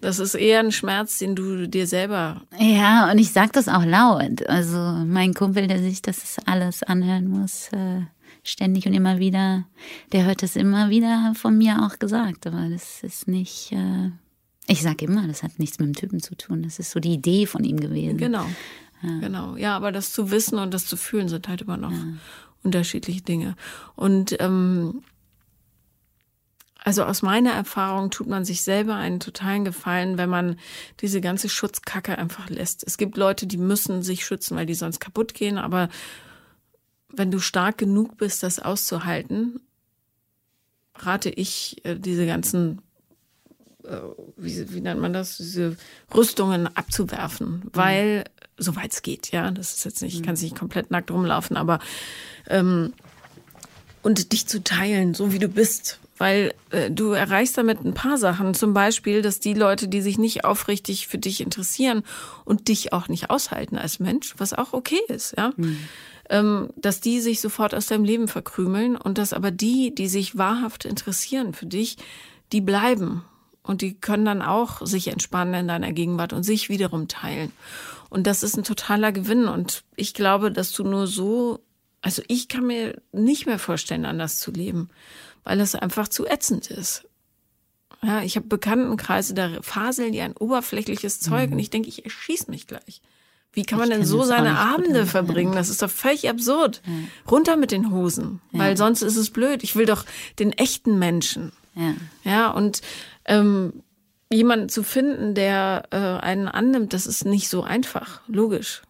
Das 0.00 0.18
ist 0.18 0.34
eher 0.34 0.60
ein 0.60 0.72
Schmerz, 0.72 1.18
den 1.18 1.36
du 1.36 1.68
dir 1.68 1.86
selber. 1.86 2.42
Ja, 2.58 3.10
und 3.10 3.18
ich 3.18 3.32
sag 3.32 3.52
das 3.52 3.68
auch 3.68 3.84
laut. 3.84 4.46
Also 4.48 4.78
mein 4.78 5.32
Kumpel, 5.34 5.68
der 5.68 5.80
sich 5.80 6.02
das 6.02 6.38
alles 6.44 6.82
anhören 6.82 7.28
muss, 7.28 7.68
äh, 7.68 8.02
ständig 8.42 8.86
und 8.86 8.94
immer 8.94 9.18
wieder, 9.18 9.64
der 10.12 10.24
hört 10.24 10.42
das 10.42 10.56
immer 10.56 10.90
wieder 10.90 11.32
von 11.36 11.56
mir 11.56 11.84
auch 11.84 11.98
gesagt. 11.98 12.46
Aber 12.46 12.68
das 12.68 13.02
ist 13.02 13.28
nicht. 13.28 13.72
Äh, 13.72 14.10
ich 14.68 14.82
sag 14.82 15.02
immer, 15.02 15.28
das 15.28 15.42
hat 15.42 15.58
nichts 15.58 15.78
mit 15.78 15.88
dem 15.88 15.94
Typen 15.94 16.20
zu 16.20 16.34
tun. 16.34 16.62
Das 16.62 16.78
ist 16.78 16.90
so 16.90 16.98
die 16.98 17.14
Idee 17.14 17.46
von 17.46 17.62
ihm 17.62 17.78
gewesen. 17.78 18.18
Genau. 18.18 18.46
Ja. 19.02 19.18
Genau. 19.20 19.56
Ja, 19.56 19.76
aber 19.76 19.92
das 19.92 20.12
zu 20.12 20.30
wissen 20.30 20.58
und 20.58 20.74
das 20.74 20.86
zu 20.86 20.96
fühlen 20.96 21.28
sind 21.28 21.48
halt 21.48 21.62
immer 21.62 21.76
noch 21.76 21.92
ja. 21.92 22.04
unterschiedliche 22.64 23.22
Dinge. 23.22 23.54
Und 23.94 24.36
ähm, 24.40 25.02
also 26.86 27.02
aus 27.02 27.20
meiner 27.20 27.50
Erfahrung 27.50 28.12
tut 28.12 28.28
man 28.28 28.44
sich 28.44 28.62
selber 28.62 28.94
einen 28.94 29.18
totalen 29.18 29.64
Gefallen, 29.64 30.18
wenn 30.18 30.30
man 30.30 30.56
diese 31.00 31.20
ganze 31.20 31.48
Schutzkacke 31.48 32.16
einfach 32.16 32.48
lässt. 32.48 32.86
Es 32.86 32.96
gibt 32.96 33.16
Leute, 33.16 33.48
die 33.48 33.56
müssen 33.56 34.04
sich 34.04 34.24
schützen, 34.24 34.56
weil 34.56 34.66
die 34.66 34.74
sonst 34.74 35.00
kaputt 35.00 35.34
gehen, 35.34 35.58
aber 35.58 35.88
wenn 37.12 37.32
du 37.32 37.40
stark 37.40 37.76
genug 37.76 38.16
bist, 38.18 38.44
das 38.44 38.60
auszuhalten, 38.60 39.58
rate 40.94 41.28
ich, 41.28 41.84
äh, 41.84 41.98
diese 41.98 42.24
ganzen, 42.24 42.80
äh, 43.82 43.96
wie, 44.36 44.72
wie 44.72 44.80
nennt 44.80 45.00
man 45.00 45.12
das, 45.12 45.38
diese 45.38 45.76
Rüstungen 46.14 46.68
abzuwerfen, 46.68 47.50
mhm. 47.50 47.70
weil, 47.72 48.24
soweit 48.58 48.92
es 48.92 49.02
geht, 49.02 49.32
ja, 49.32 49.50
das 49.50 49.74
ist 49.74 49.84
jetzt 49.84 50.02
nicht, 50.02 50.14
ich 50.14 50.22
kann 50.22 50.36
nicht 50.36 50.56
komplett 50.56 50.92
nackt 50.92 51.10
rumlaufen, 51.10 51.56
aber 51.56 51.80
ähm, 52.48 52.92
und 54.04 54.32
dich 54.32 54.46
zu 54.46 54.62
teilen, 54.62 55.14
so 55.14 55.32
wie 55.32 55.40
du 55.40 55.48
bist, 55.48 55.98
weil 56.18 56.54
äh, 56.70 56.90
du 56.90 57.10
erreichst 57.10 57.58
damit 57.58 57.84
ein 57.84 57.94
paar 57.94 58.18
Sachen. 58.18 58.54
Zum 58.54 58.74
Beispiel, 58.74 59.22
dass 59.22 59.40
die 59.40 59.54
Leute, 59.54 59.88
die 59.88 60.00
sich 60.00 60.18
nicht 60.18 60.44
aufrichtig 60.44 61.06
für 61.08 61.18
dich 61.18 61.40
interessieren 61.40 62.02
und 62.44 62.68
dich 62.68 62.92
auch 62.92 63.08
nicht 63.08 63.30
aushalten 63.30 63.78
als 63.78 64.00
Mensch, 64.00 64.34
was 64.38 64.52
auch 64.52 64.72
okay 64.72 65.00
ist, 65.08 65.34
ja, 65.36 65.52
mhm. 65.56 65.78
ähm, 66.30 66.70
dass 66.76 67.00
die 67.00 67.20
sich 67.20 67.40
sofort 67.40 67.74
aus 67.74 67.86
deinem 67.86 68.04
Leben 68.04 68.28
verkrümeln 68.28 68.96
und 68.96 69.18
dass 69.18 69.32
aber 69.32 69.50
die, 69.50 69.94
die 69.94 70.08
sich 70.08 70.38
wahrhaft 70.38 70.84
interessieren 70.84 71.52
für 71.52 71.66
dich, 71.66 71.96
die 72.52 72.60
bleiben 72.60 73.24
und 73.62 73.82
die 73.82 73.94
können 73.94 74.24
dann 74.24 74.42
auch 74.42 74.86
sich 74.86 75.08
entspannen 75.08 75.54
in 75.54 75.68
deiner 75.68 75.92
Gegenwart 75.92 76.32
und 76.32 76.44
sich 76.44 76.68
wiederum 76.68 77.08
teilen. 77.08 77.52
Und 78.08 78.26
das 78.26 78.42
ist 78.42 78.56
ein 78.56 78.64
totaler 78.64 79.10
Gewinn. 79.10 79.46
Und 79.46 79.82
ich 79.96 80.14
glaube, 80.14 80.52
dass 80.52 80.70
du 80.72 80.84
nur 80.84 81.08
so, 81.08 81.60
also 82.00 82.22
ich 82.28 82.46
kann 82.46 82.66
mir 82.66 83.02
nicht 83.12 83.46
mehr 83.46 83.58
vorstellen, 83.58 84.04
anders 84.04 84.38
zu 84.38 84.52
leben 84.52 84.88
weil 85.46 85.60
es 85.60 85.74
einfach 85.74 86.08
zu 86.08 86.26
ätzend 86.26 86.70
ist. 86.70 87.04
Ja, 88.02 88.22
ich 88.22 88.36
habe 88.36 88.46
Bekanntenkreise, 88.46 89.32
da 89.32 89.62
faseln 89.62 90.12
die 90.12 90.20
ein 90.20 90.36
oberflächliches 90.36 91.20
Zeug 91.20 91.48
mhm. 91.48 91.54
und 91.54 91.58
ich 91.60 91.70
denke, 91.70 91.88
ich 91.88 92.04
erschieß 92.04 92.48
mich 92.48 92.66
gleich. 92.66 93.00
Wie 93.52 93.64
kann 93.64 93.78
man 93.78 93.88
denn 93.88 94.04
so 94.04 94.22
seine 94.22 94.58
Abende 94.58 95.06
verbringen? 95.06 95.54
Das 95.54 95.70
ist 95.70 95.80
doch 95.80 95.90
völlig 95.90 96.28
absurd. 96.28 96.82
Ja. 96.84 96.92
Runter 97.30 97.56
mit 97.56 97.70
den 97.70 97.90
Hosen, 97.90 98.42
ja. 98.52 98.58
weil 98.58 98.76
sonst 98.76 99.00
ist 99.00 99.16
es 99.16 99.30
blöd. 99.30 99.62
Ich 99.62 99.76
will 99.76 99.86
doch 99.86 100.04
den 100.38 100.52
echten 100.52 100.98
Menschen. 100.98 101.52
Ja, 101.74 101.94
ja 102.22 102.50
und 102.50 102.82
ähm, 103.24 103.82
jemanden 104.30 104.68
zu 104.68 104.82
finden, 104.82 105.34
der 105.34 105.84
äh, 105.90 105.96
einen 105.96 106.48
annimmt, 106.48 106.92
das 106.92 107.06
ist 107.06 107.24
nicht 107.24 107.48
so 107.48 107.62
einfach, 107.62 108.20
logisch. 108.26 108.82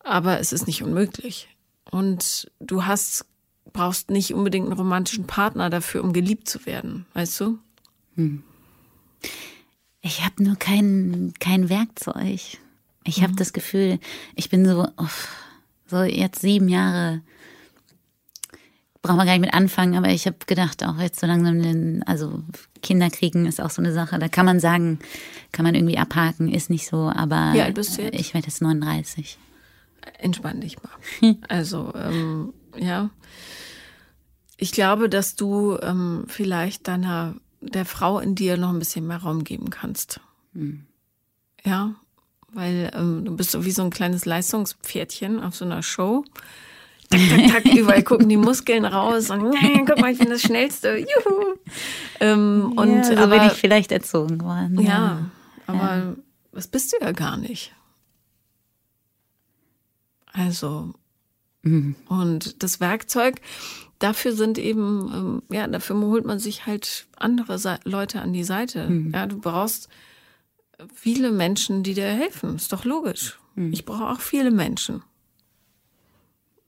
Aber 0.00 0.40
es 0.40 0.52
ist 0.52 0.66
nicht 0.66 0.82
unmöglich. 0.82 1.48
Und 1.90 2.50
du 2.58 2.84
hast, 2.84 3.26
brauchst 3.72 4.10
nicht 4.10 4.34
unbedingt 4.34 4.66
einen 4.66 4.78
romantischen 4.78 5.26
Partner 5.26 5.70
dafür, 5.70 6.02
um 6.02 6.12
geliebt 6.12 6.48
zu 6.48 6.66
werden, 6.66 7.06
weißt 7.14 7.40
du? 7.40 7.58
Hm. 8.16 8.42
Ich 10.00 10.24
habe 10.24 10.42
nur 10.42 10.56
kein, 10.56 11.34
kein 11.38 11.68
Werkzeug. 11.68 12.40
Ich 13.04 13.22
habe 13.22 13.32
mhm. 13.32 13.36
das 13.36 13.52
Gefühl, 13.52 13.98
ich 14.34 14.48
bin 14.48 14.64
so, 14.64 14.86
oh, 14.96 15.06
so 15.86 16.02
jetzt 16.02 16.40
sieben 16.40 16.68
Jahre, 16.68 17.22
brauchen 19.02 19.16
wir 19.16 19.24
gar 19.24 19.32
nicht 19.32 19.40
mit 19.40 19.54
anfangen, 19.54 19.96
aber 19.96 20.10
ich 20.10 20.26
habe 20.26 20.36
gedacht, 20.46 20.84
auch 20.84 20.98
jetzt 20.98 21.20
so 21.20 21.26
langsam, 21.26 21.62
den, 21.62 22.02
also 22.04 22.42
Kinder 22.82 23.10
kriegen 23.10 23.46
ist 23.46 23.60
auch 23.60 23.70
so 23.70 23.80
eine 23.80 23.92
Sache, 23.92 24.18
da 24.18 24.28
kann 24.28 24.46
man 24.46 24.60
sagen, 24.60 24.98
kann 25.52 25.64
man 25.64 25.74
irgendwie 25.74 25.98
abhaken, 25.98 26.48
ist 26.52 26.70
nicht 26.70 26.86
so, 26.86 27.10
aber 27.14 27.52
Wie 27.54 27.62
alt 27.62 27.74
bist 27.74 27.96
du 27.98 28.02
jetzt? 28.02 28.18
ich 28.18 28.34
werde 28.34 28.48
jetzt 28.48 28.60
39. 28.60 29.38
Entspann 30.18 30.60
dich 30.60 30.76
mal. 30.82 31.36
also, 31.48 31.92
ähm, 31.94 32.52
ja. 32.78 33.10
Ich 34.56 34.72
glaube, 34.72 35.08
dass 35.08 35.36
du 35.36 35.78
ähm, 35.80 36.24
vielleicht 36.26 36.88
deiner, 36.88 37.36
der 37.60 37.84
Frau 37.84 38.18
in 38.18 38.34
dir 38.34 38.56
noch 38.56 38.70
ein 38.70 38.78
bisschen 38.78 39.06
mehr 39.06 39.18
Raum 39.18 39.44
geben 39.44 39.70
kannst. 39.70 40.20
Hm. 40.52 40.84
Ja, 41.64 41.94
weil 42.52 42.90
ähm, 42.94 43.24
du 43.24 43.36
bist 43.36 43.50
so 43.50 43.64
wie 43.64 43.70
so 43.70 43.82
ein 43.82 43.90
kleines 43.90 44.24
Leistungspferdchen 44.24 45.40
auf 45.40 45.54
so 45.54 45.64
einer 45.64 45.82
Show. 45.82 46.24
Tak, 47.10 47.20
tak, 47.28 47.64
tak, 47.64 47.64
überall 47.74 48.02
gucken 48.02 48.28
die 48.28 48.36
Muskeln 48.36 48.84
raus 48.84 49.30
und 49.30 49.54
äh, 49.54 49.84
guck 49.86 50.00
mal, 50.00 50.12
ich 50.12 50.18
bin 50.18 50.28
das 50.28 50.42
Schnellste. 50.42 50.98
Juhu. 50.98 51.54
Ähm, 52.20 52.72
und 52.76 52.96
ja, 52.96 53.04
so 53.04 53.16
aber, 53.16 53.38
bin 53.38 53.46
ich 53.46 53.52
vielleicht 53.54 53.92
erzogen 53.92 54.40
worden. 54.42 54.80
Ja, 54.80 54.88
ja. 54.88 55.30
aber 55.66 55.96
ja. 55.96 56.14
das 56.52 56.66
bist 56.66 56.92
du 56.92 56.96
ja 57.00 57.12
gar 57.12 57.36
nicht. 57.36 57.72
Also, 60.32 60.92
mhm. 61.68 61.94
und 62.08 62.62
das 62.62 62.80
Werkzeug, 62.80 63.40
dafür 63.98 64.32
sind 64.32 64.58
eben, 64.58 65.10
ähm, 65.14 65.42
ja, 65.54 65.66
dafür 65.66 65.96
holt 66.00 66.24
man 66.24 66.38
sich 66.38 66.66
halt 66.66 67.06
andere 67.16 67.58
Sa 67.58 67.78
Leute 67.84 68.20
an 68.20 68.32
die 68.32 68.44
Seite. 68.44 68.88
Mhm. 68.88 69.12
Ja, 69.12 69.26
du 69.26 69.38
brauchst 69.38 69.88
viele 70.94 71.32
Menschen, 71.32 71.82
die 71.82 71.94
dir 71.94 72.06
helfen. 72.06 72.56
Ist 72.56 72.72
doch 72.72 72.84
logisch. 72.84 73.38
Mhm. 73.54 73.72
Ich 73.72 73.84
brauche 73.84 74.06
auch 74.06 74.20
viele 74.20 74.50
Menschen. 74.50 75.02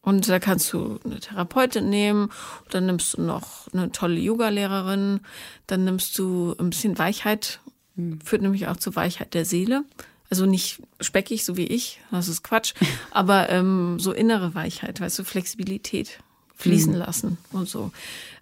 Und 0.03 0.29
da 0.29 0.39
kannst 0.39 0.73
du 0.73 0.99
eine 1.05 1.21
Therapeutin 1.21 1.91
nehmen, 1.91 2.31
dann 2.71 2.87
nimmst 2.87 3.19
du 3.19 3.23
noch 3.23 3.69
eine 3.73 3.93
tolle 3.93 4.19
Yoga-Lehrerin, 4.19 5.21
dann 5.67 5.85
nimmst 5.85 6.19
du 6.19 6.55
ein 6.59 6.71
bisschen 6.71 6.99
Weichheit, 6.99 7.61
mhm. 7.97 8.19
führt 8.23 8.41
nämlich 8.41 8.67
auch 8.67 8.79
zur 8.79 8.97
Weichheit 8.97 9.35
der 9.35 9.45
Seele. 9.45 9.85
Also 10.31 10.47
nicht 10.47 10.81
speckig, 11.01 11.45
so 11.45 11.57
wie 11.57 11.67
ich, 11.67 12.01
das 12.11 12.29
ist 12.29 12.43
Quatsch, 12.43 12.75
aber 13.11 13.51
ähm, 13.51 13.99
so 13.99 14.13
innere 14.13 14.55
Weichheit, 14.55 15.01
weißt 15.01 15.19
du, 15.19 15.25
Flexibilität 15.25 16.21
fließen 16.55 16.93
mhm. 16.93 16.99
lassen 16.99 17.39
und 17.53 17.69
so. 17.69 17.91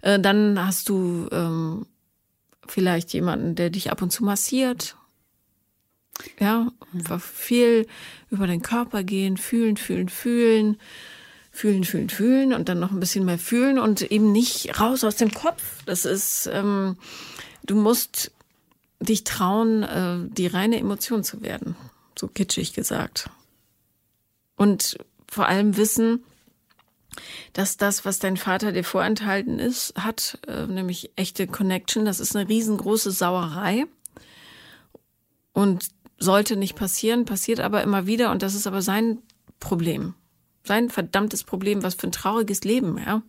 Äh, 0.01 0.19
dann 0.19 0.63
hast 0.63 0.89
du 0.89 1.27
ähm, 1.31 1.85
vielleicht 2.67 3.11
jemanden, 3.13 3.55
der 3.55 3.69
dich 3.69 3.91
ab 3.91 4.01
und 4.01 4.11
zu 4.11 4.23
massiert 4.23 4.95
ja, 6.39 6.71
einfach 6.93 7.21
viel 7.21 7.87
über 8.29 8.47
den 8.47 8.61
Körper 8.61 9.03
gehen, 9.03 9.37
fühlen, 9.37 9.77
fühlen, 9.77 10.09
fühlen, 10.09 10.77
fühlen, 11.51 11.83
fühlen, 11.83 12.09
fühlen 12.09 12.53
und 12.53 12.69
dann 12.69 12.79
noch 12.79 12.91
ein 12.91 12.99
bisschen 12.99 13.25
mehr 13.25 13.39
fühlen 13.39 13.79
und 13.79 14.01
eben 14.11 14.31
nicht 14.31 14.79
raus 14.79 15.03
aus 15.03 15.15
dem 15.15 15.33
Kopf. 15.33 15.83
Das 15.85 16.05
ist, 16.05 16.49
ähm, 16.51 16.97
du 17.63 17.75
musst 17.75 18.31
dich 18.99 19.23
trauen, 19.23 19.83
äh, 19.83 20.17
die 20.29 20.47
reine 20.47 20.79
Emotion 20.79 21.23
zu 21.23 21.41
werden, 21.41 21.75
so 22.17 22.27
kitschig 22.27 22.73
gesagt. 22.73 23.29
Und 24.55 24.97
vor 25.29 25.47
allem 25.47 25.77
wissen, 25.77 26.23
dass 27.53 27.77
das, 27.77 28.05
was 28.05 28.19
dein 28.19 28.37
Vater 28.37 28.71
dir 28.71 28.83
vorenthalten 28.83 29.59
ist, 29.59 29.93
hat, 29.97 30.39
äh, 30.47 30.67
nämlich 30.67 31.11
echte 31.15 31.47
Connection, 31.47 32.05
das 32.05 32.19
ist 32.19 32.35
eine 32.35 32.47
riesengroße 32.47 33.11
Sauerei. 33.11 33.85
Und 35.53 35.89
sollte 36.17 36.55
nicht 36.55 36.75
passieren, 36.75 37.25
passiert 37.25 37.59
aber 37.59 37.81
immer 37.81 38.05
wieder 38.05 38.31
und 38.31 38.43
das 38.43 38.53
ist 38.53 38.67
aber 38.67 38.81
sein 38.81 39.19
Problem. 39.59 40.13
Sein 40.63 40.89
verdammtes 40.89 41.43
Problem, 41.43 41.81
was 41.81 41.95
für 41.95 42.07
ein 42.07 42.11
trauriges 42.11 42.63
Leben, 42.63 42.97
ja. 42.97 43.21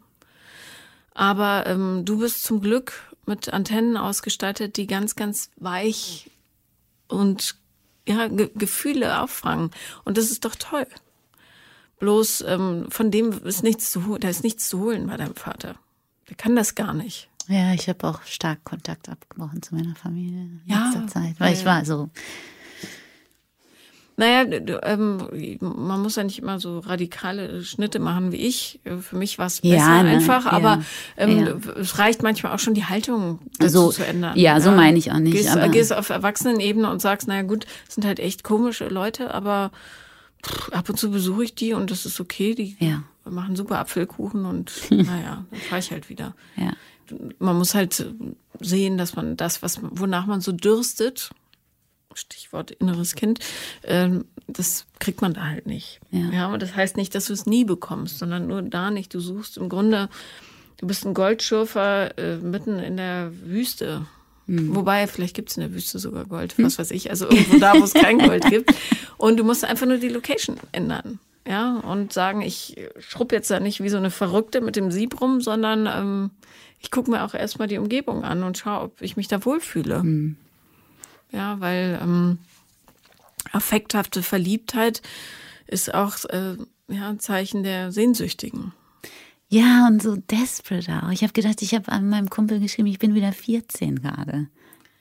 Aber 1.14 1.66
ähm, 1.66 2.04
du 2.04 2.18
bist 2.18 2.42
zum 2.42 2.60
Glück 2.60 3.09
mit 3.30 3.52
Antennen 3.52 3.96
ausgestattet, 3.96 4.76
die 4.76 4.86
ganz, 4.86 5.16
ganz 5.16 5.50
weich 5.56 6.30
und 7.08 7.56
ja, 8.06 8.28
Ge 8.28 8.50
Gefühle 8.54 9.20
auffangen. 9.20 9.70
Und 10.04 10.18
das 10.18 10.30
ist 10.30 10.44
doch 10.44 10.56
toll. 10.56 10.86
Bloß 12.00 12.44
ähm, 12.46 12.86
von 12.90 13.10
dem 13.10 13.32
ist 13.44 13.62
nichts 13.62 13.92
zu 13.92 14.06
holen, 14.06 14.20
da 14.20 14.28
ist 14.28 14.42
nichts 14.42 14.68
zu 14.68 14.80
holen 14.80 15.06
bei 15.06 15.16
deinem 15.16 15.36
Vater. 15.36 15.76
Der 16.28 16.36
kann 16.36 16.56
das 16.56 16.74
gar 16.74 16.92
nicht. 16.92 17.28
Ja, 17.46 17.72
ich 17.72 17.88
habe 17.88 18.06
auch 18.06 18.22
stark 18.22 18.64
Kontakt 18.64 19.08
abgebrochen 19.08 19.62
zu 19.62 19.74
meiner 19.74 19.94
Familie 19.94 20.40
in 20.40 20.60
ja, 20.66 20.84
letzter 20.84 21.06
Zeit, 21.06 21.38
weil 21.38 21.52
ja, 21.52 21.58
ich 21.58 21.64
war 21.64 21.84
so 21.84 22.10
naja, 24.20 24.44
ähm, 24.82 25.58
man 25.60 26.02
muss 26.02 26.16
ja 26.16 26.24
nicht 26.24 26.40
immer 26.40 26.60
so 26.60 26.80
radikale 26.80 27.64
Schnitte 27.64 28.00
machen 28.00 28.32
wie 28.32 28.36
ich. 28.36 28.78
Für 29.00 29.16
mich 29.16 29.38
war 29.38 29.46
es 29.46 29.62
besser 29.62 29.76
ja, 29.76 30.02
ne? 30.02 30.10
einfach, 30.10 30.44
ja, 30.44 30.52
aber 30.52 30.82
ähm, 31.16 31.46
ja. 31.46 31.72
es 31.80 31.98
reicht 31.98 32.22
manchmal 32.22 32.52
auch 32.52 32.58
schon 32.58 32.74
die 32.74 32.84
Haltung 32.84 33.38
so, 33.58 33.90
zu 33.90 34.04
ändern. 34.04 34.38
Ja, 34.38 34.60
so 34.60 34.72
meine 34.72 34.98
ich 34.98 35.10
auch 35.10 35.18
nicht. 35.18 35.32
Gehst, 35.32 35.48
aber 35.48 35.70
gehst 35.70 35.94
auf 35.94 36.10
Erwachsenenebene 36.10 36.90
und 36.90 37.00
sagst, 37.00 37.28
naja 37.28 37.40
gut, 37.40 37.64
es 37.88 37.94
sind 37.94 38.04
halt 38.04 38.20
echt 38.20 38.44
komische 38.44 38.88
Leute, 38.88 39.32
aber 39.32 39.70
pff, 40.44 40.70
ab 40.70 40.90
und 40.90 40.98
zu 40.98 41.10
besuche 41.10 41.44
ich 41.44 41.54
die 41.54 41.72
und 41.72 41.90
das 41.90 42.04
ist 42.04 42.20
okay. 42.20 42.54
Die 42.54 42.76
machen 43.24 43.56
super 43.56 43.78
Apfelkuchen 43.78 44.44
und 44.44 44.70
naja, 44.90 45.46
dann 45.50 45.60
fahre 45.60 45.78
ich 45.78 45.90
halt 45.92 46.10
wieder. 46.10 46.34
Man 47.38 47.56
muss 47.56 47.74
halt 47.74 48.04
sehen, 48.60 48.98
dass 48.98 49.16
man 49.16 49.38
das, 49.38 49.62
was 49.62 49.80
wonach 49.82 50.26
man 50.26 50.42
so 50.42 50.52
dürstet, 50.52 51.30
Stichwort 52.14 52.70
inneres 52.70 53.14
Kind, 53.14 53.40
ähm, 53.84 54.24
das 54.46 54.86
kriegt 54.98 55.22
man 55.22 55.34
da 55.34 55.46
halt 55.46 55.66
nicht. 55.66 56.00
Ja. 56.11 56.30
ja, 56.32 56.46
aber 56.46 56.58
das 56.58 56.74
heißt 56.74 56.96
nicht, 56.96 57.14
dass 57.14 57.26
du 57.26 57.32
es 57.32 57.46
nie 57.46 57.64
bekommst, 57.64 58.18
sondern 58.18 58.46
nur 58.46 58.62
da 58.62 58.90
nicht. 58.90 59.14
Du 59.14 59.20
suchst 59.20 59.56
im 59.56 59.68
Grunde, 59.68 60.08
du 60.78 60.86
bist 60.86 61.06
ein 61.06 61.14
Goldschürfer 61.14 62.18
äh, 62.18 62.36
mitten 62.36 62.78
in 62.78 62.96
der 62.96 63.32
Wüste. 63.44 64.06
Hm. 64.46 64.74
Wobei, 64.74 65.06
vielleicht 65.06 65.36
gibt 65.36 65.50
es 65.50 65.56
in 65.56 65.62
der 65.62 65.72
Wüste 65.72 65.98
sogar 65.98 66.24
Gold, 66.24 66.54
was 66.58 66.78
weiß 66.78 66.90
ich, 66.90 67.11
also 67.11 67.28
irgendwo 67.28 67.58
da, 67.58 67.74
wo 67.74 67.84
es 67.84 67.94
kein 67.94 68.18
Gold 68.26 68.44
gibt. 68.46 68.74
Und 69.16 69.38
du 69.38 69.44
musst 69.44 69.64
einfach 69.64 69.86
nur 69.86 69.98
die 69.98 70.08
Location 70.08 70.56
ändern. 70.72 71.20
Ja, 71.46 71.78
und 71.78 72.12
sagen, 72.12 72.42
ich 72.42 72.76
schrubb 72.98 73.32
jetzt 73.32 73.50
da 73.50 73.61
nicht 73.61 73.82
wie 73.82 73.88
so 73.88 73.96
eine 73.96 74.11
Verrückte 74.11 74.61
mit 74.61 74.76
dem 74.76 74.90
Sieb 74.90 75.20
rum, 75.20 75.40
sondern 75.40 75.86
ähm, 75.86 76.30
ich 76.80 76.90
gucke 76.90 77.11
mir 77.11 77.24
auch 77.24 77.34
erstmal 77.34 77.68
die 77.68 77.78
Umgebung 77.78 78.24
an 78.24 78.42
und 78.42 78.58
schaue, 78.58 78.82
ob 78.82 79.02
ich 79.02 79.16
mich 79.16 79.28
da 79.28 79.44
wohlfühle. 79.44 80.00
Hm. 80.00 80.36
Ja, 81.32 81.60
weil 81.60 81.98
ähm, 82.02 82.38
affekthafte 83.52 84.22
Verliebtheit 84.22 85.02
ist 85.66 85.94
auch 85.94 86.24
äh, 86.26 86.56
ja, 86.88 87.08
ein 87.08 87.20
Zeichen 87.20 87.62
der 87.62 87.92
Sehnsüchtigen. 87.92 88.72
Ja, 89.48 89.86
und 89.88 90.02
so 90.02 90.16
desperate 90.16 91.02
auch. 91.02 91.10
Ich 91.10 91.22
habe 91.22 91.32
gedacht, 91.32 91.60
ich 91.62 91.74
habe 91.74 91.90
an 91.90 92.08
meinem 92.08 92.30
Kumpel 92.30 92.60
geschrieben, 92.60 92.88
ich 92.88 92.98
bin 92.98 93.14
wieder 93.14 93.32
14 93.32 94.00
gerade. 94.00 94.48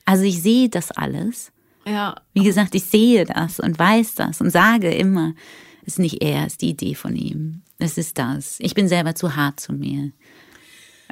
Also 0.04 0.24
ich 0.24 0.42
sehe 0.42 0.68
das 0.68 0.90
alles. 0.90 1.52
Ja. 1.86 2.16
Wie 2.34 2.42
gesagt, 2.42 2.74
ich 2.74 2.84
sehe 2.84 3.24
das 3.24 3.60
und 3.60 3.78
weiß 3.78 4.16
das 4.16 4.40
und 4.40 4.50
sage 4.50 4.92
immer, 4.92 5.34
es 5.82 5.94
ist 5.94 5.98
nicht 6.00 6.22
er, 6.22 6.46
es 6.46 6.54
ist 6.54 6.62
die 6.62 6.70
Idee 6.70 6.94
von 6.94 7.14
ihm. 7.14 7.62
Es 7.78 7.96
ist 7.96 8.18
das. 8.18 8.56
Ich 8.58 8.74
bin 8.74 8.88
selber 8.88 9.14
zu 9.14 9.36
hart 9.36 9.60
zu 9.60 9.72
mir. 9.72 10.10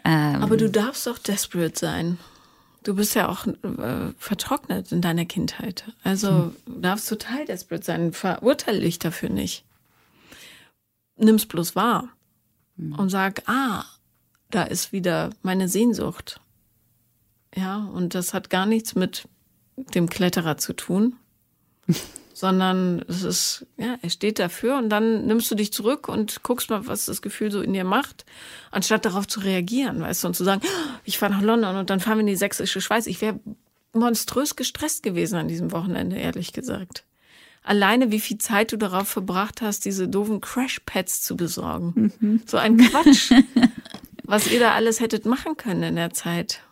Ähm, 0.05 0.43
Aber 0.43 0.57
du 0.57 0.69
darfst 0.69 1.09
auch 1.09 1.19
desperate 1.19 1.79
sein. 1.79 2.19
Du 2.83 2.95
bist 2.95 3.15
ja 3.15 3.29
auch 3.29 3.47
äh, 3.47 4.13
vertrocknet 4.19 4.93
in 4.93 5.01
deiner 5.01 5.25
Kindheit. 5.25 5.85
Also 6.05 6.31
hm. 6.31 6.57
du 6.67 6.81
darfst 6.81 7.09
total 7.09 7.45
desperate 7.45 7.85
sein. 7.85 8.13
Verurteile 8.13 8.81
dich 8.81 8.99
dafür 8.99 9.29
nicht. 9.29 9.65
Nimm's 11.17 11.47
bloß 11.47 11.75
wahr 11.77 12.09
hm. 12.77 12.93
und 12.93 13.11
sag, 13.11 13.43
ah, 13.47 13.85
da 14.51 14.63
ist 14.63 14.93
wieder 14.93 15.31
meine 15.43 15.69
Sehnsucht. 15.69 16.41
Ja, 17.55 17.79
und 17.79 18.15
das 18.15 18.35
hat 18.35 18.51
gar 18.51 18.67
nichts 18.67 18.95
mit 18.95 19.29
dem 19.95 20.09
Kletterer 20.09 20.57
zu 20.57 20.73
tun. 20.73 21.17
sondern 22.39 23.05
es 23.09 23.25
ist, 23.25 23.67
ja, 23.77 23.97
er 24.01 24.11
steht 24.11 24.39
dafür 24.39 24.79
und 24.79 24.91
dann 24.91 25.27
nimmst 25.27 25.51
du 25.51 25.57
dich 25.57 25.73
zurück 25.73 26.09
und 26.09 26.45
guckst 26.45 26.71
mal, 26.71 26.87
was 26.87 27.07
das 27.07 27.21
Gefühl 27.21 27.51
so 27.51 27.61
in 27.61 27.73
dir 27.73 27.85
macht, 27.85 28.25
anstatt 28.71 29.05
darauf 29.05 29.27
zu 29.27 29.41
reagieren, 29.41 30.01
weißt 30.01 30.23
du, 30.23 30.29
und 30.29 30.35
zu 30.35 30.45
sagen, 30.45 30.63
ich 31.05 31.19
fahre 31.19 31.33
nach 31.33 31.43
London 31.43 31.77
und 31.77 31.91
dann 31.91 31.99
fahren 31.99 32.19
wir 32.19 32.21
in 32.21 32.27
die 32.29 32.37
sächsische 32.37 32.81
Schweiz. 32.81 33.07
Ich 33.07 33.21
wäre 33.21 33.41
monströs 33.93 34.55
gestresst 34.55 35.03
gewesen 35.03 35.35
an 35.37 35.49
diesem 35.49 35.73
Wochenende, 35.73 36.17
ehrlich 36.17 36.53
gesagt. 36.53 37.05
alleine 37.65 38.13
wie 38.13 38.21
viel 38.21 38.39
Zeit 38.39 38.73
du 38.73 38.77
darauf 38.77 39.09
verbracht 39.09 39.61
hast, 39.61 39.85
diese 39.85 40.09
doofen 40.09 40.41
Crash-Pads 40.41 41.23
zu 41.23 41.37
besorgen. 41.37 42.13
Mhm. 42.21 42.43
So 42.47 42.57
ein 42.57 42.77
Quatsch, 42.79 43.33
was 44.25 44.51
ihr 44.51 44.61
da 44.61 44.73
alles 44.73 45.01
hättet 45.01 45.27
machen 45.27 45.57
können 45.57 45.83
in 45.83 45.97
der 45.97 46.13
Zeit. 46.13 46.63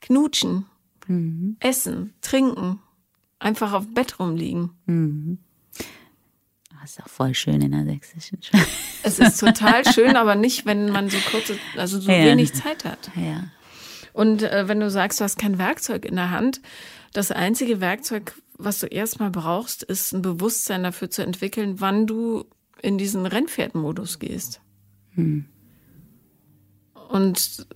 Knutschen, 0.00 0.66
mhm. 1.06 1.56
essen, 1.60 2.14
trinken, 2.22 2.80
einfach 3.38 3.72
auf 3.72 3.84
dem 3.84 3.94
Bett 3.94 4.18
rumliegen. 4.18 4.70
Mhm. 4.86 5.38
Das 6.80 6.92
ist 6.92 7.02
auch 7.02 7.08
voll 7.08 7.34
schön 7.34 7.60
in 7.60 7.72
der 7.72 7.84
sächsischen 7.84 8.42
Schule. 8.42 8.64
Es 9.02 9.18
ist 9.18 9.38
total 9.40 9.84
schön, 9.92 10.16
aber 10.16 10.36
nicht, 10.36 10.64
wenn 10.64 10.90
man 10.90 11.10
so 11.10 11.18
kurze, 11.30 11.58
also 11.76 12.00
so 12.00 12.10
ja. 12.10 12.24
wenig 12.24 12.54
Zeit 12.54 12.84
hat. 12.84 13.10
Ja. 13.16 13.44
Und 14.12 14.42
äh, 14.42 14.68
wenn 14.68 14.80
du 14.80 14.90
sagst, 14.90 15.20
du 15.20 15.24
hast 15.24 15.38
kein 15.38 15.58
Werkzeug 15.58 16.04
in 16.04 16.16
der 16.16 16.30
Hand, 16.30 16.60
das 17.12 17.30
einzige 17.30 17.80
Werkzeug, 17.80 18.34
was 18.56 18.78
du 18.80 18.86
erstmal 18.86 19.30
brauchst, 19.30 19.82
ist 19.82 20.12
ein 20.12 20.22
Bewusstsein 20.22 20.82
dafür 20.82 21.10
zu 21.10 21.22
entwickeln, 21.22 21.80
wann 21.80 22.06
du 22.06 22.44
in 22.82 22.98
diesen 22.98 23.26
Rennpferdmodus 23.26 24.18
gehst. 24.18 24.60
Hm. 25.14 25.46
Und 27.08 27.66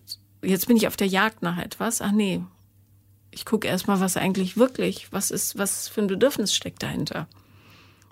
jetzt 0.43 0.67
bin 0.67 0.77
ich 0.77 0.87
auf 0.87 0.97
der 0.97 1.07
Jagd 1.07 1.43
nach 1.43 1.59
etwas. 1.59 2.03
Ach 2.03 2.13
nee, 2.13 2.43
ich 3.33 3.45
gucke 3.45 3.67
erstmal, 3.67 4.01
was 4.01 4.17
eigentlich 4.17 4.57
wirklich, 4.57 5.13
was 5.13 5.31
ist, 5.31 5.59
was 5.59 5.89
für 5.89 6.03
ein 6.03 6.07
Bedürfnis 6.07 6.55
steckt 6.55 6.83
dahinter. 6.83 7.27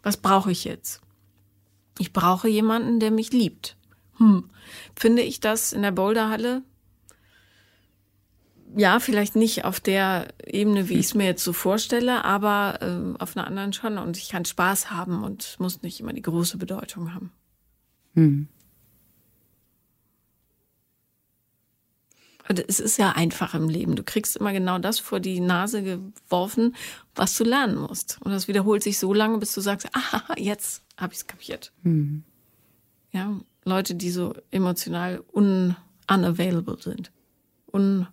Was 0.03 0.17
brauche 0.17 0.51
ich 0.51 0.65
jetzt? 0.65 1.01
Ich 1.99 2.13
brauche 2.13 2.49
jemanden, 2.49 2.99
der 2.99 3.11
mich 3.11 3.33
liebt. 3.33 3.77
Hm. 4.17 4.51
Finde 4.97 5.23
ich 5.23 5.41
das 5.41 5.73
in 5.73 5.83
der 5.83 5.93
Boulderhalle 5.93 6.63
ja, 8.77 9.01
vielleicht 9.01 9.37
nicht 9.37 9.65
auf 9.65 9.81
der 9.81 10.29
Ebene, 10.47 10.89
wie 10.89 10.95
ich 10.95 11.07
es 11.07 11.15
mir 11.15 11.25
jetzt 11.25 11.45
so 11.45 11.53
vorstelle, 11.53 12.25
aber 12.25 12.79
äh, 12.81 13.21
auf 13.21 13.37
einer 13.37 13.47
anderen 13.47 13.73
schon. 13.73 13.99
Und 13.99 14.17
ich 14.17 14.29
kann 14.29 14.45
Spaß 14.45 14.91
haben 14.91 15.25
und 15.25 15.57
muss 15.59 15.83
nicht 15.83 16.01
immer 16.01 16.13
die 16.13 16.23
große 16.23 16.59
Bedeutung 16.59 17.15
haben. 17.15 17.33
Hm. 18.15 18.49
Und 22.51 22.65
es 22.69 22.81
ist 22.81 22.97
ja 22.97 23.13
einfach 23.13 23.55
im 23.55 23.69
Leben. 23.69 23.95
Du 23.95 24.03
kriegst 24.03 24.35
immer 24.35 24.53
genau 24.53 24.81
das 24.81 24.99
vor 24.99 25.21
die 25.21 25.39
Nase 25.39 25.85
geworfen, 25.85 26.75
was 27.15 27.39
du 27.39 27.45
lernen 27.45 27.77
musst. 27.77 28.19
Und 28.23 28.33
das 28.33 28.49
wiederholt 28.49 28.83
sich 28.83 28.99
so 28.99 29.15
lange, 29.15 29.39
bis 29.39 29.55
du 29.55 29.61
sagst, 29.61 29.89
ah, 29.93 30.35
jetzt 30.37 30.83
habe 30.97 31.13
ich 31.13 31.21
es 31.21 31.27
kapiert. 31.29 31.71
Hm. 31.85 32.25
Ja, 33.13 33.39
Leute, 33.65 33.95
die 33.95 34.11
so 34.11 34.35
emotional 34.51 35.23
un 35.33 35.77
unavailable 36.13 36.77
sind. 36.81 37.13
Un 37.73 38.09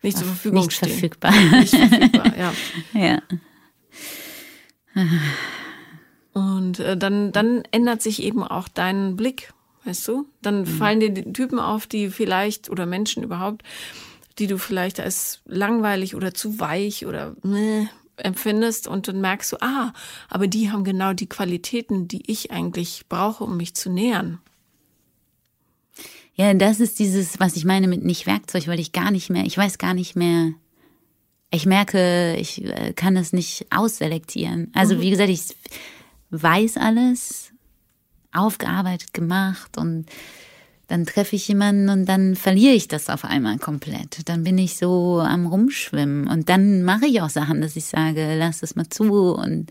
nicht 0.00 0.16
zur 0.16 0.26
Verfügung 0.26 0.62
nicht 0.62 0.72
stehen. 0.72 0.88
Verfügbar. 0.88 1.32
Nicht 1.60 1.76
verfügbar, 1.76 2.38
ja. 2.38 2.54
ja. 2.94 3.22
Und 6.32 6.80
äh, 6.80 6.96
dann, 6.96 7.32
dann 7.32 7.64
ändert 7.70 8.00
sich 8.00 8.22
eben 8.22 8.42
auch 8.42 8.68
dein 8.68 9.14
Blick, 9.16 9.52
weißt 9.84 10.06
du? 10.08 10.26
Dann 10.42 10.60
mhm. 10.60 10.66
fallen 10.66 11.00
dir 11.00 11.10
die 11.10 11.32
Typen 11.32 11.58
auf, 11.58 11.86
die 11.86 12.10
vielleicht, 12.10 12.70
oder 12.70 12.86
Menschen 12.86 13.22
überhaupt, 13.22 13.62
die 14.38 14.46
du 14.46 14.58
vielleicht 14.58 15.00
als 15.00 15.40
langweilig 15.44 16.14
oder 16.14 16.34
zu 16.34 16.58
weich 16.60 17.06
oder 17.06 17.36
meh, 17.42 17.86
empfindest 18.16 18.86
und 18.86 19.08
dann 19.08 19.20
merkst 19.20 19.52
du, 19.52 19.56
ah, 19.60 19.92
aber 20.28 20.46
die 20.46 20.70
haben 20.70 20.84
genau 20.84 21.12
die 21.12 21.28
Qualitäten, 21.28 22.08
die 22.08 22.30
ich 22.30 22.50
eigentlich 22.50 23.06
brauche, 23.08 23.44
um 23.44 23.56
mich 23.56 23.74
zu 23.74 23.90
nähern. 23.90 24.38
Ja, 26.34 26.54
das 26.54 26.80
ist 26.80 26.98
dieses, 26.98 27.38
was 27.38 27.56
ich 27.56 27.64
meine 27.64 27.88
mit 27.88 28.04
nicht 28.04 28.26
Werkzeug, 28.26 28.66
weil 28.66 28.80
ich 28.80 28.92
gar 28.92 29.10
nicht 29.10 29.30
mehr, 29.30 29.44
ich 29.44 29.58
weiß 29.58 29.78
gar 29.78 29.94
nicht 29.94 30.16
mehr. 30.16 30.52
Ich 31.50 31.66
merke, 31.66 32.36
ich 32.38 32.64
äh, 32.64 32.92
kann 32.94 33.14
das 33.14 33.32
nicht 33.32 33.66
ausselektieren. 33.70 34.70
Also 34.72 34.94
mhm. 34.94 35.00
wie 35.00 35.10
gesagt, 35.10 35.28
ich 35.30 35.42
weiß 36.30 36.76
alles, 36.76 37.49
aufgearbeitet, 38.32 39.12
gemacht 39.14 39.76
und 39.76 40.06
dann 40.86 41.06
treffe 41.06 41.36
ich 41.36 41.46
jemanden 41.46 41.88
und 41.88 42.06
dann 42.06 42.34
verliere 42.34 42.74
ich 42.74 42.88
das 42.88 43.10
auf 43.10 43.24
einmal 43.24 43.58
komplett. 43.58 44.28
Dann 44.28 44.42
bin 44.42 44.58
ich 44.58 44.76
so 44.76 45.20
am 45.20 45.46
Rumschwimmen 45.46 46.26
und 46.26 46.48
dann 46.48 46.82
mache 46.82 47.06
ich 47.06 47.22
auch 47.22 47.30
Sachen, 47.30 47.60
dass 47.60 47.76
ich 47.76 47.84
sage, 47.84 48.34
lass 48.36 48.60
das 48.60 48.74
mal 48.74 48.88
zu 48.88 49.34
und 49.34 49.70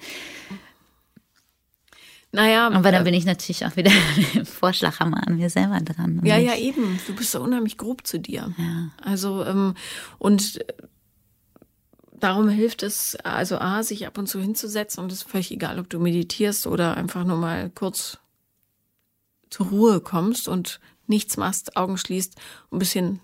naja. 2.31 2.69
Aber 2.69 2.91
dann 2.91 3.01
äh, 3.01 3.05
bin 3.05 3.13
ich 3.13 3.25
natürlich 3.25 3.65
auch 3.65 3.75
wieder 3.75 3.91
im 4.33 4.45
Vorschlaghammer 4.45 5.27
an 5.27 5.37
mir 5.37 5.49
selber 5.49 5.79
dran. 5.81 6.21
Ja, 6.23 6.37
ja, 6.37 6.55
eben. 6.55 6.99
Du 7.07 7.15
bist 7.15 7.31
so 7.31 7.41
unheimlich 7.41 7.77
grob 7.77 8.05
zu 8.05 8.19
dir. 8.19 8.53
Ja. 8.57 8.91
Also, 9.03 9.43
ähm, 9.45 9.73
und 10.19 10.59
darum 12.19 12.49
hilft 12.49 12.83
es, 12.83 13.15
also 13.23 13.57
A, 13.57 13.83
sich 13.83 14.05
ab 14.05 14.17
und 14.17 14.27
zu 14.27 14.39
hinzusetzen 14.39 15.03
und 15.03 15.11
es 15.11 15.19
ist 15.19 15.29
völlig 15.29 15.51
egal, 15.51 15.79
ob 15.79 15.89
du 15.89 15.99
meditierst 15.99 16.67
oder 16.67 16.97
einfach 16.97 17.23
nur 17.23 17.37
mal 17.37 17.69
kurz 17.71 18.19
zur 19.49 19.67
Ruhe 19.67 19.99
kommst 19.99 20.47
und 20.47 20.79
nichts 21.07 21.37
machst, 21.37 21.75
Augen 21.75 21.97
schließt 21.97 22.35
und 22.69 22.77
ein 22.77 22.79
bisschen 22.79 23.19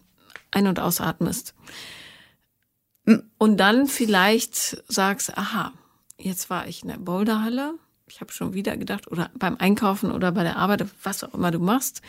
ein- 0.51 0.67
und 0.67 0.79
ausatmest. 0.79 1.53
Hm. 3.05 3.23
Und 3.37 3.57
dann 3.57 3.87
vielleicht 3.87 4.83
sagst, 4.87 5.37
aha, 5.37 5.73
jetzt 6.17 6.49
war 6.49 6.67
ich 6.67 6.83
in 6.83 6.89
der 6.89 6.97
Boulderhalle 6.97 7.75
ich 8.07 8.21
habe 8.21 8.31
schon 8.31 8.53
wieder 8.53 8.77
gedacht, 8.77 9.11
oder 9.11 9.29
beim 9.37 9.57
Einkaufen 9.57 10.11
oder 10.11 10.31
bei 10.31 10.43
der 10.43 10.57
Arbeit, 10.57 10.85
was 11.03 11.23
auch 11.23 11.33
immer 11.33 11.51
du 11.51 11.59
machst, 11.59 12.01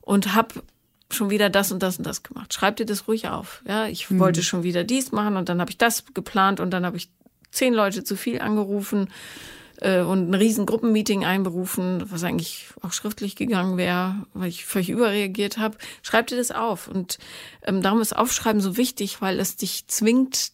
und 0.00 0.34
habe 0.34 0.62
schon 1.10 1.30
wieder 1.30 1.48
das 1.48 1.72
und 1.72 1.82
das 1.82 1.98
und 1.98 2.06
das 2.06 2.22
gemacht. 2.22 2.52
Schreib 2.52 2.76
dir 2.76 2.84
das 2.84 3.08
ruhig 3.08 3.28
auf. 3.28 3.62
Ja, 3.66 3.86
ich 3.86 4.10
mhm. 4.10 4.18
wollte 4.18 4.42
schon 4.42 4.62
wieder 4.62 4.84
dies 4.84 5.12
machen 5.12 5.36
und 5.36 5.48
dann 5.48 5.60
habe 5.60 5.70
ich 5.70 5.78
das 5.78 6.04
geplant 6.12 6.60
und 6.60 6.70
dann 6.70 6.84
habe 6.84 6.96
ich 6.96 7.10
zehn 7.50 7.72
Leute 7.72 8.04
zu 8.04 8.14
viel 8.16 8.40
angerufen 8.40 9.08
äh, 9.80 10.00
und 10.00 10.30
ein 10.30 10.34
riesen 10.34 10.66
Gruppenmeeting 10.66 11.24
einberufen, 11.24 12.04
was 12.10 12.24
eigentlich 12.24 12.68
auch 12.82 12.92
schriftlich 12.92 13.36
gegangen 13.36 13.76
wäre, 13.76 14.26
weil 14.34 14.48
ich 14.48 14.64
völlig 14.64 14.90
überreagiert 14.90 15.58
habe. 15.58 15.78
Schreib 16.02 16.26
dir 16.26 16.36
das 16.36 16.50
auf 16.50 16.88
und 16.88 17.18
ähm, 17.62 17.82
darum 17.82 18.00
ist 18.00 18.16
Aufschreiben 18.16 18.60
so 18.60 18.76
wichtig, 18.76 19.20
weil 19.20 19.38
es 19.40 19.56
dich 19.56 19.86
zwingt, 19.86 20.52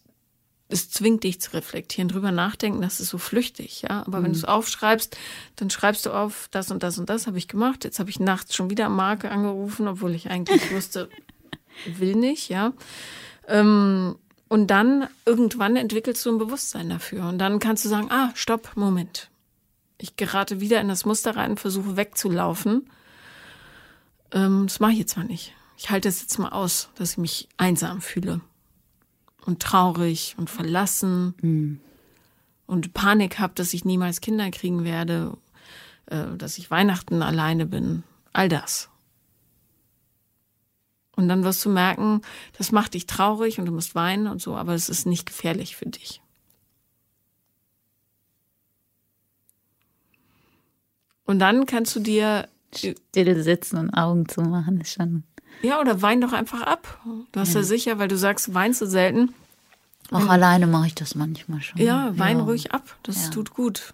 es 0.67 0.89
zwingt 0.89 1.23
dich 1.23 1.41
zu 1.41 1.53
reflektieren, 1.53 2.07
drüber 2.07 2.31
nachdenken, 2.31 2.81
das 2.81 2.99
ist 2.99 3.09
so 3.09 3.17
flüchtig, 3.17 3.83
ja. 3.83 4.03
Aber 4.05 4.19
mhm. 4.19 4.25
wenn 4.25 4.31
du 4.33 4.37
es 4.37 4.45
aufschreibst, 4.45 5.17
dann 5.55 5.69
schreibst 5.69 6.05
du 6.05 6.11
auf, 6.11 6.47
das 6.51 6.71
und 6.71 6.83
das 6.83 6.97
und 6.97 7.09
das 7.09 7.27
habe 7.27 7.37
ich 7.37 7.47
gemacht. 7.47 7.83
Jetzt 7.83 7.99
habe 7.99 8.09
ich 8.09 8.19
nachts 8.19 8.55
schon 8.55 8.69
wieder 8.69 8.89
Marke 8.89 9.31
angerufen, 9.31 9.87
obwohl 9.87 10.15
ich 10.15 10.29
eigentlich 10.29 10.71
wusste, 10.73 11.09
will 11.85 12.15
nicht, 12.15 12.49
ja. 12.49 12.73
Ähm, 13.47 14.15
und 14.47 14.67
dann 14.67 15.07
irgendwann 15.25 15.75
entwickelst 15.75 16.25
du 16.25 16.31
ein 16.31 16.37
Bewusstsein 16.37 16.89
dafür. 16.89 17.27
Und 17.27 17.39
dann 17.39 17.59
kannst 17.59 17.83
du 17.83 17.89
sagen, 17.89 18.11
ah, 18.11 18.31
stopp, 18.35 18.71
Moment. 18.75 19.29
Ich 19.97 20.17
gerate 20.17 20.59
wieder 20.59 20.81
in 20.81 20.87
das 20.87 21.05
Muster 21.05 21.35
rein, 21.35 21.57
versuche 21.57 21.97
wegzulaufen. 21.97 22.89
Ähm, 24.31 24.67
das 24.67 24.79
mache 24.79 24.91
ich 24.91 24.99
jetzt 24.99 25.13
zwar 25.13 25.23
nicht. 25.23 25.53
Ich 25.77 25.89
halte 25.89 26.07
es 26.07 26.21
jetzt 26.21 26.37
mal 26.37 26.49
aus, 26.49 26.89
dass 26.95 27.11
ich 27.11 27.17
mich 27.17 27.49
einsam 27.57 28.01
fühle 28.01 28.41
und 29.45 29.61
traurig 29.61 30.35
und 30.37 30.49
verlassen 30.49 31.33
mhm. 31.41 31.79
und 32.65 32.93
Panik 32.93 33.39
habe, 33.39 33.53
dass 33.55 33.73
ich 33.73 33.85
niemals 33.85 34.21
Kinder 34.21 34.49
kriegen 34.51 34.83
werde, 34.83 35.37
äh, 36.07 36.35
dass 36.37 36.57
ich 36.57 36.71
Weihnachten 36.71 37.21
alleine 37.21 37.65
bin. 37.65 38.03
All 38.31 38.49
das. 38.49 38.89
Und 41.15 41.27
dann 41.29 41.43
wirst 41.43 41.63
du 41.63 41.69
merken, 41.69 42.21
das 42.57 42.71
macht 42.71 42.93
dich 42.93 43.07
traurig 43.07 43.59
und 43.59 43.65
du 43.65 43.71
musst 43.71 43.95
weinen 43.95 44.27
und 44.27 44.41
so, 44.41 44.55
aber 44.55 44.73
es 44.73 44.89
ist 44.89 45.05
nicht 45.05 45.25
gefährlich 45.25 45.75
für 45.75 45.85
dich. 45.85 46.21
Und 51.25 51.39
dann 51.39 51.65
kannst 51.65 51.95
du 51.95 51.99
dir 51.99 52.47
still 52.75 53.41
sitzen 53.41 53.77
und 53.77 53.91
Augen 53.91 54.27
zu 54.27 54.41
machen, 54.41 54.81
ist 54.81 54.93
schon 54.93 55.23
ja, 55.61 55.79
oder 55.79 56.01
wein 56.01 56.21
doch 56.21 56.33
einfach 56.33 56.61
ab. 56.61 56.99
Du 57.31 57.39
hast 57.39 57.53
ja, 57.53 57.61
ja 57.61 57.63
sicher, 57.65 57.97
weil 57.97 58.07
du 58.07 58.17
sagst, 58.17 58.53
weinst 58.53 58.81
du 58.81 58.85
selten. 58.85 59.33
Auch 60.11 60.19
mhm. 60.19 60.29
alleine 60.29 60.67
mache 60.67 60.87
ich 60.87 60.95
das 60.95 61.15
manchmal 61.15 61.61
schon. 61.61 61.81
Ja, 61.81 62.17
wein 62.17 62.39
ja. 62.39 62.43
ruhig 62.43 62.73
ab. 62.73 62.95
Das 63.03 63.25
ja. 63.25 63.29
tut 63.31 63.53
gut. 63.53 63.93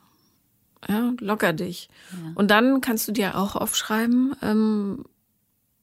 Ja, 0.89 1.13
locker 1.19 1.53
dich. 1.53 1.89
Und 2.33 2.49
dann 2.49 2.81
kannst 2.81 3.07
du 3.07 3.11
dir 3.11 3.37
auch 3.37 3.55
aufschreiben, 3.55 4.35
ähm, 4.41 5.05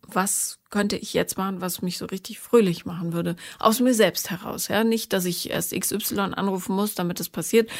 was 0.08 0.58
könnte 0.70 0.96
ich 0.96 1.14
jetzt 1.14 1.38
machen, 1.38 1.60
was 1.60 1.82
mich 1.82 1.98
so 1.98 2.06
richtig 2.06 2.40
fröhlich 2.40 2.84
machen 2.86 3.12
würde. 3.12 3.36
Aus 3.58 3.80
mir 3.80 3.94
selbst 3.94 4.30
heraus. 4.30 4.68
Ja, 4.68 4.84
nicht, 4.84 5.12
dass 5.12 5.24
ich 5.24 5.50
erst 5.50 5.78
XY 5.78 6.18
anrufen 6.18 6.74
muss, 6.74 6.94
damit 6.94 7.20
das 7.20 7.28
passiert. 7.28 7.70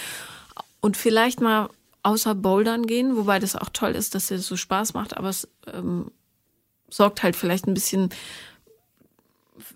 Und 0.81 0.97
vielleicht 0.97 1.41
mal 1.41 1.70
außer 2.03 2.35
Bouldern 2.35 2.87
gehen, 2.87 3.16
wobei 3.16 3.39
das 3.39 3.57
auch 3.57 3.70
toll 3.72 3.93
ist, 3.93 4.14
dass 4.14 4.29
dir 4.29 4.37
das 4.37 4.47
so 4.47 4.57
Spaß 4.57 4.95
macht, 4.95 5.16
aber 5.16 5.29
es 5.29 5.49
ähm, 5.72 6.11
sorgt 6.89 7.22
halt 7.22 7.37
vielleicht 7.37 7.66
ein 7.66 7.74
bisschen, 7.74 8.11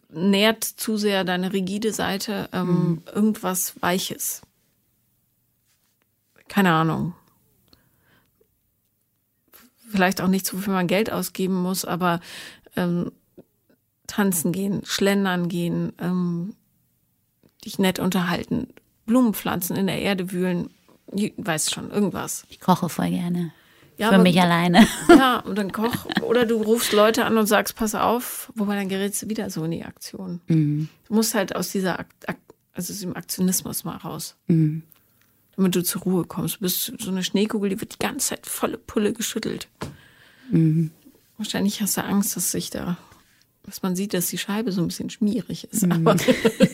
nährt 0.09 0.65
zu 0.65 0.97
sehr 0.97 1.25
deine 1.25 1.53
rigide 1.53 1.93
Seite 1.93 2.49
ähm, 2.53 2.67
mhm. 2.67 3.03
irgendwas 3.15 3.75
Weiches. 3.81 4.43
Keine 6.49 6.73
Ahnung. 6.73 7.15
Vielleicht 9.93 10.21
auch 10.21 10.29
nichts, 10.29 10.53
wofür 10.53 10.73
man 10.73 10.87
Geld 10.87 11.13
ausgeben 11.13 11.55
muss, 11.55 11.85
aber 11.85 12.21
ähm, 12.77 13.13
tanzen 14.07 14.53
gehen, 14.53 14.83
schlendern 14.85 15.49
gehen, 15.49 15.93
ähm, 16.01 16.55
dich 17.65 17.79
nett 17.79 17.99
unterhalten, 17.99 18.69
Blumen 19.07 19.35
pflanzen, 19.35 19.77
in 19.77 19.87
der 19.87 20.01
Erde 20.01 20.33
wühlen, 20.33 20.71
Weißt 21.37 21.75
schon, 21.75 21.91
irgendwas. 21.91 22.47
Ich 22.49 22.59
koche 22.59 22.89
voll 22.89 23.11
gerne. 23.11 23.53
Ja, 23.99 24.09
Für 24.09 24.15
aber- 24.15 24.23
mich 24.23 24.41
alleine. 24.41 24.87
Ja, 25.11 25.41
und 25.45 25.57
dann 25.59 25.71
koch. 25.71 26.07
Oder 26.23 26.47
du 26.47 26.57
rufst 26.57 26.93
Leute 26.93 27.27
an 27.27 27.37
und 27.37 27.47
sagst, 27.47 27.77
pass 27.77 27.95
auf, 27.95 28.51
wobei 28.55 28.77
dann 28.77 28.89
gerätst 28.89 29.21
du 29.23 29.29
wieder 29.29 29.51
so 29.51 29.63
in 29.65 29.73
die 29.73 29.85
Aktion. 29.85 30.41
Mhm. 30.47 30.89
Du 31.07 31.15
musst 31.15 31.35
halt 31.35 31.55
aus 31.55 31.71
dieser 31.71 32.01
Ak 32.01 32.07
Ak 32.27 32.39
also 32.73 32.95
aus 32.95 33.01
dem 33.01 33.15
Aktionismus 33.15 33.85
mal 33.85 33.99
raus. 33.99 34.37
Mhm. 34.47 34.83
Damit 35.57 35.75
du 35.75 35.83
zur 35.83 36.03
Ruhe 36.03 36.25
kommst. 36.25 36.57
Du 36.57 36.61
bist 36.61 36.93
so 36.99 37.11
eine 37.11 37.23
Schneekugel, 37.23 37.71
die 37.71 37.81
wird 37.81 37.95
die 37.95 37.99
ganze 37.99 38.29
Zeit 38.29 38.47
volle 38.47 38.79
Pulle 38.79 39.13
geschüttelt. 39.13 39.69
Mhm. 40.51 40.91
Wahrscheinlich 41.37 41.81
hast 41.83 41.97
du 41.97 42.05
Angst, 42.05 42.37
dass 42.37 42.53
sich 42.53 42.71
da, 42.71 42.97
dass 43.65 43.83
man 43.83 43.95
sieht, 43.97 44.15
dass 44.15 44.29
die 44.29 44.39
Scheibe 44.39 44.73
so 44.73 44.81
ein 44.81 44.89
bisschen 44.89 45.11
schmierig 45.11 45.69
ist. 45.71 45.85
Mhm. 45.85 45.93
Aber 45.93 46.17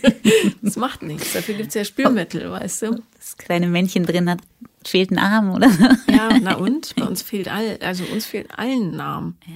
das 0.62 0.76
macht 0.76 1.02
nichts. 1.02 1.32
Dafür 1.32 1.54
gibt 1.54 1.68
es 1.68 1.74
ja 1.74 1.84
Spülmittel, 1.84 2.50
weißt 2.50 2.82
du? 2.82 3.02
Das 3.16 3.36
kleine 3.36 3.66
Männchen 3.66 4.04
drin 4.04 4.30
hat, 4.30 4.40
fehlt 4.84 5.10
ein 5.10 5.18
Arm, 5.18 5.50
oder? 5.50 5.70
Ja, 6.08 6.38
na 6.42 6.54
und? 6.54 6.94
Bei 6.96 7.04
uns 7.04 7.22
fehlt 7.22 7.48
all, 7.48 7.78
also 7.82 8.04
uns 8.04 8.26
fehlt 8.26 8.58
allen 8.58 8.96
Namen. 8.96 9.36
Ja. 9.46 9.54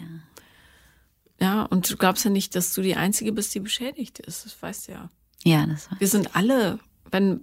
Ja, 1.42 1.62
und 1.64 1.90
du 1.90 1.96
glaubst 1.96 2.24
ja 2.24 2.30
nicht, 2.30 2.54
dass 2.54 2.72
du 2.72 2.82
die 2.82 2.94
Einzige 2.94 3.32
bist, 3.32 3.52
die 3.52 3.60
beschädigt 3.60 4.20
ist. 4.20 4.44
Das 4.44 4.62
weißt 4.62 4.86
du 4.86 4.92
ja. 4.92 5.10
Ja, 5.42 5.66
das 5.66 5.90
war. 5.90 5.98
Wir 5.98 6.06
sind 6.06 6.36
alle, 6.36 6.78
wenn 7.10 7.40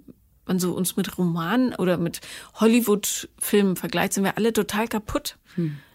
man 0.49 0.59
so 0.59 0.73
uns 0.73 0.97
mit 0.97 1.17
Romanen 1.17 1.73
oder 1.75 1.97
mit 1.97 2.19
Hollywood-Filmen 2.55 3.77
vergleicht, 3.77 4.13
sind 4.13 4.25
wir 4.25 4.35
alle 4.37 4.51
total 4.51 4.87
kaputt. 4.89 5.37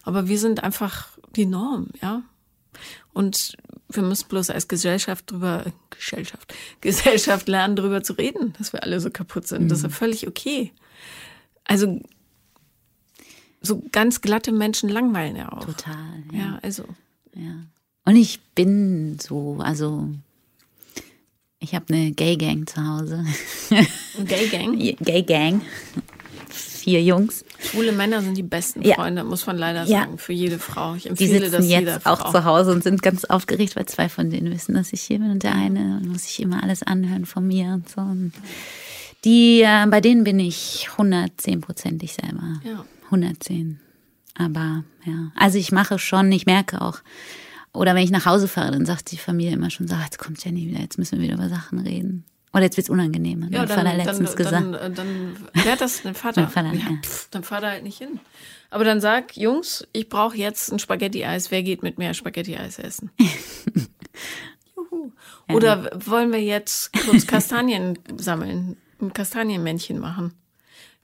Aber 0.02 0.28
wir 0.28 0.38
sind 0.38 0.62
einfach 0.62 1.08
die 1.36 1.46
Norm, 1.46 1.88
ja. 2.00 2.22
Und 3.12 3.56
wir 3.88 4.02
müssen 4.02 4.28
bloß 4.28 4.50
als 4.50 4.66
Gesellschaft 4.68 5.30
drüber, 5.30 5.64
Gesellschaft, 5.90 6.54
Gesellschaft 6.80 7.48
lernen, 7.48 7.76
drüber 7.76 8.02
zu 8.02 8.14
reden, 8.14 8.52
dass 8.58 8.72
wir 8.72 8.82
alle 8.82 9.00
so 9.00 9.10
kaputt 9.10 9.46
sind. 9.46 9.70
Das 9.70 9.78
ist 9.78 9.84
ja 9.84 9.90
völlig 9.90 10.26
okay. 10.26 10.72
Also, 11.64 12.00
so 13.62 13.82
ganz 13.92 14.20
glatte 14.20 14.52
Menschen 14.52 14.88
langweilen 14.88 15.36
ja 15.36 15.52
auch. 15.52 15.64
Total. 15.64 15.94
Ja, 16.32 16.38
Ja. 16.38 16.58
also. 16.62 16.84
ja. 17.34 17.54
Und 18.06 18.16
ich 18.16 18.40
bin 18.54 19.18
so, 19.18 19.58
also 19.60 20.08
ich 21.64 21.74
habe 21.74 21.92
eine 21.92 22.12
Gay 22.12 22.36
Gang 22.36 22.68
zu 22.68 22.86
Hause. 22.86 23.24
Gay 24.26 24.48
Gang. 24.48 24.78
Gay 25.00 25.22
Gang. 25.22 25.62
Vier 26.48 27.02
Jungs. 27.02 27.44
Schwule 27.58 27.92
Männer 27.92 28.20
sind 28.20 28.36
die 28.36 28.42
besten 28.42 28.82
Ja. 28.82 28.96
Freunde, 28.96 29.24
muss 29.24 29.46
man 29.46 29.56
leider 29.56 29.84
Ja. 29.84 30.00
sagen, 30.00 30.18
für 30.18 30.34
jede 30.34 30.58
Frau. 30.58 30.94
Ich 30.94 31.04
Die 31.04 31.08
empfehle 31.08 31.40
das 31.40 31.50
sitzen 31.52 31.64
jeder 31.70 31.94
jetzt 31.94 32.02
Frau. 32.02 32.12
auch 32.12 32.30
zu 32.30 32.44
Hause 32.44 32.72
und 32.72 32.82
sind 32.84 33.02
ganz 33.02 33.24
aufgeregt, 33.24 33.74
weil 33.76 33.86
zwei 33.86 34.08
von 34.10 34.28
denen 34.30 34.52
wissen, 34.52 34.74
dass 34.74 34.92
ich 34.92 35.00
hier 35.00 35.18
bin 35.18 35.30
und 35.30 35.42
der 35.42 35.54
eine 35.54 36.00
muss 36.06 36.24
sich 36.24 36.40
immer 36.40 36.62
alles 36.62 36.82
anhören 36.82 37.24
von 37.24 37.46
mir 37.46 37.72
und 37.72 37.88
so. 37.88 38.02
Und 38.02 38.32
die, 39.24 39.62
äh, 39.62 39.86
bei 39.88 40.02
denen 40.02 40.24
bin 40.24 40.38
ich 40.38 40.88
110-prozentig 40.98 42.12
selber. 42.12 42.60
Ja. 42.64 42.84
110. 43.06 43.80
Aber 44.36 44.84
ja, 45.06 45.30
also 45.36 45.56
ich 45.58 45.72
mache 45.72 45.98
schon, 45.98 46.30
ich 46.32 46.44
merke 46.44 46.82
auch, 46.82 46.98
oder 47.74 47.94
wenn 47.94 48.02
ich 48.04 48.10
nach 48.10 48.24
Hause 48.26 48.48
fahre, 48.48 48.70
dann 48.72 48.86
sagt 48.86 49.10
die 49.12 49.18
Familie 49.18 49.52
immer 49.52 49.68
schon 49.70 49.86
so, 49.88 49.94
"Ah, 49.94 50.02
jetzt 50.04 50.18
kommt 50.18 50.42
Jenny 50.44 50.68
wieder, 50.68 50.80
jetzt 50.80 50.96
müssen 50.98 51.18
wir 51.18 51.24
wieder 51.24 51.34
über 51.34 51.48
Sachen 51.48 51.78
reden. 51.80 52.24
Oder 52.52 52.62
jetzt 52.62 52.76
wird's 52.76 52.88
unangenehm. 52.88 53.44
Hat 53.44 53.50
Ja, 53.52 53.58
mein 53.60 53.68
dann, 53.68 53.78
Vater 53.78 53.96
letztens 53.96 54.28
dann, 54.30 54.36
gesagt. 54.36 54.54
dann, 54.54 54.74
äh, 54.74 54.90
dann 54.92 55.64
hat 55.72 55.80
das 55.80 56.02
dein 56.02 56.14
Vater? 56.14 56.42
Mein 56.42 56.50
Vater, 56.50 56.68
ja, 56.72 56.90
ja. 56.90 56.96
pff, 57.02 57.28
dann 57.30 57.42
fahr 57.42 57.60
da 57.60 57.70
halt 57.70 57.82
nicht 57.82 57.98
hin. 57.98 58.20
Aber 58.70 58.84
dann 58.84 59.00
sag, 59.00 59.36
Jungs, 59.36 59.86
ich 59.92 60.08
brauche 60.08 60.36
jetzt 60.36 60.70
ein 60.72 60.78
Spaghetti-Eis. 60.78 61.50
Wer 61.50 61.64
geht 61.64 61.82
mit 61.82 61.98
mir 61.98 62.14
Spaghetti-Eis 62.14 62.78
essen? 62.78 63.10
Juhu. 64.76 65.10
Oder 65.52 65.90
wollen 66.06 66.32
wir 66.32 66.40
jetzt 66.42 66.92
kurz 67.04 67.26
Kastanien 67.26 67.98
sammeln, 68.16 68.76
ein 69.00 69.12
Kastanienmännchen 69.12 69.98
machen? 69.98 70.32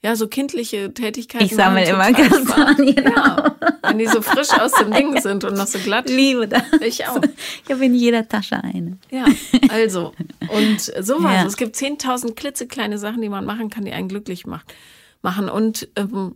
Ja, 0.03 0.15
so 0.15 0.27
kindliche 0.27 0.91
Tätigkeiten. 0.93 1.45
Ich 1.45 1.53
sammle 1.53 1.87
immer. 1.87 2.11
Kastanien. 2.11 3.03
Ja, 3.03 3.55
wenn 3.83 3.99
die 3.99 4.07
so 4.07 4.21
frisch 4.21 4.49
aus 4.49 4.71
dem 4.71 4.91
Ding 4.91 5.21
sind 5.21 5.43
und 5.43 5.55
noch 5.55 5.67
so 5.67 5.77
glatt. 5.77 6.09
Liebe 6.09 6.47
das. 6.47 6.63
Ich 6.81 7.05
auch. 7.05 7.21
Ich 7.63 7.71
habe 7.71 7.85
in 7.85 7.93
jeder 7.93 8.27
Tasche 8.27 8.63
eine. 8.63 8.97
Ja, 9.11 9.25
also. 9.69 10.13
Und 10.49 10.81
sowas. 10.81 11.33
Ja. 11.33 11.45
Es 11.45 11.55
gibt 11.55 11.75
10.000 11.75 12.33
klitzekleine 12.33 12.97
Sachen, 12.97 13.21
die 13.21 13.29
man 13.29 13.45
machen 13.45 13.69
kann, 13.69 13.85
die 13.85 13.91
einen 13.91 14.07
glücklich 14.07 14.47
macht, 14.47 14.73
machen. 15.21 15.49
Und 15.49 15.87
ähm, 15.95 16.33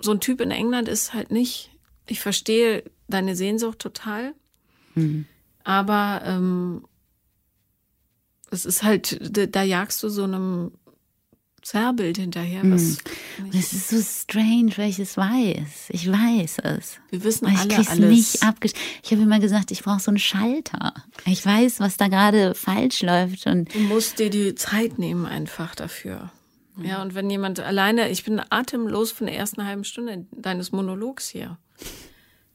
so 0.00 0.10
ein 0.10 0.20
Typ 0.20 0.40
in 0.40 0.50
England 0.50 0.88
ist 0.88 1.14
halt 1.14 1.30
nicht, 1.30 1.70
ich 2.06 2.20
verstehe 2.20 2.82
deine 3.08 3.36
Sehnsucht 3.36 3.78
total, 3.78 4.34
aber 5.64 6.22
ähm, 6.24 6.84
es 8.50 8.64
ist 8.66 8.82
halt, 8.82 9.18
da, 9.36 9.46
da 9.46 9.62
jagst 9.62 10.02
du 10.02 10.08
so 10.08 10.24
einem 10.24 10.72
Zerrbild 11.64 12.18
hinterher, 12.18 12.60
was 12.64 12.98
Und 13.38 13.54
es 13.54 13.72
ist 13.72 13.88
so 13.88 14.00
strange, 14.00 14.70
weil 14.76 14.90
ich 14.90 14.98
es 14.98 15.16
weiß. 15.16 15.88
Ich 15.88 16.10
weiß 16.10 16.58
es. 16.58 16.98
wir 17.08 17.24
wissen 17.24 17.46
Aber 17.46 17.54
ich 17.54 17.88
alle 17.88 17.88
alles. 17.88 18.10
nicht 18.10 18.42
abgesch... 18.42 18.72
Ich 19.02 19.10
habe 19.12 19.22
immer 19.22 19.40
gesagt, 19.40 19.70
ich 19.70 19.82
brauche 19.82 20.00
so 20.00 20.10
einen 20.10 20.18
Schalter. 20.18 20.92
Ich 21.24 21.44
weiß, 21.44 21.80
was 21.80 21.96
da 21.96 22.08
gerade 22.08 22.54
falsch 22.54 23.00
läuft. 23.00 23.46
Und 23.46 23.74
Du 23.74 23.78
musst 23.78 24.18
dir 24.18 24.28
die 24.28 24.54
Zeit 24.54 24.98
nehmen 24.98 25.24
einfach 25.24 25.74
dafür. 25.74 26.30
Ja, 26.82 27.00
und 27.00 27.14
wenn 27.14 27.30
jemand 27.30 27.60
alleine, 27.60 28.10
ich 28.10 28.24
bin 28.24 28.42
atemlos 28.50 29.12
von 29.12 29.26
der 29.26 29.36
ersten 29.36 29.64
halben 29.64 29.84
Stunde 29.84 30.26
deines 30.32 30.70
Monologs 30.70 31.28
hier. 31.30 31.56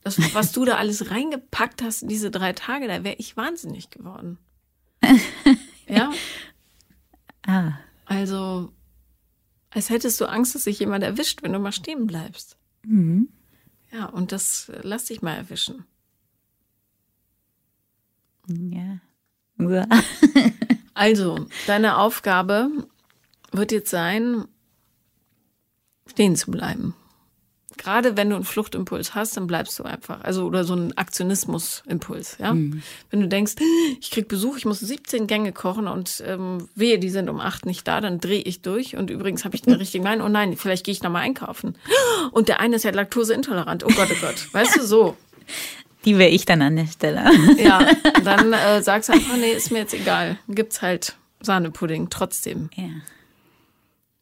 Das, 0.03 0.18
was 0.36 0.51
du 0.51 0.66
da 0.66 0.76
alles 0.76 1.10
reingepackt 1.10 1.82
hast 1.82 2.03
in 2.03 2.10
diese 2.10 2.30
drei 2.30 2.53
Tage, 2.53 2.88
da 2.88 3.03
wäre 3.03 3.16
ich 3.18 3.36
wahnsinnig 3.36 3.89
geworden. 3.89 4.38
Ja, 5.91 6.12
ah, 7.47 7.72
also, 8.05 8.72
als 9.72 9.90
hättest 9.90 10.20
du 10.20 10.26
Angst, 10.26 10.56
dass 10.56 10.64
sich 10.64 10.80
jemand 10.80 11.04
erwischt, 11.04 11.44
wenn 11.44 11.54
du 11.54 11.60
mal 11.60 11.72
stehen 11.72 12.08
bleibst. 12.08 12.58
Mhm. 12.84 13.30
Ja, 13.92 14.06
und 14.06 14.32
das 14.32 14.70
äh, 14.70 14.80
lass 14.84 15.06
dich 15.06 15.22
mal 15.22 15.36
erwischen. 15.36 15.86
ja. 18.48 19.00
Ja. 19.60 19.88
Also, 20.94 21.48
deine 21.66 21.96
Aufgabe 21.98 22.70
wird 23.54 23.72
jetzt 23.72 23.90
sein, 23.90 24.50
stehen 26.08 26.36
zu 26.36 26.52
bleiben. 26.52 26.94
Gerade 27.80 28.18
wenn 28.18 28.30
du 28.30 28.36
einen 28.36 28.44
Fluchtimpuls 28.44 29.16
hast, 29.16 29.38
dann 29.38 29.48
bleibst 29.48 29.80
du 29.80 29.84
einfach. 29.84 30.22
Also, 30.22 30.46
oder 30.46 30.66
so 30.66 30.74
einen 30.74 30.98
Aktionismusimpuls, 30.98 32.36
ja. 32.38 32.54
Wenn 32.54 33.22
du 33.22 33.28
denkst, 33.30 33.54
ich 34.02 34.12
krieg 34.12 34.28
Besuch, 34.28 34.58
ich 34.58 34.66
muss 34.66 34.82
17 34.82 35.28
Gänge 35.28 35.54
kochen 35.54 35.88
und 35.88 36.22
ähm, 36.28 36.68
wehe, 36.76 37.00
die 37.00 37.10
sind 37.10 37.30
um 37.30 37.40
acht 37.40 37.66
nicht 37.66 37.88
da, 37.88 38.02
dann 38.02 38.20
drehe 38.20 38.42
ich 38.42 38.62
durch 38.62 38.98
und 38.98 39.10
übrigens 39.10 39.46
habe 39.46 39.56
ich 39.56 39.62
den 39.62 39.76
richtigen 39.76 40.04
Wein. 40.04 40.22
Oh 40.22 40.28
nein, 40.28 40.58
vielleicht 40.58 40.86
gehe 40.86 40.92
ich 40.92 41.04
nochmal 41.04 41.22
einkaufen. 41.22 41.76
Und 42.32 42.50
der 42.50 42.60
eine 42.60 42.76
ist 42.76 42.84
ja 42.84 42.92
laktoseintolerant. 42.92 43.86
Oh 43.86 43.92
Gott, 43.96 44.10
oh 44.12 44.20
Gott. 44.20 44.54
Weißt 44.54 44.76
du, 44.76 44.86
so. 44.86 45.16
Die 46.04 46.18
wäre 46.18 46.32
ich 46.32 46.44
dann 46.44 46.62
an 46.62 46.76
der 46.76 46.88
Stelle. 46.88 47.24
Ja, 47.58 47.80
dann 48.26 48.52
äh, 48.52 48.84
sagst 48.84 49.08
du 49.08 49.14
einfach, 49.14 49.38
nee, 49.38 49.54
ist 49.54 49.72
mir 49.72 49.80
jetzt 49.80 49.94
egal. 49.94 50.38
Gibt's 50.50 50.82
halt 50.82 51.16
Sahnepudding 51.40 52.10
trotzdem. 52.10 52.70
Ja. 52.76 52.90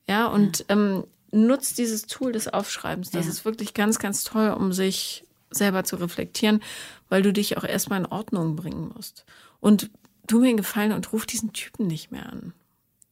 Ja, 0.08 0.28
und 0.28 0.64
ähm, 0.70 1.06
nutzt 1.46 1.78
dieses 1.78 2.04
Tool 2.08 2.32
des 2.32 2.48
Aufschreibens. 2.48 3.12
Das 3.12 3.26
Ja. 3.26 3.32
ist 3.32 3.46
wirklich 3.46 3.74
ganz, 3.74 4.00
ganz 4.00 4.24
toll, 4.24 4.50
um 4.50 4.74
sich 4.74 5.24
selber 5.50 5.84
zu 5.84 5.96
reflektieren, 5.98 6.62
weil 7.10 7.22
du 7.22 7.32
dich 7.32 7.58
auch 7.58 7.64
erstmal 7.64 8.00
in 8.00 8.06
Ordnung 8.06 8.56
bringen 8.56 8.92
musst. 8.96 9.26
Und 9.60 9.90
tu 10.28 10.40
mir 10.40 10.50
einen 10.50 10.58
Gefallen 10.58 10.92
und 10.92 11.12
ruf 11.14 11.26
diesen 11.26 11.54
Typen 11.54 11.88
nicht 11.88 12.12
mehr 12.12 12.28
an. 12.28 12.54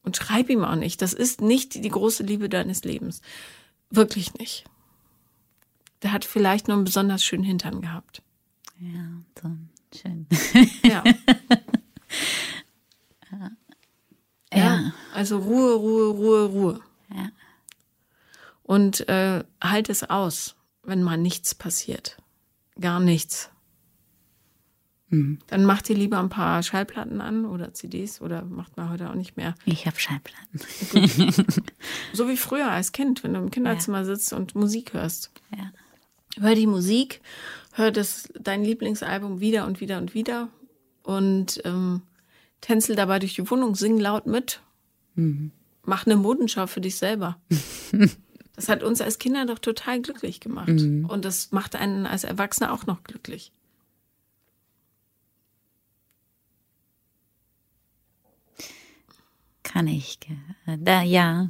Und 0.02 0.16
schreib 0.16 0.50
ihm 0.50 0.64
auch 0.64 0.76
nicht. 0.76 1.00
Das 1.02 1.12
ist 1.12 1.40
nicht 1.40 1.74
die 1.82 1.88
große 1.88 2.22
Liebe 2.22 2.48
deines 2.48 2.84
Lebens. 2.84 3.20
Wirklich 3.90 4.34
nicht. 4.34 4.64
Der 6.02 6.12
hat 6.12 6.24
vielleicht 6.24 6.68
nur 6.68 6.76
einen 6.76 6.84
besonders 6.84 7.24
schönen 7.24 7.42
Hintern 7.44 7.80
gehabt. 7.80 8.22
Ja, 8.78 9.08
so 9.42 9.50
schön. 9.98 10.26
Ja. 10.84 11.02
Ja. 13.32 13.50
Ja, 14.54 14.92
also 15.12 15.38
Ruhe, 15.38 15.74
Ruhe, 15.74 16.08
Ruhe, 16.10 16.44
Ruhe. 16.46 16.80
Ja. 18.66 18.74
Und 18.74 19.08
äh, 19.08 19.44
halt 19.62 19.88
es 19.90 20.08
aus, 20.08 20.56
wenn 20.82 21.02
mal 21.02 21.16
nichts 21.16 21.54
passiert. 21.54 22.16
Gar 22.80 23.00
nichts. 23.00 23.50
Mhm. 25.08 25.38
Dann 25.46 25.64
mach 25.64 25.82
dir 25.82 25.94
lieber 25.94 26.18
ein 26.18 26.28
paar 26.28 26.62
Schallplatten 26.62 27.20
an 27.20 27.44
oder 27.44 27.72
CDs 27.72 28.20
oder 28.20 28.44
macht 28.44 28.76
man 28.76 28.90
heute 28.90 29.08
auch 29.08 29.14
nicht 29.14 29.36
mehr. 29.36 29.54
Ich 29.64 29.86
habe 29.86 29.96
Schallplatten. 29.98 30.60
So 32.12 32.28
wie 32.28 32.36
früher 32.36 32.70
als 32.70 32.92
Kind, 32.92 33.22
wenn 33.22 33.34
du 33.34 33.40
im 33.40 33.50
Kinderzimmer 33.50 34.04
sitzt 34.04 34.32
und 34.32 34.54
Musik 34.54 34.94
hörst. 34.94 35.30
Ja. 35.56 35.70
Hör 36.40 36.54
die 36.54 36.66
Musik, 36.66 37.20
hör 37.72 37.90
das, 37.90 38.28
dein 38.38 38.64
Lieblingsalbum 38.64 39.40
wieder 39.40 39.66
und 39.66 39.80
wieder 39.80 39.98
und 39.98 40.14
wieder 40.14 40.48
und 41.02 41.60
ähm, 41.64 42.02
tänzel 42.60 42.96
dabei 42.96 43.18
durch 43.18 43.34
die 43.34 43.48
Wohnung, 43.50 43.74
sing 43.74 43.98
laut 43.98 44.26
mit. 44.26 44.60
Mach 45.84 46.06
eine 46.06 46.16
Modenschau 46.16 46.66
für 46.66 46.80
dich 46.80 46.96
selber. 46.96 47.38
das 48.56 48.68
hat 48.68 48.82
uns 48.82 49.00
als 49.00 49.18
Kinder 49.18 49.46
doch 49.46 49.58
total 49.58 50.00
glücklich 50.02 50.40
gemacht. 50.40 50.68
Und 50.68 51.24
das 51.24 51.52
macht 51.52 51.76
einen 51.76 52.06
als 52.06 52.24
Erwachsener 52.24 52.72
auch 52.72 52.86
noch 52.86 53.04
glücklich. 53.04 53.52
Kann 59.62 59.88
ich. 59.88 60.18
Da, 60.66 61.02
ja. 61.02 61.48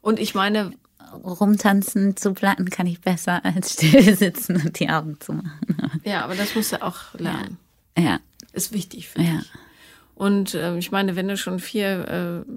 Und 0.00 0.18
ich 0.20 0.34
meine, 0.34 0.72
rumtanzen 1.12 2.16
zu 2.16 2.32
platten 2.34 2.70
kann 2.70 2.86
ich 2.86 3.00
besser 3.00 3.44
als 3.44 3.74
still 3.74 4.16
sitzen 4.16 4.56
und 4.56 4.78
die 4.78 4.88
Augen 4.88 5.20
zu 5.20 5.32
machen. 5.34 5.60
Ja, 6.04 6.24
aber 6.24 6.34
das 6.34 6.54
musst 6.54 6.72
du 6.72 6.82
auch 6.82 7.14
lernen. 7.14 7.58
Ja. 7.96 8.20
Ist 8.52 8.72
wichtig 8.72 9.08
für 9.08 9.20
Ja. 9.22 9.38
dich. 9.38 9.50
Und 10.14 10.54
äh, 10.54 10.76
ich 10.78 10.90
meine, 10.90 11.14
wenn 11.16 11.28
du 11.28 11.36
schon 11.36 11.58
vier 11.60 12.44
äh, 12.46 12.52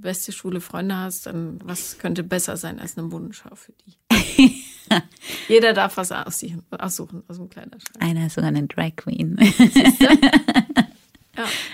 beste 0.00 0.32
schwule 0.32 0.60
Freunde 0.60 0.96
hast, 0.96 1.26
dann 1.26 1.58
was 1.64 1.98
könnte 1.98 2.22
besser 2.22 2.56
sein 2.56 2.78
als 2.78 2.96
eine 2.96 3.06
Modenschau 3.06 3.54
für 3.54 3.72
die? 3.72 4.62
Jeder 5.48 5.72
darf 5.72 5.96
was 5.96 6.12
aussuchen, 6.12 6.62
aussuchen 6.70 7.22
aus 7.28 7.36
dem 7.36 7.48
Kleiderschrank. 7.48 7.96
Einer 7.98 8.26
ist 8.26 8.34
sogar 8.34 8.48
eine 8.48 8.66
Drag 8.66 8.96
Queen. 8.96 9.38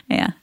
Ja. 0.09 0.17
ja. 0.17 0.35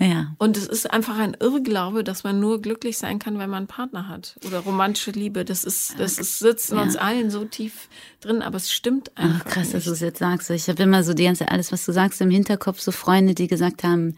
Ja. 0.00 0.34
Und 0.38 0.56
es 0.56 0.66
ist 0.66 0.90
einfach 0.90 1.18
ein 1.18 1.36
Irrglaube, 1.38 2.02
dass 2.04 2.24
man 2.24 2.40
nur 2.40 2.62
glücklich 2.62 2.96
sein 2.96 3.18
kann, 3.18 3.38
wenn 3.38 3.50
man 3.50 3.58
einen 3.58 3.66
Partner 3.66 4.08
hat. 4.08 4.34
Oder 4.46 4.60
romantische 4.60 5.10
Liebe. 5.10 5.44
Das 5.44 5.62
ist, 5.62 6.00
das 6.00 6.18
ist, 6.18 6.38
sitzt 6.38 6.72
in 6.72 6.78
uns 6.78 6.96
allen 6.96 7.30
so 7.30 7.44
tief 7.44 7.90
drin, 8.20 8.40
aber 8.40 8.56
es 8.56 8.72
stimmt 8.72 9.10
Ach, 9.16 9.24
einfach. 9.24 9.44
krass, 9.44 9.70
dass 9.70 9.74
nicht. 9.74 9.86
du 9.88 9.92
es 9.92 10.00
jetzt 10.00 10.18
sagst. 10.18 10.48
Ich 10.50 10.68
habe 10.70 10.82
immer 10.82 11.04
so 11.04 11.12
die 11.12 11.24
ganze, 11.24 11.50
alles, 11.50 11.70
was 11.70 11.84
du 11.84 11.92
sagst, 11.92 12.20
im 12.22 12.30
Hinterkopf, 12.30 12.80
so 12.80 12.92
Freunde, 12.92 13.34
die 13.34 13.46
gesagt 13.46 13.84
haben, 13.84 14.16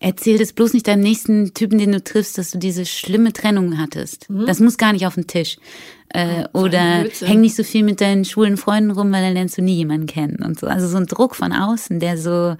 erzähl 0.00 0.38
das 0.38 0.52
bloß 0.52 0.72
nicht 0.72 0.88
deinem 0.88 1.02
nächsten 1.02 1.54
Typen, 1.54 1.78
den 1.78 1.92
du 1.92 2.02
triffst, 2.02 2.36
dass 2.38 2.50
du 2.50 2.58
diese 2.58 2.84
schlimme 2.86 3.32
Trennung 3.32 3.78
hattest. 3.78 4.26
Das 4.46 4.58
muss 4.58 4.78
gar 4.78 4.92
nicht 4.92 5.06
auf 5.06 5.14
den 5.14 5.26
Tisch. 5.26 5.58
Äh, 6.08 6.48
oder 6.52 7.04
häng 7.20 7.40
nicht 7.40 7.54
so 7.54 7.62
viel 7.62 7.84
mit 7.84 8.00
deinen 8.00 8.24
schwulen 8.24 8.56
Freunden 8.56 8.90
rum, 8.90 9.12
weil 9.12 9.22
dann 9.22 9.34
lernst 9.34 9.58
du 9.58 9.62
nie 9.62 9.76
jemanden 9.76 10.06
kennen 10.06 10.42
und 10.42 10.58
so. 10.58 10.66
Also 10.66 10.88
so 10.88 10.96
ein 10.96 11.06
Druck 11.06 11.36
von 11.36 11.52
außen, 11.52 12.00
der 12.00 12.18
so, 12.18 12.56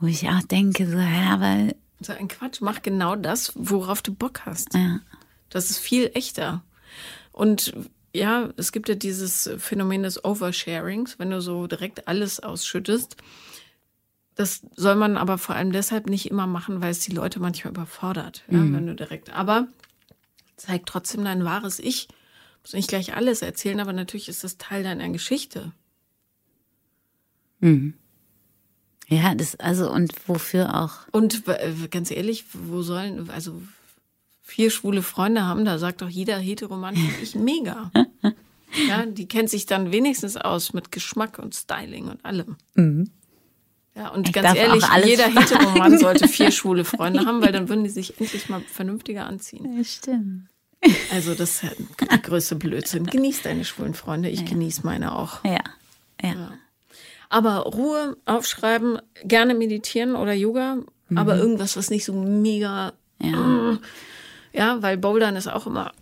wo 0.00 0.06
ich 0.06 0.26
auch 0.28 0.42
denke, 0.44 0.88
so, 0.88 0.96
ja, 0.96 1.34
aber, 1.34 1.68
So 2.00 2.14
ein 2.14 2.28
Quatsch. 2.28 2.60
Mach 2.62 2.80
genau 2.80 3.14
das, 3.14 3.52
worauf 3.56 4.00
du 4.00 4.14
Bock 4.14 4.42
hast. 4.46 4.72
ja, 4.72 5.00
Das 5.50 5.68
ist 5.68 5.78
viel 5.78 6.10
echter. 6.14 6.62
Und 7.32 7.74
ja, 8.14 8.48
es 8.56 8.72
gibt 8.72 8.88
ja 8.88 8.94
dieses 8.94 9.50
Phänomen 9.58 10.02
des 10.02 10.24
Oversharings, 10.24 11.18
wenn 11.18 11.30
du 11.30 11.42
so 11.42 11.66
direkt 11.66 12.08
alles 12.08 12.40
ausschüttest. 12.40 13.16
Das 14.38 14.62
soll 14.76 14.94
man 14.94 15.16
aber 15.16 15.36
vor 15.36 15.56
allem 15.56 15.72
deshalb 15.72 16.06
nicht 16.06 16.30
immer 16.30 16.46
machen, 16.46 16.80
weil 16.80 16.92
es 16.92 17.00
die 17.00 17.10
Leute 17.10 17.40
manchmal 17.40 17.72
überfordert, 17.72 18.44
ja, 18.48 18.58
wenn 18.58 18.86
du 18.86 18.94
direkt. 18.94 19.30
Aber 19.30 19.66
zeigt 20.56 20.88
trotzdem 20.88 21.24
dein 21.24 21.44
wahres 21.44 21.80
Ich. 21.80 22.06
Muss 22.62 22.72
nicht 22.72 22.88
gleich 22.88 23.16
alles 23.16 23.42
erzählen, 23.42 23.80
aber 23.80 23.92
natürlich 23.92 24.28
ist 24.28 24.44
das 24.44 24.56
Teil 24.56 24.84
deiner 24.84 25.08
Geschichte. 25.08 25.72
ja, 29.08 29.34
das, 29.34 29.56
also, 29.56 29.90
und 29.90 30.12
wofür 30.28 30.82
auch, 30.82 31.08
Und 31.10 31.48
äh, 31.48 31.72
ganz 31.90 32.12
ehrlich, 32.12 32.44
wo 32.52 32.82
sollen, 32.82 33.30
also 33.30 33.60
vier 34.42 34.70
schwule 34.70 35.02
Freunde 35.02 35.42
haben, 35.42 35.64
da 35.64 35.80
sagt 35.80 36.00
doch 36.00 36.08
jeder 36.08 36.38
Heteroman, 36.38 36.94
ich 37.22 37.34
mega. 37.34 37.90
Ja, 38.86 39.04
die 39.04 39.26
kennt 39.26 39.50
sich 39.50 39.66
dann 39.66 39.90
wenigstens 39.90 40.36
aus 40.36 40.74
mit 40.74 40.92
Geschmack 40.92 41.40
und 41.40 41.56
Styling 41.56 42.06
und 42.08 42.24
allem. 42.24 42.56
Ja, 43.98 44.08
und 44.10 44.28
Ich 44.28 44.32
ganz 44.32 44.56
ehrlich, 44.56 44.84
jeder 45.04 45.24
fragen. 45.24 45.38
Heteroman 45.38 45.98
sollte 46.00 46.28
vier 46.28 46.50
schwule 46.52 46.84
Freunde 46.84 47.26
haben, 47.26 47.42
weil 47.42 47.50
dann 47.52 47.68
würden 47.68 47.82
die 47.84 47.90
sich 47.90 48.18
endlich 48.20 48.48
mal 48.48 48.60
vernünftiger 48.60 49.26
anziehen. 49.26 49.76
ja, 49.76 49.82
stimmt. 49.84 50.46
Also 51.12 51.34
das 51.34 51.50
ist 51.56 51.62
ja 51.64 51.70
der 52.08 52.18
größte 52.22 52.54
Blödsinn. 52.54 53.06
Genieß 53.06 53.42
deine 53.42 53.64
schwulen 53.64 53.94
Freunde, 53.94 54.28
ich 54.28 54.44
genieße 54.46 54.82
meine 54.84 55.12
auch. 55.16 55.44
Ja, 55.44 55.58
ja. 56.22 56.52
Aber 57.30 57.58
Ruhe, 57.64 58.16
aufschreiben, 58.26 59.00
gerne 59.24 59.54
meditieren 59.54 60.14
oder 60.14 60.32
Yoga, 60.32 60.78
aber 61.14 61.36
irgendwas, 61.36 61.76
was 61.76 61.90
nicht 61.90 62.04
so 62.04 62.12
mega. 62.12 62.92
Mhm. 63.18 63.32
Ja. 63.32 63.78
Ja, 64.54 64.82
weil 64.82 64.96
Bouldern 64.96 65.36
ist 65.36 65.46
auch 65.46 65.66
immer. 65.66 65.92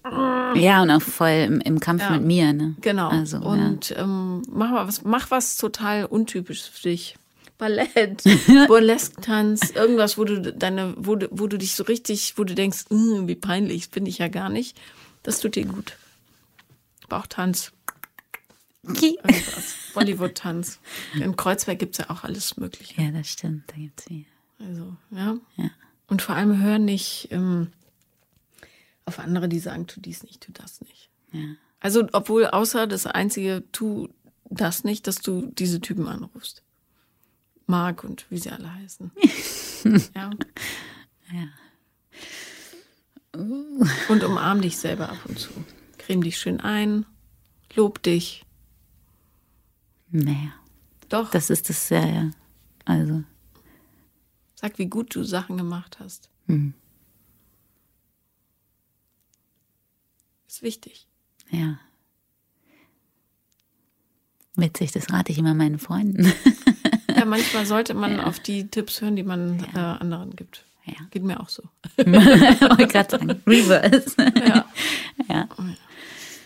Ja, 0.54 0.82
und 0.82 0.90
auch 0.90 1.02
voll 1.02 1.30
im, 1.46 1.60
im 1.60 1.80
Kampf 1.80 2.02
Ja. 2.02 2.10
mit 2.10 2.22
mir, 2.22 2.52
ne? 2.52 2.74
Genau. 2.80 3.08
Also, 3.08 3.38
und 3.38 3.92
ähm, 3.98 4.42
mach 4.48 4.70
mal 4.70 4.86
was, 4.86 5.02
mach 5.02 5.30
was 5.30 5.56
total 5.56 6.04
untypisches 6.04 6.66
für 6.68 6.82
dich. 6.90 7.16
Ballett, 7.58 8.22
Burlesque-Tanz, 8.68 9.70
irgendwas, 9.70 10.18
wo 10.18 10.24
du 10.24 10.52
deine, 10.52 10.94
wo 10.98 11.16
du, 11.16 11.28
wo 11.30 11.46
du 11.46 11.56
dich 11.56 11.74
so 11.74 11.84
richtig, 11.84 12.34
wo 12.36 12.44
du 12.44 12.54
denkst, 12.54 12.84
"Mm, 12.90 13.26
wie 13.28 13.34
peinlich, 13.34 13.82
das 13.82 13.88
bin 13.90 14.06
ich 14.06 14.18
ja 14.18 14.28
gar 14.28 14.48
nicht. 14.48 14.78
Das 15.22 15.40
tut 15.40 15.56
dir 15.56 15.64
gut. 15.64 15.96
Bauchtanz. 17.08 17.72
Bollywood-Tanz. 19.94 20.78
In 21.14 21.36
Kreuzberg 21.36 21.78
gibt's 21.78 21.98
ja 21.98 22.10
auch 22.10 22.24
alles 22.24 22.56
Mögliche. 22.56 23.00
ja, 23.00 23.10
das 23.10 23.28
stimmt, 23.28 23.64
da 23.68 23.76
gibt's 23.76 24.04
viel. 24.04 24.24
Also, 24.58 24.96
ja. 25.10 25.36
Ja. 25.56 25.70
Und 26.08 26.22
vor 26.22 26.36
allem 26.36 26.62
hör 26.62 26.78
nicht 26.78 27.28
ähm, 27.30 27.72
auf 29.04 29.18
andere, 29.18 29.48
die 29.48 29.58
sagen, 29.58 29.86
tu 29.86 30.00
dies 30.00 30.22
nicht, 30.22 30.40
tu 30.42 30.52
das 30.52 30.80
nicht. 30.82 31.10
Ja. 31.32 31.40
Also, 31.80 32.06
obwohl 32.12 32.46
außer 32.46 32.86
das 32.86 33.06
einzige, 33.06 33.64
tu 33.72 34.08
das 34.48 34.84
nicht, 34.84 35.06
dass 35.06 35.16
du 35.16 35.46
diese 35.58 35.80
Typen 35.80 36.06
anrufst. 36.06 36.62
Marc 37.66 38.04
und 38.04 38.26
wie 38.30 38.38
sie 38.38 38.50
alle 38.50 38.72
heißen. 38.72 39.10
ja. 40.14 40.30
Und 44.08 44.24
umarm 44.24 44.62
dich 44.62 44.78
selber 44.78 45.10
ab 45.10 45.18
und 45.26 45.38
zu. 45.38 45.50
Creme 45.98 46.22
dich 46.22 46.38
schön 46.38 46.60
ein, 46.60 47.04
lob 47.74 48.02
dich. 48.02 48.44
Naja, 50.10 50.52
Doch, 51.08 51.30
das 51.30 51.50
ist 51.50 51.68
das, 51.68 51.88
ja, 51.90 52.06
ja. 52.06 52.30
Also, 52.84 53.24
sag, 54.54 54.78
wie 54.78 54.86
gut 54.86 55.14
du 55.14 55.24
Sachen 55.24 55.56
gemacht 55.56 55.98
hast. 55.98 56.30
Mhm. 56.46 56.74
Ist 60.46 60.62
wichtig. 60.62 61.06
ja. 61.50 61.78
Witzig, 64.58 64.90
das 64.92 65.12
rate 65.12 65.32
ich 65.32 65.38
immer 65.38 65.52
meinen 65.52 65.78
Freunden. 65.78 66.32
Ja, 67.26 67.30
manchmal 67.30 67.66
sollte 67.66 67.94
man 67.94 68.20
auf 68.20 68.38
die 68.38 68.68
Tipps 68.68 69.00
hören, 69.00 69.16
die 69.16 69.24
man 69.24 69.58
äh, 69.74 69.78
anderen 69.78 70.36
gibt. 70.36 70.64
Ja. 70.84 70.94
Geht 71.10 71.24
mir 71.24 71.40
auch 71.40 71.48
so. 71.48 71.64
Wollte 71.96 72.86
gerade 72.86 73.10
sagen, 73.10 73.42
Reverse. 73.46 74.14
Ja. 74.46 74.64
Ja. 75.28 75.48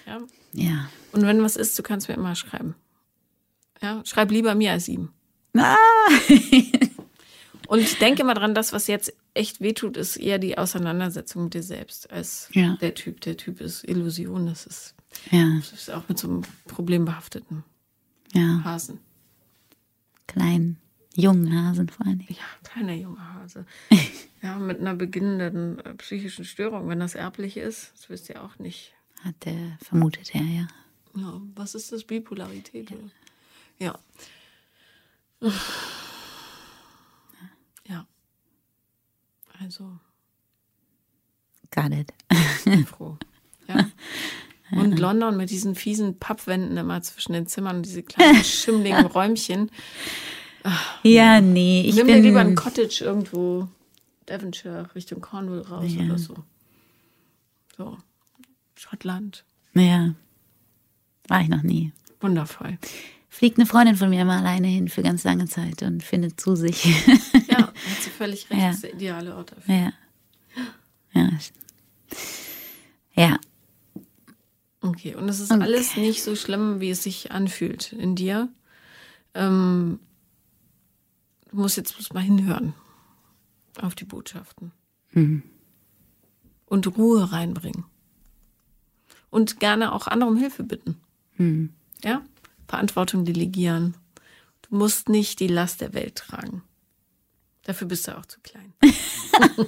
ja. 0.06 0.20
Ja. 0.52 0.90
Und 1.12 1.22
wenn 1.22 1.42
was 1.42 1.56
ist, 1.56 1.78
du 1.78 1.82
kannst 1.82 2.08
mir 2.08 2.14
immer 2.14 2.34
schreiben. 2.34 2.74
Ja, 3.82 4.00
schreib 4.06 4.30
lieber 4.30 4.54
mir 4.54 4.72
als 4.72 4.88
ihm. 4.88 5.10
Ah. 5.56 5.76
Und 7.68 8.00
denke 8.00 8.24
mal 8.24 8.34
dran, 8.34 8.54
das, 8.54 8.72
was 8.72 8.86
jetzt 8.86 9.12
echt 9.34 9.60
wehtut, 9.60 9.96
ist 9.98 10.16
eher 10.16 10.38
die 10.38 10.56
Auseinandersetzung 10.56 11.44
mit 11.44 11.54
dir 11.54 11.62
selbst 11.62 12.10
als 12.10 12.48
Ja. 12.52 12.76
der 12.80 12.94
Typ. 12.94 13.20
Der 13.20 13.36
Typ 13.36 13.60
ist 13.60 13.84
Illusion, 13.84 14.46
das 14.46 14.66
ist, 14.66 14.94
Ja, 15.30 15.46
das 15.56 15.72
ist 15.72 15.90
auch 15.90 16.08
mit 16.08 16.18
so 16.18 16.28
einem 16.28 16.42
problembehafteten 16.66 17.64
ja. 18.32 18.62
Hasen. 18.64 18.98
Kleinen, 20.30 20.78
jungen 21.16 21.52
Hasen 21.52 21.88
vor 21.88 22.06
allen 22.06 22.18
Dingen. 22.20 22.36
Ja, 22.38 22.68
kleiner 22.70 22.94
junger 22.94 23.34
Hase. 23.34 23.66
Ja, 24.42 24.56
mit 24.56 24.80
einer 24.80 24.94
beginnenden 24.94 25.80
äh, 25.80 25.92
psychischen 25.96 26.46
Störung, 26.46 26.88
wenn 26.88 26.98
das 27.00 27.14
erblich 27.14 27.58
ist, 27.58 27.92
das 27.92 28.08
wisst 28.08 28.30
ihr 28.30 28.42
auch 28.42 28.58
nicht. 28.58 28.94
Hat 29.22 29.34
der 29.44 29.76
vermutet, 29.82 30.34
er, 30.34 30.40
ja. 30.40 30.66
Ja, 31.14 31.42
was 31.54 31.74
ist 31.74 31.92
das? 31.92 32.04
Bipolarität? 32.04 32.90
Oder? 32.90 33.10
Ja. 33.78 33.98
Ja. 37.86 38.06
Also, 39.58 39.98
Got 41.70 41.92
it. 41.92 42.14
bin 42.64 42.86
Ja. 44.72 44.78
Und 44.80 44.98
London 44.98 45.36
mit 45.36 45.50
diesen 45.50 45.74
fiesen 45.74 46.18
Pappwänden 46.18 46.76
immer 46.76 47.02
zwischen 47.02 47.32
den 47.32 47.46
Zimmern 47.46 47.76
und 47.78 47.86
diese 47.86 48.02
kleinen 48.02 48.44
schimmligen 48.44 49.06
Räumchen. 49.06 49.70
Ja, 51.02 51.40
nee, 51.40 51.82
ich 51.86 51.94
Nimm 51.96 52.06
bin... 52.06 52.16
dir 52.16 52.22
lieber 52.28 52.40
ein 52.40 52.54
Cottage 52.54 53.02
irgendwo, 53.04 53.68
Devonshire, 54.28 54.88
Richtung 54.94 55.20
Cornwall 55.20 55.62
raus 55.62 55.84
Ja. 55.88 56.04
oder 56.04 56.18
so. 56.18 56.34
So. 57.76 57.96
Schottland. 58.74 59.44
Ja, 59.74 60.14
war 61.28 61.40
ich 61.40 61.48
noch 61.48 61.62
nie. 61.62 61.92
Wundervoll. 62.20 62.78
Fliegt 63.28 63.58
eine 63.58 63.66
Freundin 63.66 63.96
von 63.96 64.10
mir 64.10 64.24
mal 64.24 64.38
alleine 64.40 64.66
hin 64.66 64.88
für 64.88 65.02
ganz 65.02 65.24
lange 65.24 65.46
Zeit 65.46 65.82
und 65.82 66.02
findet 66.02 66.40
zu 66.40 66.56
sich. 66.56 66.84
Ja, 67.48 67.58
hat 67.68 67.72
sie 68.02 68.10
völlig 68.10 68.50
recht. 68.50 68.60
Ja. 68.60 68.66
Das 68.68 68.74
ist 68.76 68.82
der 68.84 68.94
ideale 68.94 69.34
Ort 69.36 69.52
dafür. 69.52 69.74
ja. 69.74 69.92
Ja. 71.12 71.28
Ja, 73.14 73.36
Okay, 74.82 75.14
und 75.14 75.28
es 75.28 75.40
ist 75.40 75.50
Okay. 75.50 75.62
alles 75.62 75.96
nicht 75.96 76.22
so 76.22 76.34
schlimm, 76.36 76.80
wie 76.80 76.90
es 76.90 77.02
sich 77.02 77.32
anfühlt 77.32 77.92
in 77.92 78.16
dir. 78.16 78.48
Ähm, 79.34 80.00
du 81.50 81.56
musst 81.56 81.76
jetzt 81.76 81.94
bloß 81.94 82.12
mal 82.12 82.20
hinhören 82.22 82.74
auf 83.80 83.94
die 83.94 84.04
Botschaften. 84.04 84.72
Und 86.66 86.96
Ruhe 86.96 87.30
reinbringen. 87.32 87.84
Und 89.30 89.60
gerne 89.60 89.92
auch 89.92 90.06
andere 90.06 90.30
um 90.30 90.36
Hilfe 90.36 90.62
bitten. 90.64 90.96
Ja? 92.02 92.22
Verantwortung 92.68 93.24
delegieren. 93.24 93.96
Du 94.62 94.76
musst 94.76 95.08
nicht 95.08 95.40
die 95.40 95.46
Last 95.48 95.80
der 95.80 95.92
Welt 95.94 96.16
tragen. 96.16 96.62
Dafür 97.64 97.86
bist 97.88 98.06
du 98.08 98.16
auch 98.16 98.26
zu 98.26 98.40
klein. 98.40 98.72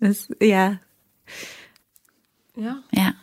das, 0.00 0.28
ja. 0.40 0.80
Ja? 2.56 2.82
Ja. 2.92 3.14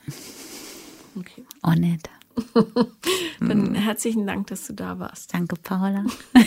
Okay. 1.18 1.44
Oh, 1.64 1.72
nett. 1.72 2.10
Dann 3.40 3.76
herzlichen 3.76 4.26
Dank, 4.26 4.48
dass 4.48 4.68
du 4.68 4.74
da 4.74 5.00
warst. 5.00 5.34
Danke, 5.34 5.56
Paula. 5.56 6.06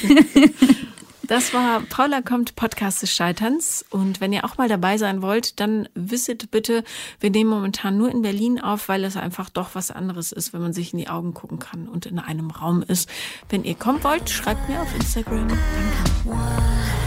Das 1.26 1.54
war 1.54 1.80
Paula 1.80 2.20
kommt 2.20 2.54
Podcast 2.54 3.02
des 3.02 3.10
Scheiterns. 3.10 3.84
Und 3.90 4.20
wenn 4.20 4.32
ihr 4.32 4.44
auch 4.44 4.58
mal 4.58 4.68
dabei 4.68 4.98
sein 4.98 5.22
wollt, 5.22 5.58
dann 5.58 5.88
wisset 5.94 6.50
bitte, 6.50 6.84
wir 7.18 7.30
nehmen 7.30 7.48
momentan 7.48 7.96
nur 7.96 8.10
in 8.10 8.22
Berlin 8.22 8.60
auf, 8.60 8.88
weil 8.88 9.04
es 9.04 9.16
einfach 9.16 9.48
doch 9.48 9.74
was 9.74 9.90
anderes 9.90 10.32
ist, 10.32 10.52
wenn 10.52 10.60
man 10.60 10.74
sich 10.74 10.92
in 10.92 10.98
die 10.98 11.08
Augen 11.08 11.32
gucken 11.32 11.58
kann 11.58 11.88
und 11.88 12.04
in 12.06 12.18
einem 12.18 12.50
Raum 12.50 12.82
ist. 12.82 13.08
Wenn 13.48 13.64
ihr 13.64 13.74
kommen 13.74 14.04
wollt, 14.04 14.28
schreibt 14.28 14.68
mir 14.68 14.82
auf 14.82 14.94
Instagram. 14.94 15.48
Danke. 15.48 17.03